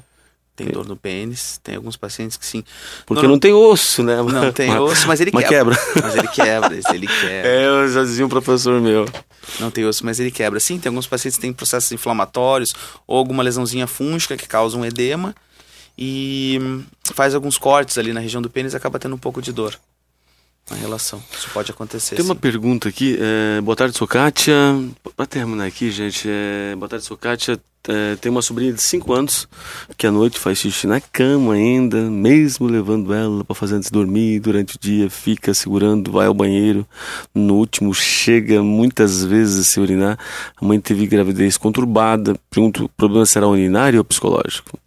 tem 0.56 0.68
dor 0.68 0.88
no 0.88 0.96
pênis, 0.96 1.60
tem 1.62 1.76
alguns 1.76 1.98
pacientes 1.98 2.38
que 2.38 2.46
sim. 2.46 2.64
Porque 3.06 3.24
não, 3.24 3.32
não 3.32 3.40
tem 3.40 3.52
osso, 3.52 4.02
né? 4.02 4.16
Não 4.16 4.52
tem 4.54 4.74
osso, 4.78 5.06
mas 5.06 5.20
ele 5.20 5.32
mas 5.34 5.46
quebra. 5.46 5.76
quebra. 5.76 6.02
Mas 6.02 6.16
ele 6.16 6.28
quebra, 6.30 6.76
ele 6.94 7.08
quebra. 7.08 7.50
É, 7.50 7.66
eu 7.66 7.90
já 7.90 8.02
dizia 8.02 8.26
um 8.26 8.30
professor 8.30 8.80
meu. 8.80 9.06
Não 9.60 9.70
tem 9.70 9.84
osso, 9.84 10.06
mas 10.06 10.22
ele 10.22 10.32
quebra. 10.32 10.58
Sim, 10.62 10.80
tem 10.80 10.90
alguns 10.90 11.06
pacientes 11.06 11.36
que 11.36 11.42
têm 11.42 11.52
processos 11.52 11.92
inflamatórios 11.92 12.74
ou 13.06 13.18
alguma 13.18 13.44
lesãozinha 13.44 13.88
fúngica 13.88 14.38
que 14.38 14.48
causa 14.48 14.78
um 14.78 14.86
edema 14.86 15.36
e 15.98 16.60
faz 17.14 17.34
alguns 17.36 17.58
cortes 17.58 17.98
ali 17.98 18.12
na 18.12 18.20
região 18.20 18.42
do 18.42 18.50
pênis 18.50 18.76
acaba 18.76 19.00
tendo 19.00 19.16
um 19.16 19.20
pouco 19.20 19.42
de 19.42 19.52
dor 19.52 19.80
na 20.70 20.76
relação. 20.78 21.22
Isso 21.32 21.50
pode 21.54 21.72
acontecer. 21.72 22.16
Tem 22.16 22.26
sim. 22.26 22.32
uma 22.32 22.36
pergunta 22.36 22.90
aqui. 22.90 23.18
É, 23.20 23.62
boa 23.62 23.76
tarde, 23.76 23.96
sou 23.96 24.08
Kátia. 24.08 24.54
Para 25.16 25.26
terminar 25.26 25.66
aqui, 25.66 25.92
gente. 25.92 26.28
É, 26.28 26.76
boa 26.76 26.90
tarde, 26.90 27.06
sou 27.06 27.18
Kátia. 27.18 27.60
É, 27.88 28.16
tem 28.16 28.32
uma 28.32 28.42
sobrinha 28.42 28.74
de 28.74 28.82
5 28.82 29.14
anos 29.14 29.48
que 29.96 30.08
à 30.08 30.12
noite 30.12 30.40
faz 30.40 30.58
xixi 30.58 30.88
na 30.88 31.00
cama 31.00 31.54
ainda, 31.54 32.02
mesmo 32.10 32.66
levando 32.66 33.14
ela 33.14 33.46
para 33.46 33.56
fazer 33.56 33.76
antes 33.76 33.90
de 33.90 33.94
dormir. 33.94 34.40
Durante 34.40 34.76
o 34.76 34.80
dia 34.80 35.08
fica 35.08 35.54
segurando, 35.54 36.12
vai 36.12 36.26
ao 36.26 36.34
banheiro. 36.34 36.84
No 37.34 37.56
último, 37.56 37.94
chega 37.94 38.64
muitas 38.64 39.24
vezes 39.24 39.68
a 39.68 39.72
se 39.72 39.80
urinar. 39.80 40.18
A 40.60 40.66
mãe 40.66 40.82
teve 40.82 41.06
gravidez 41.06 41.58
conturbada. 41.58 42.36
Pergunto: 42.50 42.86
o 42.86 42.90
problema 42.90 43.26
será 43.26 43.48
urinário 43.48 44.00
ou 44.00 44.04
psicológico? 44.04 44.80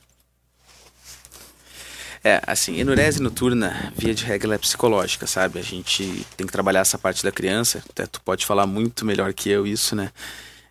É, 2.22 2.42
assim, 2.46 2.76
enurese 2.78 3.22
noturna, 3.22 3.92
via 3.96 4.14
de 4.14 4.24
regra, 4.24 4.54
é 4.54 4.58
psicológica, 4.58 5.26
sabe? 5.26 5.58
A 5.58 5.62
gente 5.62 6.26
tem 6.36 6.46
que 6.46 6.52
trabalhar 6.52 6.80
essa 6.80 6.98
parte 6.98 7.22
da 7.22 7.30
criança, 7.30 7.82
até 7.88 8.06
tu 8.06 8.20
pode 8.22 8.44
falar 8.44 8.66
muito 8.66 9.04
melhor 9.04 9.32
que 9.32 9.48
eu 9.48 9.66
isso, 9.66 9.94
né? 9.94 10.10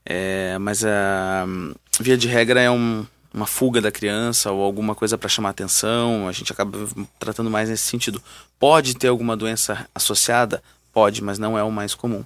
É, 0.05 0.57
mas 0.59 0.85
a 0.85 1.45
via 1.99 2.17
de 2.17 2.27
regra 2.27 2.61
é 2.61 2.71
um, 2.71 3.05
uma 3.33 3.45
fuga 3.45 3.81
da 3.81 3.91
criança 3.91 4.51
ou 4.51 4.63
alguma 4.63 4.95
coisa 4.95 5.17
para 5.17 5.29
chamar 5.29 5.49
atenção, 5.49 6.27
a 6.27 6.31
gente 6.31 6.51
acaba 6.51 6.77
tratando 7.19 7.49
mais 7.49 7.69
nesse 7.69 7.83
sentido. 7.83 8.21
Pode 8.59 8.95
ter 8.95 9.07
alguma 9.07 9.35
doença 9.35 9.87
associada? 9.93 10.61
Pode, 10.93 11.23
mas 11.23 11.37
não 11.37 11.57
é 11.57 11.63
o 11.63 11.71
mais 11.71 11.93
comum. 11.93 12.23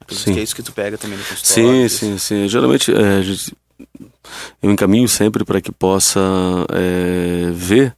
Acredito 0.00 0.26
Sim. 0.26 0.34
que 0.34 0.40
é 0.40 0.42
isso 0.42 0.54
que 0.54 0.62
tu 0.62 0.72
pega 0.72 0.98
também 0.98 1.18
no 1.18 1.24
consultório. 1.24 1.88
Sim, 1.88 1.88
sim, 1.88 2.18
sim. 2.18 2.48
Geralmente 2.48 2.92
é, 2.92 3.22
eu 4.62 4.70
encaminho 4.70 5.08
sempre 5.08 5.44
para 5.44 5.60
que 5.60 5.72
possa 5.72 6.20
é, 6.70 7.50
ver, 7.52 7.96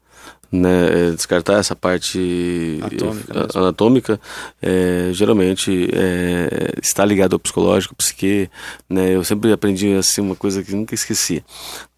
né, 0.57 1.09
é, 1.09 1.11
descartar 1.13 1.59
essa 1.59 1.77
parte 1.77 2.79
Anatômica 2.81 3.35
mesmo. 3.35 3.59
anatômica. 3.61 4.21
É, 4.61 5.11
geralmente 5.13 5.89
é, 5.93 6.73
está 6.83 7.05
ligado 7.05 7.35
ao 7.35 7.39
psicológico, 7.39 7.95
ao 7.95 7.97
psique. 7.97 8.51
Né, 8.89 9.15
eu 9.15 9.23
sempre 9.23 9.53
aprendi 9.53 9.95
assim 9.95 10.21
uma 10.21 10.37
coisa 10.37 10.63
que 10.63 10.75
nunca 10.75 10.95
esqueci. 10.95 11.45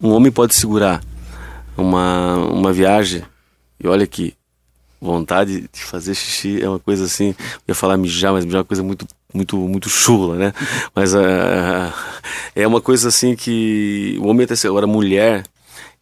Um 0.01 0.11
homem 0.11 0.31
pode 0.31 0.55
segurar 0.55 1.01
uma, 1.77 2.35
uma 2.37 2.73
viagem 2.73 3.23
e 3.81 3.87
olha 3.87 4.03
aqui. 4.03 4.33
Vontade 5.01 5.61
de 5.71 5.81
fazer 5.81 6.13
xixi 6.13 6.61
é 6.61 6.67
uma 6.67 6.79
coisa 6.79 7.05
assim. 7.05 7.29
Eu 7.29 7.69
ia 7.69 7.75
falar 7.75 7.95
mijar, 7.95 8.33
mas 8.33 8.43
mijar 8.43 8.57
é 8.57 8.61
uma 8.61 8.65
coisa 8.65 8.83
muito, 8.83 9.07
muito, 9.33 9.55
muito 9.55 9.89
chula, 9.89 10.35
né? 10.35 10.53
Mas 10.93 11.15
ah, 11.15 11.93
é 12.53 12.67
uma 12.67 12.81
coisa 12.81 13.07
assim 13.07 13.33
que 13.33 14.17
o 14.19 14.27
homem 14.27 14.43
até 14.43 14.55
agora 14.67 14.85
mulher 14.85 15.45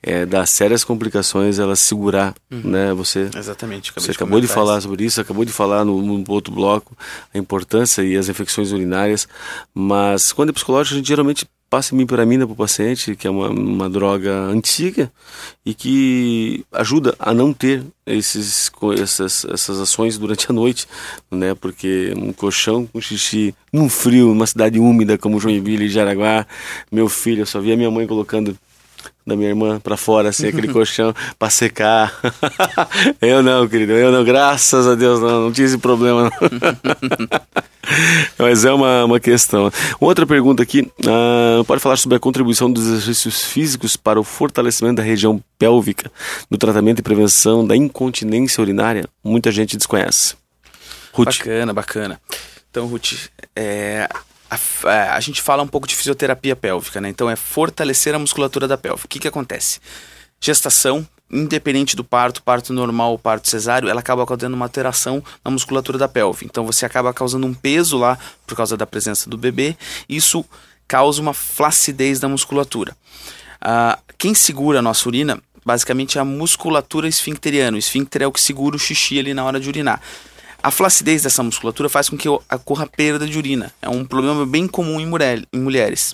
é, 0.01 0.25
dá 0.25 0.45
sérias 0.45 0.83
complicações 0.83 1.59
ela 1.59 1.75
segurar, 1.75 2.35
né? 2.49 2.93
Você 2.93 3.29
Exatamente. 3.35 3.91
acabei 3.91 4.05
você 4.05 4.11
acabou 4.11 4.39
de 4.39 4.47
falar 4.47 4.77
isso. 4.77 4.87
sobre 4.87 5.05
isso, 5.05 5.21
acabou 5.21 5.43
de 5.43 5.51
falar 5.51 5.83
no, 5.83 6.01
no 6.01 6.23
outro 6.29 6.53
bloco 6.53 6.95
a 7.33 7.37
importância 7.37 8.01
e 8.03 8.15
as 8.15 8.29
infecções 8.29 8.71
urinárias, 8.71 9.27
mas 9.73 10.31
quando 10.31 10.49
é 10.49 10.53
psicológico 10.53 10.95
a 10.95 10.97
gente 10.97 11.07
geralmente 11.07 11.47
passa 11.69 11.95
mipiramina 11.95 12.45
para 12.45 12.53
o 12.53 12.55
paciente, 12.55 13.15
que 13.15 13.27
é 13.27 13.29
uma, 13.29 13.49
uma 13.49 13.89
droga 13.89 14.31
antiga 14.33 15.11
e 15.65 15.73
que 15.73 16.65
ajuda 16.71 17.13
a 17.19 17.33
não 17.33 17.51
ter 17.51 17.83
esses, 18.05 18.71
essas, 19.01 19.45
essas 19.45 19.79
ações 19.79 20.17
durante 20.17 20.49
a 20.49 20.53
noite, 20.53 20.87
né? 21.29 21.53
Porque 21.53 22.13
um 22.15 22.31
colchão 22.31 22.85
com 22.85 23.01
xixi 23.01 23.53
num 23.71 23.89
frio, 23.89 24.27
numa 24.27 24.47
cidade 24.47 24.79
úmida 24.79 25.17
como 25.17 25.39
Joinville 25.39 25.85
e 25.85 25.89
Jaraguá, 25.89 26.47
meu 26.89 27.09
filho, 27.09 27.41
eu 27.41 27.45
só 27.45 27.59
via 27.59 27.75
minha 27.75 27.91
mãe 27.91 28.07
colocando 28.07 28.57
da 29.25 29.35
minha 29.35 29.49
irmã 29.49 29.79
pra 29.79 29.97
fora, 29.97 30.29
assim, 30.29 30.47
aquele 30.47 30.67
colchão 30.67 31.13
pra 31.37 31.49
secar. 31.49 32.17
eu 33.21 33.43
não, 33.43 33.67
querido, 33.67 33.93
eu 33.93 34.11
não, 34.11 34.23
graças 34.23 34.87
a 34.87 34.95
Deus 34.95 35.19
não, 35.19 35.43
não 35.45 35.51
tinha 35.51 35.65
esse 35.65 35.77
problema. 35.77 36.31
Mas 38.37 38.65
é 38.65 38.71
uma, 38.71 39.05
uma 39.05 39.19
questão. 39.19 39.71
Outra 39.99 40.25
pergunta 40.25 40.61
aqui, 40.61 40.91
ah, 41.07 41.63
pode 41.65 41.81
falar 41.81 41.97
sobre 41.97 42.17
a 42.17 42.19
contribuição 42.19 42.71
dos 42.71 42.85
exercícios 42.85 43.43
físicos 43.43 43.95
para 43.95 44.19
o 44.19 44.23
fortalecimento 44.23 44.95
da 44.95 45.03
região 45.03 45.41
pélvica 45.57 46.11
no 46.49 46.57
tratamento 46.57 46.99
e 46.99 47.03
prevenção 47.03 47.65
da 47.65 47.75
incontinência 47.75 48.61
urinária? 48.61 49.05
Muita 49.23 49.51
gente 49.51 49.77
desconhece. 49.77 50.35
Ruth, 51.13 51.37
Bacana, 51.37 51.73
bacana. 51.73 52.21
Então, 52.69 52.85
Ruth, 52.85 53.29
é, 53.55 54.07
a, 54.49 54.89
é, 54.89 55.09
a 55.09 55.19
gente 55.19 55.41
fala 55.41 55.63
um 55.63 55.67
pouco 55.67 55.87
de 55.87 55.95
fisioterapia 55.95 56.55
pélvica, 56.55 57.01
né? 57.01 57.09
Então, 57.09 57.29
é 57.29 57.35
fortalecer 57.35 58.15
a 58.15 58.19
musculatura 58.19 58.67
da 58.67 58.77
pelve. 58.77 59.05
O 59.05 59.07
que, 59.07 59.19
que 59.19 59.27
acontece? 59.27 59.79
Gestação, 60.39 61.07
independente 61.31 61.95
do 61.95 62.03
parto, 62.03 62.41
parto 62.41 62.71
normal 62.71 63.11
ou 63.11 63.19
parto 63.19 63.49
cesáreo, 63.49 63.89
ela 63.89 63.99
acaba 63.99 64.25
causando 64.25 64.55
uma 64.55 64.65
alteração 64.65 65.23
na 65.43 65.51
musculatura 65.51 65.97
da 65.97 66.07
pelve. 66.07 66.45
Então, 66.45 66.65
você 66.65 66.85
acaba 66.85 67.13
causando 67.13 67.45
um 67.45 67.53
peso 67.53 67.97
lá 67.97 68.17
por 68.45 68.55
causa 68.55 68.77
da 68.77 68.85
presença 68.85 69.29
do 69.29 69.37
bebê. 69.37 69.75
Isso 70.07 70.45
causa 70.87 71.21
uma 71.21 71.33
flacidez 71.33 72.19
da 72.19 72.29
musculatura. 72.29 72.95
Ah, 73.59 73.99
quem 74.17 74.33
segura 74.33 74.79
a 74.79 74.81
nossa 74.81 75.07
urina, 75.09 75.41
basicamente, 75.65 76.17
é 76.17 76.21
a 76.21 76.25
musculatura 76.25 77.07
esfincteriana. 77.07 77.75
O 77.75 77.79
esfíncter 77.79 78.21
é 78.21 78.27
o 78.27 78.31
que 78.31 78.39
segura 78.39 78.75
o 78.75 78.79
xixi 78.79 79.19
ali 79.19 79.33
na 79.33 79.43
hora 79.43 79.59
de 79.59 79.67
urinar. 79.67 80.01
A 80.67 80.71
flacidez 80.71 81.23
dessa 81.23 81.41
musculatura 81.41 81.87
faz 81.87 82.09
com 82.09 82.17
que 82.17 82.27
ocorra 82.27 82.85
perda 82.85 83.25
de 83.25 83.37
urina. 83.37 83.73
É 83.81 83.87
um 83.87 84.03
problema 84.03 84.45
bem 84.45 84.67
comum 84.67 84.99
em, 84.99 85.05
mulher- 85.05 85.47
em 85.53 85.59
mulheres. 85.61 86.13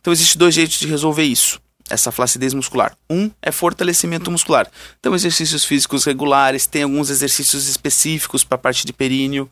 Então, 0.00 0.12
existem 0.12 0.36
dois 0.36 0.52
jeitos 0.52 0.80
de 0.80 0.88
resolver 0.88 1.22
isso. 1.22 1.60
Essa 1.88 2.10
flacidez 2.10 2.52
muscular. 2.54 2.96
Um 3.08 3.30
é 3.40 3.52
fortalecimento 3.52 4.32
muscular. 4.32 4.68
Então, 4.98 5.14
exercícios 5.14 5.64
físicos 5.64 6.04
regulares, 6.04 6.66
tem 6.66 6.82
alguns 6.82 7.08
exercícios 7.08 7.68
específicos 7.68 8.42
para 8.42 8.56
a 8.56 8.58
parte 8.58 8.84
de 8.84 8.92
períneo. 8.92 9.48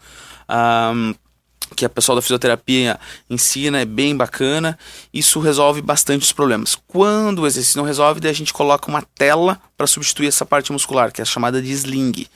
ahn, 0.49 1.15
que 1.77 1.85
a 1.85 1.89
pessoal 1.89 2.17
da 2.17 2.23
fisioterapia 2.23 2.99
ensina, 3.31 3.79
é 3.79 3.85
bem 3.85 4.17
bacana. 4.17 4.77
Isso 5.15 5.39
resolve 5.39 5.81
bastante 5.81 6.23
os 6.23 6.33
problemas. 6.33 6.77
Quando 6.89 7.43
o 7.43 7.47
exercício 7.47 7.79
não 7.79 7.85
resolve, 7.87 8.19
daí 8.19 8.33
a 8.33 8.35
gente 8.35 8.53
coloca 8.53 8.91
uma 8.91 9.03
tela 9.03 9.63
para 9.77 9.87
substituir 9.87 10.27
essa 10.27 10.45
parte 10.45 10.73
muscular, 10.73 11.13
que 11.13 11.23
é 11.23 11.25
chamada 11.25 11.63
de 11.63 11.71
sling. 11.71 12.27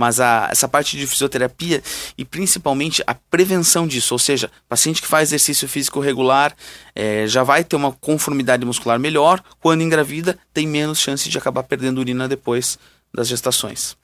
Mas 0.00 0.18
a, 0.18 0.48
essa 0.50 0.66
parte 0.66 0.96
de 0.96 1.06
fisioterapia 1.06 1.82
e 2.16 2.24
principalmente 2.24 3.04
a 3.06 3.14
prevenção 3.14 3.86
disso, 3.86 4.14
ou 4.14 4.18
seja, 4.18 4.50
paciente 4.66 5.02
que 5.02 5.06
faz 5.06 5.28
exercício 5.28 5.68
físico 5.68 6.00
regular 6.00 6.56
eh, 6.96 7.26
já 7.26 7.42
vai 7.42 7.62
ter 7.62 7.76
uma 7.76 7.92
conformidade 7.92 8.64
muscular 8.64 8.98
melhor, 8.98 9.42
quando 9.60 9.82
engravida 9.82 10.38
tem 10.54 10.66
menos 10.66 11.00
chance 11.00 11.28
de 11.28 11.36
acabar 11.36 11.64
perdendo 11.64 11.98
urina 11.98 12.26
depois 12.26 12.78
das 13.12 13.28
gestações. 13.28 13.94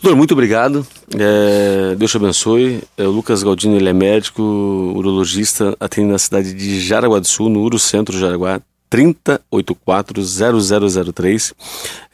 Doutor, 0.00 0.16
muito 0.16 0.32
obrigado. 0.32 0.86
É, 1.14 1.94
Deus 1.94 2.10
te 2.10 2.16
abençoe. 2.16 2.82
É, 2.96 3.02
o 3.02 3.10
Lucas 3.10 3.42
Galdino 3.42 3.76
ele 3.76 3.90
é 3.90 3.92
médico, 3.92 4.42
urologista, 4.42 5.76
atende 5.78 6.10
na 6.10 6.18
cidade 6.18 6.54
de 6.54 6.80
Jaraguá 6.80 7.18
do 7.18 7.26
Sul, 7.26 7.50
no 7.50 7.60
Urocentro 7.60 8.18
Jaraguá, 8.18 8.62
3084-0003. 8.90 11.52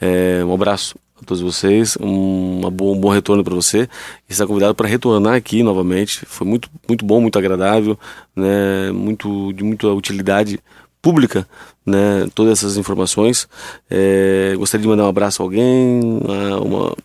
É, 0.00 0.44
um 0.44 0.52
abraço 0.52 0.96
a 1.20 1.24
todos 1.24 1.42
vocês, 1.42 1.96
um, 2.00 2.66
um 2.66 2.70
bom 2.70 3.08
retorno 3.08 3.44
para 3.44 3.54
você. 3.54 3.88
E 4.28 4.32
está 4.32 4.46
convidado 4.46 4.74
para 4.74 4.88
retornar 4.88 5.34
aqui 5.34 5.62
novamente. 5.62 6.24
Foi 6.26 6.46
muito, 6.46 6.70
muito 6.88 7.04
bom, 7.04 7.20
muito 7.20 7.38
agradável, 7.38 7.98
né? 8.34 8.90
muito, 8.92 9.52
de 9.52 9.62
muita 9.64 9.88
utilidade 9.88 10.58
pública, 11.00 11.46
né? 11.84 12.26
Todas 12.34 12.58
essas 12.58 12.76
informações. 12.76 13.46
É, 13.90 14.54
gostaria 14.56 14.82
de 14.82 14.88
mandar 14.88 15.04
um 15.04 15.08
abraço 15.08 15.42
a 15.42 15.44
alguém, 15.44 16.00
a 16.52 16.60
uma 16.60 16.96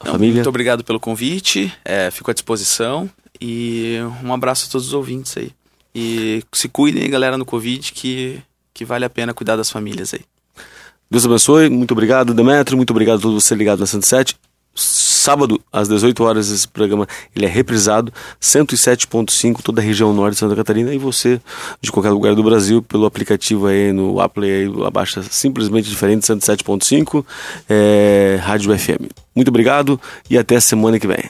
a 0.00 0.06
Não, 0.06 0.12
família. 0.12 0.34
Muito 0.36 0.48
obrigado 0.48 0.82
pelo 0.82 0.98
convite, 0.98 1.72
é, 1.84 2.10
fico 2.10 2.30
à 2.30 2.34
disposição 2.34 3.08
e 3.40 3.98
um 4.24 4.32
abraço 4.32 4.66
a 4.66 4.72
todos 4.72 4.88
os 4.88 4.94
ouvintes 4.94 5.36
aí. 5.36 5.52
E 5.94 6.42
se 6.52 6.68
cuidem, 6.68 7.08
galera, 7.10 7.36
no 7.36 7.44
Covid, 7.44 7.92
que, 7.92 8.40
que 8.72 8.84
vale 8.84 9.04
a 9.04 9.10
pena 9.10 9.34
cuidar 9.34 9.56
das 9.56 9.70
famílias 9.70 10.14
aí. 10.14 10.20
Deus 11.10 11.26
abençoe, 11.26 11.68
muito 11.68 11.90
obrigado, 11.90 12.32
Demetrio, 12.32 12.76
muito 12.76 12.90
obrigado 12.90 13.18
a 13.18 13.22
todos 13.22 13.42
você 13.42 13.54
ligado 13.56 13.80
na 13.80 13.86
107. 13.86 14.36
Sábado, 14.72 15.60
às 15.72 15.88
18 15.88 16.22
horas, 16.22 16.50
esse 16.50 16.68
programa 16.68 17.04
ele 17.34 17.44
é 17.44 17.48
reprisado, 17.48 18.12
107.5, 18.40 19.60
toda 19.60 19.80
a 19.80 19.84
região 19.84 20.14
norte 20.14 20.34
de 20.34 20.38
Santa 20.38 20.54
Catarina, 20.54 20.94
e 20.94 20.98
você, 20.98 21.40
de 21.80 21.90
qualquer 21.90 22.10
lugar 22.10 22.36
do 22.36 22.44
Brasil, 22.44 22.80
pelo 22.80 23.06
aplicativo 23.06 23.66
aí 23.66 23.92
no 23.92 24.20
Apple, 24.20 24.44
aí, 24.44 24.86
abaixa 24.86 25.20
simplesmente 25.24 25.90
diferente, 25.90 26.22
107.5, 26.22 27.24
é, 27.68 28.38
Rádio 28.40 28.78
FM. 28.78 29.10
Muito 29.34 29.48
obrigado 29.48 30.00
e 30.30 30.38
até 30.38 30.60
semana 30.60 31.00
que 31.00 31.08
vem. 31.08 31.28